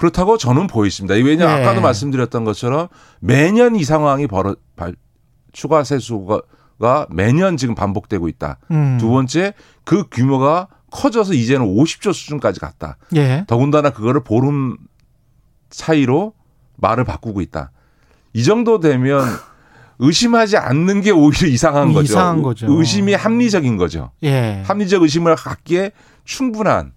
[0.00, 1.14] 그렇다고 저는 보이십니다.
[1.14, 1.52] 왜냐 네.
[1.52, 2.88] 아까도 말씀드렸던 것처럼
[3.20, 4.56] 매년 이 상황이 벌어
[5.52, 6.40] 추가 세수가
[7.10, 8.56] 매년 지금 반복되고 있다.
[8.70, 8.96] 음.
[8.98, 9.52] 두 번째
[9.84, 12.96] 그 규모가 커져서 이제는 50조 수준까지 갔다.
[13.14, 13.44] 예.
[13.46, 14.78] 더군다나 그거를 보름
[15.68, 16.32] 사이로
[16.76, 17.70] 말을 바꾸고 있다.
[18.32, 19.22] 이 정도 되면
[19.98, 22.04] 의심하지 않는 게 오히려 이상한 거죠.
[22.04, 22.66] 이상한 거죠.
[22.70, 24.12] 의심이 합리적인 거죠.
[24.22, 24.62] 예.
[24.64, 25.92] 합리적 의심을 갖기에
[26.24, 26.94] 충분한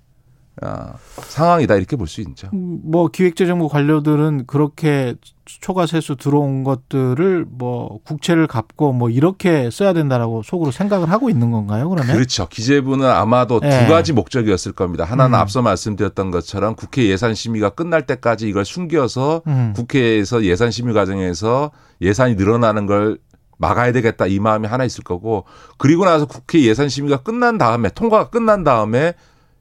[0.62, 2.48] 어, 상황이다 이렇게 볼 수 있죠.
[2.54, 5.16] 음, 뭐 기획재정부 관료들은 그렇게
[5.46, 11.50] 초과 세수 들어온 것들을 뭐 국채를 갚고 뭐 이렇게 써야 된다라고 속으로 생각을 하고 있는
[11.52, 11.90] 건가요?
[11.90, 12.48] 그러면 그렇죠.
[12.48, 13.84] 기재부는 아마도 네.
[13.84, 15.04] 두 가지 목적이었을 겁니다.
[15.06, 15.40] 하나는 음.
[15.40, 19.74] 앞서 말씀드렸던 것처럼 국회 예산 심의가 끝날 때까지 이걸 숨겨서 음.
[19.76, 21.72] 국회에서 예산 심의 과정에서
[22.02, 23.18] 예산이 늘어나는 걸
[23.58, 25.46] 막아야 되겠다 이 마음이 하나 있을 거고
[25.78, 29.14] 그리고 나서 국회 예산 심의가 끝난 다음에 통과가 끝난 다음에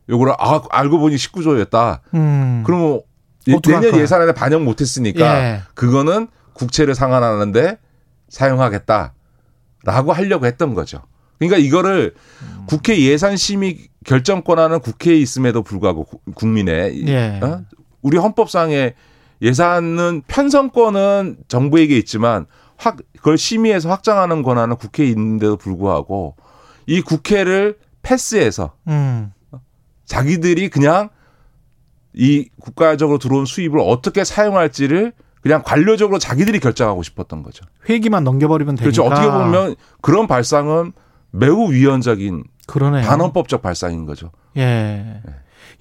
[0.08, 2.00] 요거를 아 알고 보니 19조였다.
[2.14, 2.62] 음.
[2.66, 3.00] 그러면
[3.46, 5.62] 내년 예산안에 반영 못했으니까 예.
[5.74, 7.78] 그거는 국채를 상환하는데
[8.28, 11.02] 사용하겠다라고 하려고 했던 거죠.
[11.38, 12.64] 그러니까 이거를 음.
[12.66, 17.40] 국회 예산 심의 결정권하는 국회에 있음에도 불구하고 국민의 예.
[17.42, 17.62] 어?
[18.00, 18.94] 우리 헌법상의
[19.42, 22.46] 예산은 편성권은 정부에게 있지만
[22.76, 26.36] 확 그걸 심의해서 확장하는 권한은 국회에 있는데도 불구하고
[26.86, 29.32] 이 국회를 패스해서 음.
[30.04, 31.08] 자기들이 그냥
[32.14, 37.64] 이 국가적으로 들어온 수입을 어떻게 사용할지를 그냥 관료적으로 자기들이 결정하고 싶었던 거죠.
[37.88, 38.84] 회기만 넘겨버리면 되니까.
[38.84, 39.04] 그렇죠.
[39.04, 40.92] 어떻게 보면 그런 발상은
[41.30, 43.06] 매우 위헌적인 그러네요.
[43.06, 44.30] 반헌법적 발상인 거죠.
[44.56, 44.62] 예.
[44.64, 45.22] 네.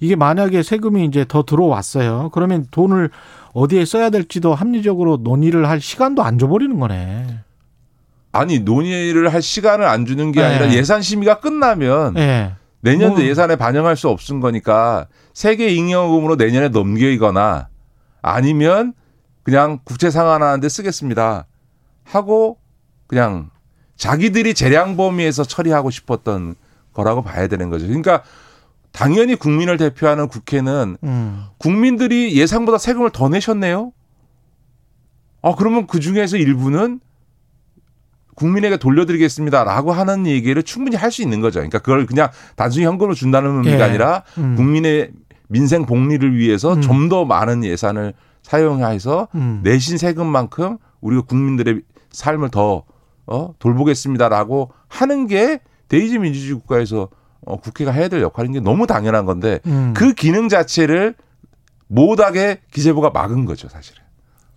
[0.00, 2.30] 이게 만약에 세금이 이제 더 들어왔어요.
[2.32, 3.10] 그러면 돈을
[3.52, 7.38] 어디에 써야 될지도 합리적으로 논의를 할 시간도 안 줘버리는 거네.
[8.32, 10.46] 아니 논의를 할 시간을 안 주는 게 네.
[10.46, 12.52] 아니라 예산 심의가 끝나면 네.
[12.82, 13.24] 내년도 뭐.
[13.24, 17.68] 예산에 반영할 수 없은 거니까 세계 잉여금으로 내년에 넘기거나
[18.20, 18.92] 아니면
[19.42, 21.46] 그냥 국채 상환하는데 쓰겠습니다.
[22.04, 22.58] 하고
[23.06, 23.50] 그냥
[23.96, 26.56] 자기들이 재량 범위에서 처리하고 싶었던
[26.92, 27.86] 거라고 봐야 되는 거죠.
[27.86, 28.22] 그러니까
[28.90, 31.44] 당연히 국민을 대표하는 국회는 음.
[31.58, 33.92] 국민들이 예상보다 세금을 더 내셨네요.
[35.40, 37.00] 아 그러면 그 중에서 일부는
[38.34, 41.58] 국민에게 돌려드리겠습니다라고 하는 얘기를 충분히 할 수 있는 거죠.
[41.58, 43.82] 그러니까 그걸 그냥 단순히 현금으로 준다는 의미가 예.
[43.82, 44.56] 아니라 음.
[44.56, 45.10] 국민의
[45.48, 46.80] 민생 복리를 위해서 음.
[46.80, 49.60] 좀더 많은 예산을 사용해서 음.
[49.62, 52.84] 내신 세금만큼 우리가 국민들의 삶을 더
[53.26, 57.08] 어, 돌보겠습니다라고 하는 게 데이지 민주주의 국가에서
[57.44, 59.92] 어, 국회가 해야 될 역할인 게 너무 당연한 건데 음.
[59.94, 61.14] 그 기능 자체를
[61.88, 64.02] 못하게 기재부가 막은 거죠, 사실은.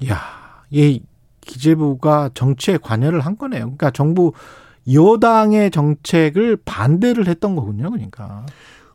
[0.08, 0.22] 야,
[0.70, 1.02] 이
[1.46, 3.62] 기재부가 정치에 관여를 한 거네요.
[3.62, 4.34] 그러니까 정부
[4.92, 7.90] 여당의 정책을 반대를 했던 거군요.
[7.90, 8.46] 그러니까.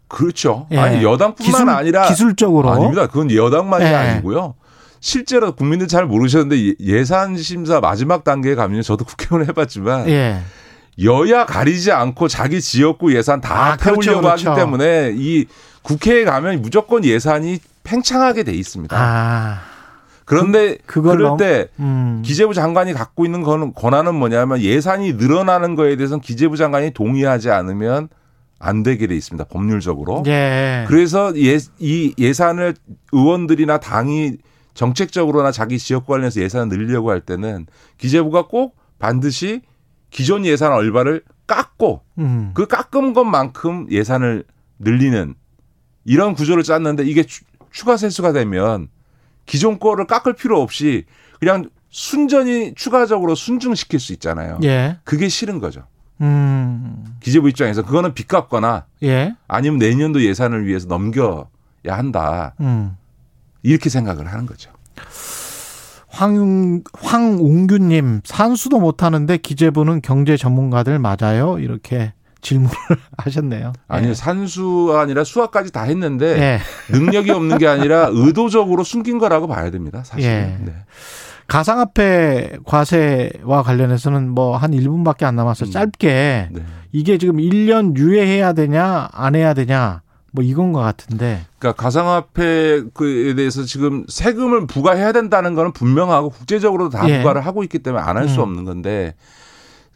[0.08, 0.66] 그렇죠.
[0.72, 0.78] 예.
[0.78, 3.06] 아니 여당뿐만 기술, 아니라 기술적으로 아닙니다.
[3.06, 3.94] 그건 여당만이 예.
[3.94, 4.54] 아니고요.
[5.00, 10.40] 실제로 국민들 잘 모르셨는데 예, 예산 심사 마지막 단계에 가면 저도 국회의원 해봤지만 예.
[11.02, 14.50] 여야 가리지 않고 자기 지역구 예산 다 아, 태우려고 그렇죠, 그렇죠.
[14.50, 15.46] 하기 때문에 이
[15.82, 18.96] 국회에 가면 무조건 예산이 팽창하게 돼 있습니다.
[18.98, 19.69] 아.
[20.30, 22.22] 그런데 그, 그럴 때 음.
[22.24, 28.08] 기재부 장관이 갖고 있는 권한은 뭐냐면 예산이 늘어나는 거에 대해서는 기재부 장관이 동의하지 않으면
[28.60, 29.48] 안 되게 돼 있습니다.
[29.48, 30.22] 법률적으로.
[30.28, 30.84] 예.
[30.86, 32.76] 그래서 예, 이 예산을
[33.10, 34.36] 의원들이나 당이
[34.74, 37.66] 정책적으로나 자기 지역 관련해서 예산을 늘리려고 할 때는
[37.98, 39.62] 기재부가 꼭 반드시
[40.10, 42.52] 기존 예산 얼마를 깎고 음.
[42.54, 44.44] 그 깎은 것만큼 예산을
[44.78, 45.34] 늘리는
[46.04, 47.24] 이런 구조를 짰는데 이게
[47.72, 48.90] 추가 세수가 되면
[49.50, 51.06] 기존 거를 깎을 필요 없이
[51.40, 54.60] 그냥 순전히 추가적으로 순증시킬 수 있잖아요.
[54.62, 54.98] 예.
[55.02, 55.88] 그게 싫은 거죠.
[56.20, 57.04] 음.
[57.18, 59.34] 기재부 입장에서 그거는 빚 갚거나 예.
[59.48, 61.46] 아니면 내년도 예산을 위해서 넘겨야
[61.88, 62.54] 한다.
[62.60, 62.96] 음.
[63.64, 64.70] 이렇게 생각을 하는 거죠.
[66.06, 71.58] 황, 황웅규님, 산수도 못하는데 기재부는 경제 전문가들 맞아요?
[71.58, 72.74] 이렇게 질문을
[73.18, 73.72] 하셨네요.
[73.88, 74.14] 아니요, 네.
[74.14, 76.58] 산수가 아니라 수학까지 다 했는데 네.
[76.90, 80.28] 능력이 없는 게 아니라 의도적으로 숨긴 거라고 봐야 됩니다, 사실.
[80.28, 80.58] 네.
[80.60, 80.72] 네.
[81.46, 85.70] 가상화폐 과세와 관련해서는 뭐 한 1분밖에 안 남아서 음.
[85.72, 86.62] 짧게 네.
[86.92, 90.02] 이게 지금 1년 유예해야 되냐 안 해야 되냐
[90.32, 91.40] 뭐 이건 것 같은데.
[91.58, 97.18] 그러니까 가상화폐에 대해서 지금 세금을 부과해야 된다는 거는 분명하고 국제적으로도 다 예.
[97.18, 98.42] 부과를 하고 있기 때문에 안 할수 음.
[98.42, 99.14] 없는 건데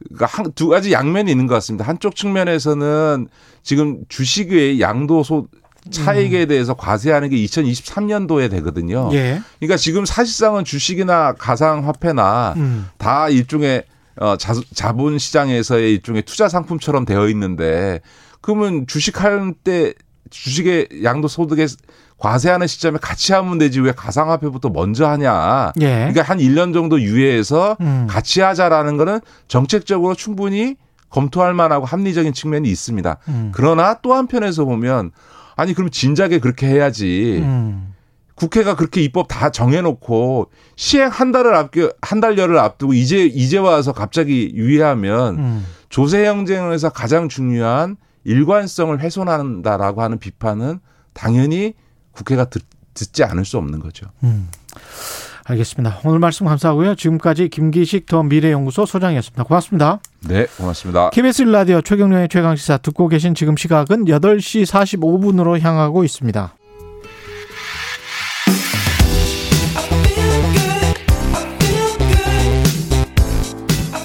[0.03, 1.87] 그러니까 한, 두 가지 양면이 있는 것 같습니다.
[1.87, 3.29] 한쪽 측면에서는
[3.63, 5.49] 지금 주식의 양도소
[5.91, 6.49] 차익에 음.
[6.49, 9.11] 대해서 과세하는 게 2023년도에 되거든요.
[9.13, 9.43] 예.
[9.59, 12.89] 그러니까 지금 사실상은 주식이나 가상화폐나 음.
[12.97, 13.85] 다 일종의
[14.17, 18.01] 어, 자, 자본 시장에서의 일종의 투자 상품처럼 되어 있는데
[18.41, 19.95] 그러면 주식할 때
[20.31, 21.67] 주식의 양도 소득에
[22.19, 25.73] 과세하는 시점에 같이 하면 되지 왜 가상화폐부터 먼저 하냐.
[25.81, 26.11] 예.
[26.13, 28.07] 그러니까 한 1년 정도 유예해서 음.
[28.09, 30.77] 같이 하자라는 거는 정책적으로 충분히
[31.11, 33.19] 검토할 만하고 합리적인 측면이 있습니다.
[33.29, 33.53] 음.
[33.55, 35.11] 그러나 또 한편에서 보면
[35.57, 37.41] 아니 그럼 진작에 그렇게 해야지.
[37.43, 37.95] 음.
[38.35, 43.93] 국회가 그렇게 입법 다 정해놓고 시행 한 달을 앞두 한 달여를 앞두고 이제 이제 와서
[43.93, 45.67] 갑자기 유예하면 음.
[45.89, 50.81] 조세 형제에서 가장 중요한 일관성을 훼손한다라고 하는 비판은
[51.13, 51.75] 당연히
[52.15, 52.63] 국회가 듣,
[52.95, 54.07] 지 않을 수 없는 거죠.
[54.23, 54.49] 음.
[55.47, 56.01] 알겠습니다.
[56.05, 56.95] 오늘 말씀 감사하고요.
[56.95, 59.43] 지금까지 김기식 더 미래연구소 소장이었습니다.
[59.45, 60.01] 고맙습니다.
[60.21, 61.11] 네, 고맙습니다.
[61.11, 66.55] KBS 라디오 최경련의 최강시사 듣고 계신 지금 시각은 8시 45분으로 향하고 있습니다.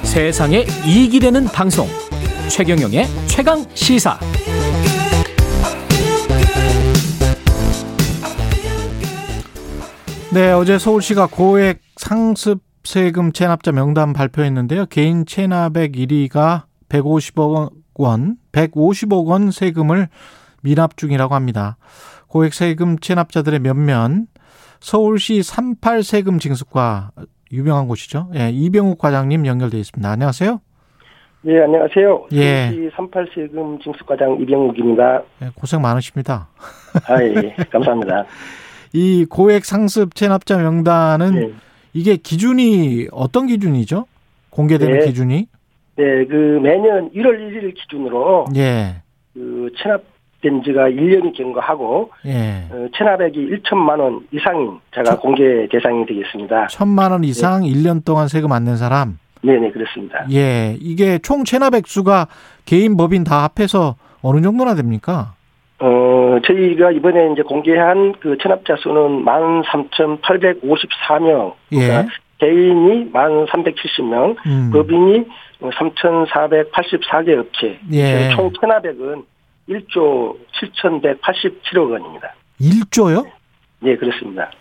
[0.03, 1.87] 세상에 이익이 되는 방송
[2.49, 4.19] 최경영의 최강 시사
[10.31, 14.85] 네, 어제 서울시가 고액 상습 세금 체납자 명단 발표했는데요.
[14.85, 20.07] 개인 체납액 1위가 150억 원, 150억 원 세금을
[20.61, 21.77] 미납 중이라고 합니다.
[22.27, 24.27] 고액 세금 체납자들의 면면
[24.79, 27.09] 서울시 38 세금 징수과
[27.51, 28.29] 유명한 곳이죠.
[28.35, 30.07] 예, 이병욱 과장님 연결돼 있습니다.
[30.07, 30.61] 안녕하세요.
[31.47, 32.27] 예, 안녕하세요.
[32.33, 32.67] 예.
[32.67, 35.23] 서울시 38 세금 징수과장 이병욱입니다.
[35.41, 36.49] 예, 고생 많으십니다.
[37.07, 38.25] 아, 예, 감사합니다.
[38.93, 41.51] 이 고액 상습 체납자 명단은 네.
[41.93, 44.05] 이게 기준이 어떤 기준이죠?
[44.49, 45.05] 공개되는 네.
[45.05, 45.47] 기준이?
[45.97, 49.01] 네, 그 매년 1월 1일 기준으로 예.
[49.33, 52.65] 그 체납된 지가 1년이 경과하고 예.
[52.71, 56.67] 어, 체납액이 1천만 원 이상인 제가 천, 공개 대상이 되겠습니다.
[56.67, 57.69] 1천만 원 이상 네.
[57.69, 59.19] 1년 동안 세금 안 낸 사람?
[59.41, 60.25] 네네, 그렇습니다.
[60.31, 62.27] 예, 이게 총 체납액 수가
[62.65, 65.33] 개인 법인 다 합해서 어느 정도나 됩니까?
[65.79, 71.53] 어, 저희가 이번에 이제 공개한 그 체납자 수는 13,854명.
[71.71, 71.87] 예.
[71.87, 74.71] 그러니까 개인이 1,370명, 음.
[74.71, 75.25] 법인이
[75.61, 77.79] 3,484개 업체.
[77.91, 78.29] 예.
[78.35, 79.23] 총 체납액은
[79.69, 80.35] 1조
[80.81, 82.33] 7,187억 원입니다.
[82.59, 83.25] 1조요?
[83.81, 84.51] 네, 그렇습니다.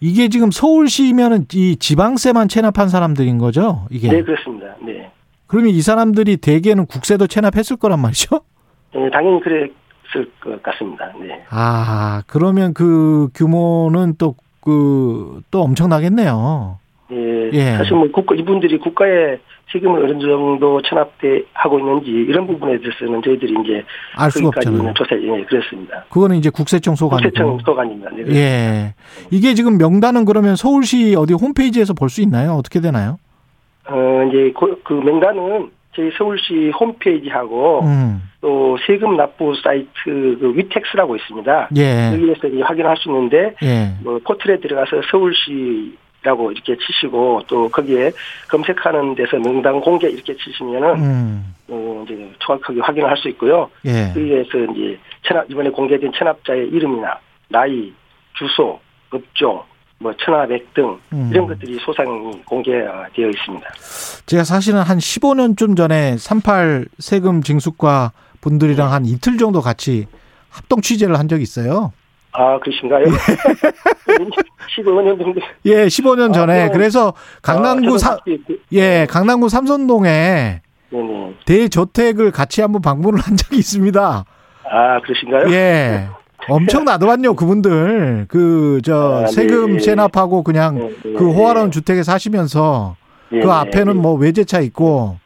[0.00, 3.86] 이게 지금 서울시면은 이 지방세만 체납한 사람들인 거죠?
[3.90, 4.08] 이게?
[4.08, 4.74] 네, 그렇습니다.
[4.84, 5.10] 네.
[5.46, 8.40] 그러면 이 사람들이 대개는 국세도 체납했을 거란 말이죠?
[8.94, 9.68] 네, 당연히 그래
[10.10, 11.12] 있을 것 같습니다.
[11.20, 11.44] 네.
[11.50, 16.78] 아, 그러면 그 규모는 또, 그, 또 엄청나겠네요.
[17.12, 17.50] 예.
[17.52, 17.72] 예.
[17.76, 19.38] 사실 뭐 국가, 이분들이 국가의
[19.72, 23.84] 세금을 어느 정도 체납돼 하고 있는지 이런 부분에 대해서는 저희들이 이제
[24.16, 24.94] 알 수가 없잖아요.
[24.94, 26.04] 조사 예, 그렇습니다.
[26.08, 28.10] 그거는 이제 국세청 소관 국세청 소관입니다.
[28.10, 28.94] 네, 예.
[29.30, 32.52] 이게 지금 명단은 그러면 서울시 어디 홈페이지에서 볼 수 있나요?
[32.54, 33.18] 어떻게 되나요?
[33.88, 38.22] 어 이제 그, 그 명단은 저희 서울시 홈페이지하고 음.
[38.40, 41.68] 또 세금 납부 사이트 그 위텍스라고 있습니다.
[41.76, 42.12] 예.
[42.12, 43.92] 여기에서 확인할 수 있는데 예.
[44.02, 48.12] 뭐 포털에 들어가서 서울시 라고 이렇게 치시고 또 거기에
[48.50, 51.54] 검색하는 데서 명단 공개 이렇게 치시면은 음.
[51.68, 53.70] 어 이제 정확하게 확인을 할수 있고요.
[53.86, 54.08] 예.
[54.12, 57.18] 거기에서 이제 체납 이번에 공개된 체납자의 이름이나
[57.48, 57.90] 나이,
[58.34, 58.78] 주소,
[59.10, 59.62] 업종
[60.00, 61.30] 뭐 천하백 등 음.
[61.30, 62.08] 이런 것들이 소상히
[62.46, 63.66] 공개되어 있습니다.
[64.24, 68.92] 제가 사실은 한 15년쯤 전에 38 세금 징수과 분들이랑 네.
[68.92, 70.06] 한 이틀 정도 같이
[70.48, 71.92] 합동 취재를 한 적이 있어요.
[72.32, 73.04] 아, 그러신가요?
[74.76, 75.40] 15년 정도.
[75.66, 76.62] 예, 15년 전에.
[76.62, 77.12] 아, 그래서
[77.42, 78.18] 강남구 아, 사,
[78.72, 81.34] 예, 강남구 삼선동에 네네.
[81.44, 84.24] 대저택을 같이 한번 방문을 한 적이 있습니다.
[84.64, 85.52] 아, 그러신가요?
[85.52, 86.08] 예.
[86.50, 88.26] 엄청 나더만요, 그분들.
[88.28, 89.78] 그, 저, 아, 세금 네.
[89.78, 92.96] 세납하고 그냥 네, 네, 그 호화로운 주택에 사시면서
[93.30, 95.18] 그 앞에는 뭐 외제차 있고.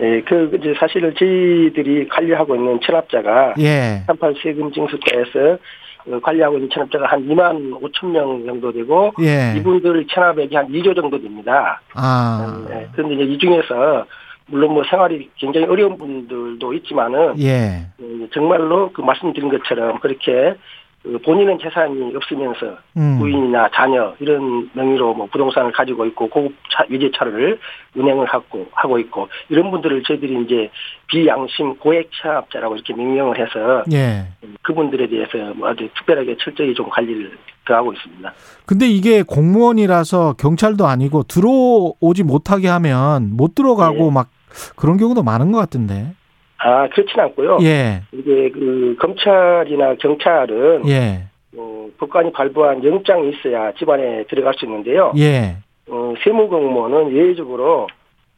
[0.00, 3.54] 예, 그, 이제 사실은 저희들이 관리하고 있는 체납자가.
[3.60, 4.02] 예.
[4.06, 5.58] 38 세금 징수과에서
[6.04, 9.12] 어, 관리하고 있는 체납자가 한 2만 5천 명 정도 되고.
[9.20, 9.54] 예.
[9.56, 11.80] 이분들 체납액이 한 2조 정도 됩니다.
[11.94, 12.66] 아.
[12.70, 14.04] 예, 그런데 이제 이 중에서
[14.46, 17.86] 물론 뭐 생활이 굉장히 어려운 분들도 있지만은 예.
[17.98, 20.54] 어, 정말로 그 말씀드린 것처럼 그렇게
[21.02, 23.18] 그 본인은 재산이 없으면서 음.
[23.18, 27.58] 부인이나 자녀 이런 명의로 뭐 부동산을 가지고 있고 고급 차, 유제차를
[27.96, 30.70] 운행을 하고 하고 있고 이런 분들을 저희들이 이제
[31.08, 34.26] 비양심 고액 차업자라고 이렇게 명명을 해서 예.
[34.62, 37.36] 그분들에 대해서 뭐 아주 특별하게 철저히 좀 관리를 더
[37.66, 38.32] 하고 있습니다.
[38.66, 44.10] 근데 이게 공무원이라서 경찰도 아니고 들어오지 못하게 하면 못 들어가고 예.
[44.10, 44.30] 막
[44.76, 46.14] 그런 경우도 많은 것 같은데.
[46.58, 47.58] 아, 그렇진 않고요.
[47.62, 48.02] 예.
[48.12, 51.24] 이게 그 검찰이나 경찰은 예.
[51.56, 55.12] 어, 법관이 발부한 영장이 있어야 집안에 들어갈 수 있는데요.
[55.18, 55.56] 예.
[55.88, 57.88] 어, 세무공무원은 예외적으로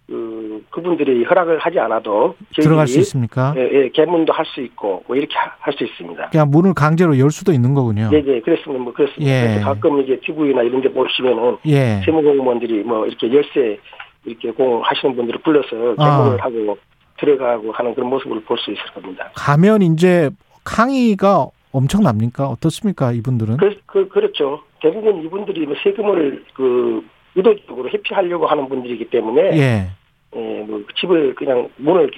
[0.06, 3.54] 그 그분들이 허락을 하지 않아도 들어갈 수 있습니까?
[3.56, 6.28] 예, 예 개문도 할 수 있고 뭐 이렇게 할 수 있습니다.
[6.30, 8.10] 그냥 문을 강제로 열 수도 있는 거군요.
[8.10, 8.82] 네, 네, 그렇습니다.
[8.82, 9.24] 뭐 그렇습니다.
[9.26, 9.60] 예.
[9.60, 12.02] 가끔 이제 TV나 이런 데 보시면은 예.
[12.04, 13.78] 세무공무원들이 뭐 이렇게 열쇠
[14.26, 16.44] 이렇게 공하시는 분들을 불러서 개문을 아.
[16.44, 16.76] 하고
[17.18, 19.30] 들어가고 하는 그런 모습을 볼 수 있을 겁니다.
[19.34, 20.30] 가면 이제
[20.64, 22.46] 항의가 엄청납니까?
[22.48, 23.56] 어떻습니까, 이분들은?
[23.56, 24.60] 그, 그, 그렇죠.
[24.80, 27.02] 대부분 이분들이 뭐 세금을 그
[27.34, 29.88] 의도적으로 회피하려고 하는 분들이기 때문에 예.
[30.36, 32.10] 예, 뭐 집을 그냥 문을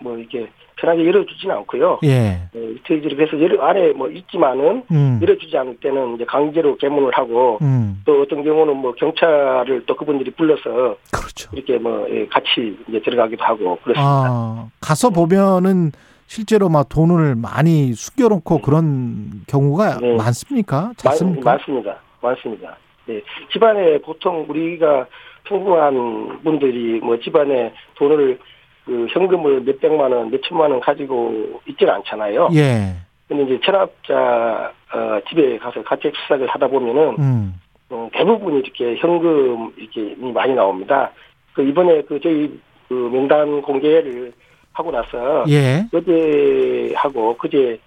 [0.00, 2.00] 뭐 이렇게 편하게 열어주지는 않고요.
[2.04, 2.48] 예.
[2.54, 5.18] 예 저희들이 그래서 열어 안에 뭐 있지만은 음.
[5.22, 8.02] 열어주지 않을 때는 이제 강제로 개문을 하고 음.
[8.04, 11.50] 또 어떤 경우는 뭐 경찰을 또 그분들이 불러서 그렇죠.
[11.52, 14.02] 이렇게 뭐 예, 같이 이제 들어가기도 하고 그렇습니다.
[14.02, 15.92] 아, 가서 보면은
[16.26, 20.16] 실제로 막 돈을 많이 숨겨놓고 그런 경우가 네.
[20.16, 20.92] 많습니까?
[20.96, 21.50] 잦습니까?
[21.52, 21.96] 많습니다.
[22.20, 22.76] 많습니다.
[23.06, 23.22] 네.
[23.52, 25.06] 집안에 보통 우리가
[25.44, 28.38] 평범한 분들이 뭐 집안에 돈을
[28.84, 32.48] 그 현금을 몇 백만 원, 몇 천만 원 가지고 있지는 않잖아요.
[32.54, 32.94] 예.
[33.28, 37.54] 근데 이제 체납자 어, 집에 가서 가택 수사를 하다 보면은 음.
[37.90, 41.10] 어, 대부분 이렇게 현금 이렇게 많이 나옵니다.
[41.54, 42.50] 그 이번에 그 저희
[42.88, 44.32] 그 명단 공개를
[44.72, 45.84] 하고 나서 예.
[45.94, 47.78] 어제 하고 그제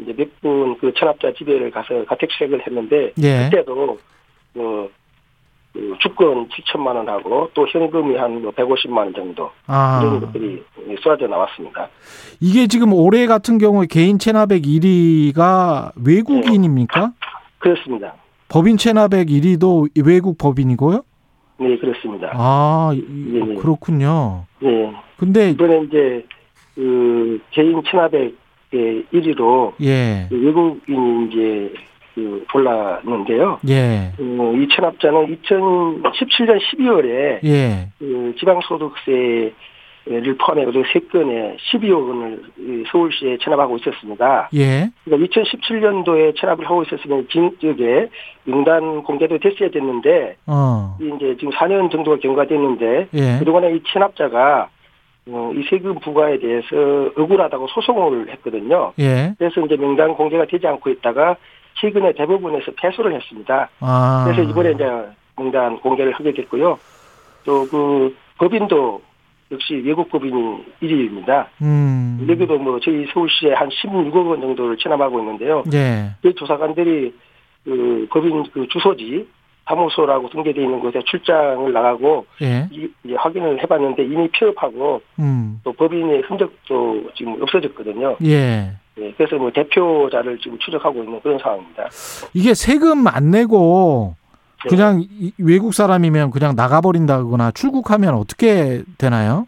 [0.00, 3.48] 이제 몇 분 그 체납자 집에를 가서 가택 수색을 했는데 예.
[3.50, 3.98] 그때도
[4.54, 10.00] 뭐그 주권 7천만 원하고 또 현금이 한 150만 뭐원 정도 아.
[10.02, 10.62] 이런 것들이
[11.02, 11.88] 쏟아져 나왔습니다.
[12.40, 17.06] 이게 지금 올해 같은 경우에 개인 체납액 1위가 외국인입니까?
[17.06, 17.12] 네.
[17.58, 18.14] 그렇습니다.
[18.48, 21.02] 법인 체납액 1위도 외국 법인이고요?
[21.58, 22.30] 네, 그렇습니다.
[22.34, 23.54] 아, 네, 네.
[23.56, 24.44] 그렇군요.
[24.60, 24.92] 네.
[25.16, 26.26] 근데 이번에 이제
[26.74, 28.36] 그 개인 체납액
[28.72, 30.28] 1위로 예.
[30.30, 31.72] 외국인이 이제
[32.14, 33.58] 그 올랐는데요.
[33.68, 34.12] 예.
[34.16, 34.22] 그,
[34.56, 37.88] 이 체납자는 2017년 12월에 예.
[37.98, 39.52] 그 지방소득세를
[40.38, 42.42] 포함해서 세 건에 12억 원을
[42.90, 44.48] 서울시에 체납하고 있었습니다.
[44.54, 44.90] 예.
[45.04, 48.08] 그러니까 2017년도에 체납을 하고 있었으면 지역에
[48.44, 50.96] 명단 공개도 됐어야 됐는데 어.
[51.00, 53.38] 이제 지금 4년 정도가 경과됐는데 예.
[53.40, 54.68] 그동안에 이 체납자가
[55.26, 56.66] 어, 이 세금 부과에 대해서
[57.16, 58.92] 억울하다고 소송을 했거든요.
[58.98, 59.34] 예.
[59.38, 61.36] 그래서 이제 명단 공개가 되지 않고 있다가
[61.80, 63.68] 최근에 대부분에서 패소를 했습니다.
[63.80, 64.24] 아.
[64.26, 64.84] 그래서 이번에 이제
[65.36, 66.78] 명단 공개를 하게 됐고요.
[67.44, 69.00] 또 그 법인도
[69.52, 71.46] 역시 외국 법인이 1위입니다.
[71.62, 72.26] 음.
[72.28, 75.62] 여기도 뭐 저희 서울시에 한 16억 원 정도를 체납하고 있는데요.
[75.72, 76.10] 예.
[76.22, 77.14] 그 조사관들이
[77.64, 79.26] 그 법인 그 주소지
[79.66, 82.68] 사무소라고 등재되어 있는 곳에 출장을 나가고 예.
[82.70, 85.60] 이, 제 확인을 해봤는데 이미 폐업하고 음.
[85.64, 88.16] 또 법인의 흔적도 지금 없어졌거든요.
[88.24, 88.72] 예.
[88.98, 89.12] 예.
[89.16, 91.88] 그래서 뭐 대표자를 지금 추적하고 있는 그런 상황입니다.
[92.34, 94.14] 이게 세금 안 내고
[94.64, 94.68] 네.
[94.68, 95.30] 그냥 네.
[95.38, 99.46] 외국 사람이면 그냥 나가버린다거나 출국하면 어떻게 되나요?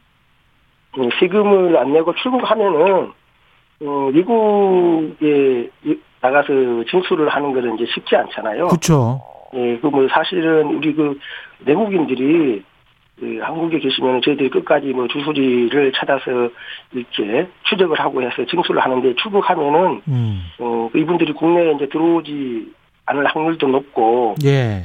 [0.99, 3.13] 음, 세금을 안 내고 출국하면은
[3.83, 5.69] 어, 미국에
[6.23, 8.69] 나가서 징수를 하는 것은 이제 쉽지 않잖아요.
[8.69, 9.21] 그렇죠.
[9.57, 11.19] 예, 그 뭐 사실은 우리 그
[11.61, 12.62] 내국인들이
[13.19, 16.51] 그 한국에 계시면 저희들이 끝까지 뭐 주소지를 찾아서
[16.93, 20.43] 이렇게 추적을 하고 해서 징수를 하는데 출국하면은 음.
[20.59, 22.73] 어그 이분들이 국내에 이제 들어오지
[23.07, 24.85] 않을 확률도 높고 예.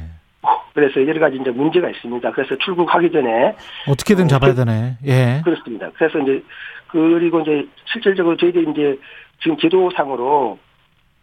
[0.74, 2.30] 그래서 여러 가지 이제 문제가 있습니다.
[2.32, 3.54] 그래서 출국하기 전에
[3.86, 4.96] 어떻게든 어, 잡아야 되네.
[5.06, 5.40] 예.
[5.44, 5.90] 그렇습니다.
[5.94, 6.42] 그래서 이제
[6.86, 8.98] 그리고 이제 실질적으로 저희들이 이제
[9.42, 10.58] 지금 제도상으로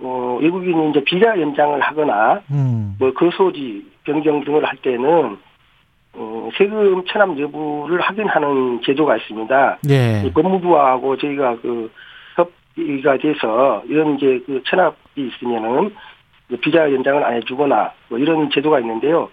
[0.01, 2.95] 어, 외국인이 이제 비자 연장을 하거나 음.
[2.99, 5.38] 뭐 거소지 변경 등을 할 때는
[6.13, 9.80] 어, 세금 체납 여부를 확인하는 제도가 있습니다.
[9.89, 10.31] 예.
[10.34, 11.91] 법무부하고 저희가 그
[12.35, 15.93] 협의가 돼서 이런 이제 그 체납이 있으면은
[16.61, 19.30] 비자 연장을 안 해주거나 뭐 이런 제도가 있는데요.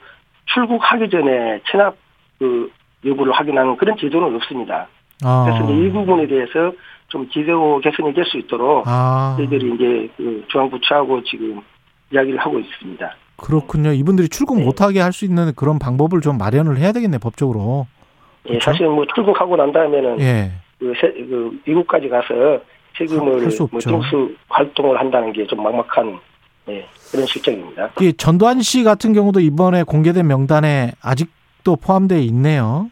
[0.47, 1.97] 출국하기 전에 체납
[2.39, 2.71] 그
[3.05, 4.89] 여부를 확인하는 그런 제도는 없습니다.
[5.25, 5.45] 아.
[5.47, 6.73] 그래서 이 부분에 대해서
[7.17, 9.35] 좀 제도 개선이 될 수 있도록 아.
[9.39, 11.61] 저희들이 이제 그 중앙부처하고 지금
[12.13, 13.11] 이야기를 하고 있습니다.
[13.37, 13.93] 그렇군요.
[13.93, 14.65] 이분들이 출국 네.
[14.65, 17.87] 못하게 할 수 있는 그런 방법을 좀 마련을 해야 되겠네 법적으로.
[18.47, 18.65] 예, 그렇죠?
[18.71, 20.53] 사실 뭐 출국하고 난 다음에는 예.
[20.79, 22.61] 그, 세, 그 미국까지 가서
[22.99, 26.19] 세금을 뭐 정수 활동을 한다는 게 좀 막막한
[26.69, 27.91] 예, 그런 실정입니다.
[28.01, 32.91] 이 전두환 씨 같은 경우도 이번에 공개된 명단에 아직도 포함되어 있네요.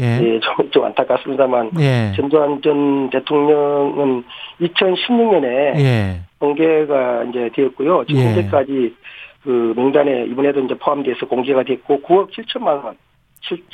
[0.00, 2.12] 예, 예 좀, 좀 안타깝습니다만 예.
[2.16, 4.24] 전두환 전 대통령은
[4.60, 5.44] 2016년에
[5.78, 6.20] 예.
[6.38, 8.04] 공개가 이제 되었고요.
[8.06, 8.26] 지금 예.
[8.26, 8.94] 현재까지
[9.42, 12.96] 그 명단에 이번에도 이제 포함돼서 공개가 됐고 9억 7천만 원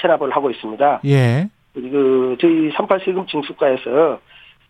[0.01, 1.01] 체납을 하고 있습니다.
[1.07, 1.49] 예.
[1.74, 4.20] 그 저희 38 세금 징수과에서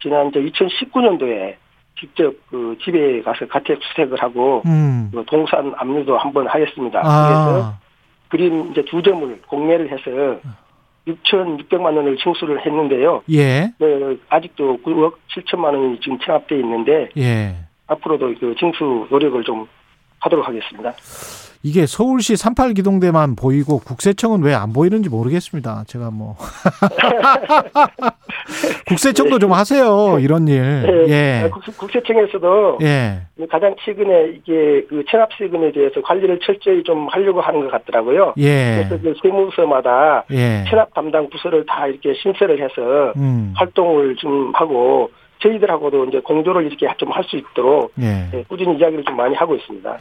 [0.00, 1.56] 지난 저 2019년도에
[1.98, 5.10] 직접 그 집에 가서 가택 수색을 하고 음.
[5.12, 7.00] 그 동산 압류도 한번 하였습니다.
[7.04, 7.28] 아.
[7.28, 7.74] 그래서
[8.28, 10.40] 그림 이제 두 점을 공매를 해서
[11.06, 13.22] 6,600만 원을 징수를 했는데요.
[13.30, 13.72] 예.
[13.78, 17.56] 네, 아직도 9억 7천만 원이 지금 체납돼 있는데 예.
[17.86, 19.66] 앞으로도 그 징수 노력을 좀
[20.22, 20.92] 하도록 하겠습니다.
[21.64, 25.84] 이게 서울시 38 기동대만 보이고 국세청은 왜 안 보이는지 모르겠습니다.
[25.86, 26.36] 제가 뭐
[28.88, 30.62] 국세청도 좀 하세요 이런 일.
[31.06, 31.44] 네.
[31.44, 31.50] 예.
[31.78, 33.22] 국세청에서도 예.
[33.50, 38.34] 가장 최근에 이게 그 체납 세금에 대해서 관리를 철저히 좀 하려고 하는 것 같더라고요.
[38.38, 38.84] 예.
[38.88, 40.64] 그래서 그 세무서마다 예.
[40.68, 43.52] 체납 담당 부서를 다 이렇게 신설을 해서 음.
[43.56, 45.10] 활동을 좀 하고
[45.42, 48.28] 저희들하고도 이제 공조를 이렇게 좀 할 수 있도록 예.
[48.32, 49.98] 네, 꾸준히 이야기를 좀 많이 하고 있습니다.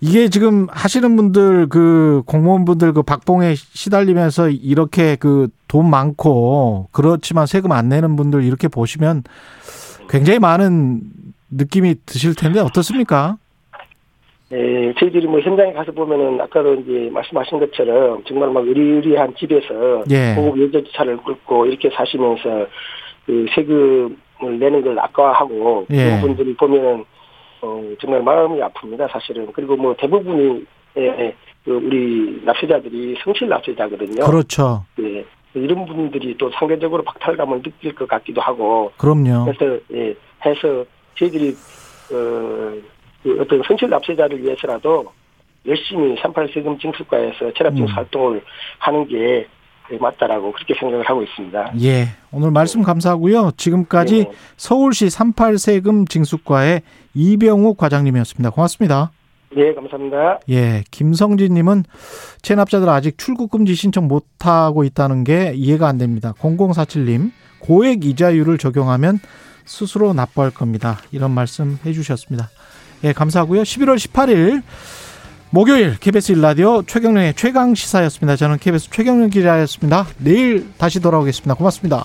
[0.00, 7.72] 이게 지금 하시는 분들 그 공무원분들 그 박봉에 시달리면서 이렇게 그 돈 많고 그렇지만 세금
[7.72, 9.24] 안 내는 분들 이렇게 보시면
[10.08, 11.00] 굉장히 많은
[11.50, 13.36] 느낌이 드실 텐데 어떻습니까?
[14.48, 20.34] 네, 저희들이 뭐 현장에 가서 보면은 아까도 이제 말씀하신 것처럼 정말 막 의리의리한 집에서 예.
[20.36, 22.66] 고급 여자차를 끌고 이렇게 사시면서
[23.26, 26.04] 그 세금 을 내는 걸 아까워하고 예.
[26.04, 27.04] 그런 분들이 보면은
[27.62, 30.64] 어, 정말 마음이 아픕니다 사실은 그리고 뭐 대부분이
[30.98, 31.34] 예,
[31.64, 34.24] 그 우리 납세자들이 성실 납세자거든요.
[34.24, 34.84] 그렇죠.
[35.00, 35.24] 예.
[35.54, 38.92] 이런 분들이 또 상대적으로 박탈감을 느낄 것 같기도 하고.
[38.96, 39.46] 그럼요.
[39.46, 40.14] 그래서 예,
[40.44, 40.84] 해서
[41.18, 41.56] 저희들이
[42.12, 42.72] 어,
[43.22, 45.12] 그 어떤 성실 납세자를 위해서라도
[45.66, 47.96] 열심히 38 세금 징수과에서 체납징수 음.
[47.96, 48.42] 활동을
[48.78, 49.46] 하는 게 네,
[50.00, 51.72] 맞다라고 그렇게 생각을 하고 있습니다.
[51.82, 52.08] 예.
[52.32, 53.52] 오늘 말씀 감사하고요.
[53.56, 54.30] 지금까지 네.
[54.56, 56.82] 서울시 38 세금 징수과의
[57.14, 58.50] 이병욱 과장님이었습니다.
[58.50, 59.10] 고맙습니다.
[59.54, 60.40] 네, 감사합니다.
[60.50, 61.84] 예, 김성진 님은
[62.42, 66.34] 체납자들 아직 출국 금지 신청 못 하고 있다는 게 이해가 안 됩니다.
[66.38, 67.30] 0047님,
[67.60, 69.18] 고액 이자율을 적용하면
[69.64, 70.98] 스스로 납부할 겁니다.
[71.10, 72.50] 이런 말씀 해 주셨습니다.
[73.04, 73.62] 예, 감사하고요.
[73.62, 74.62] 11월 18일
[75.50, 78.36] 목요일 KBS 일라디오 최경련의 최강 시사였습니다.
[78.36, 80.06] 저는 KBS 최경련 기자였습니다.
[80.18, 81.54] 내일 다시 돌아오겠습니다.
[81.54, 82.04] 고맙습니다.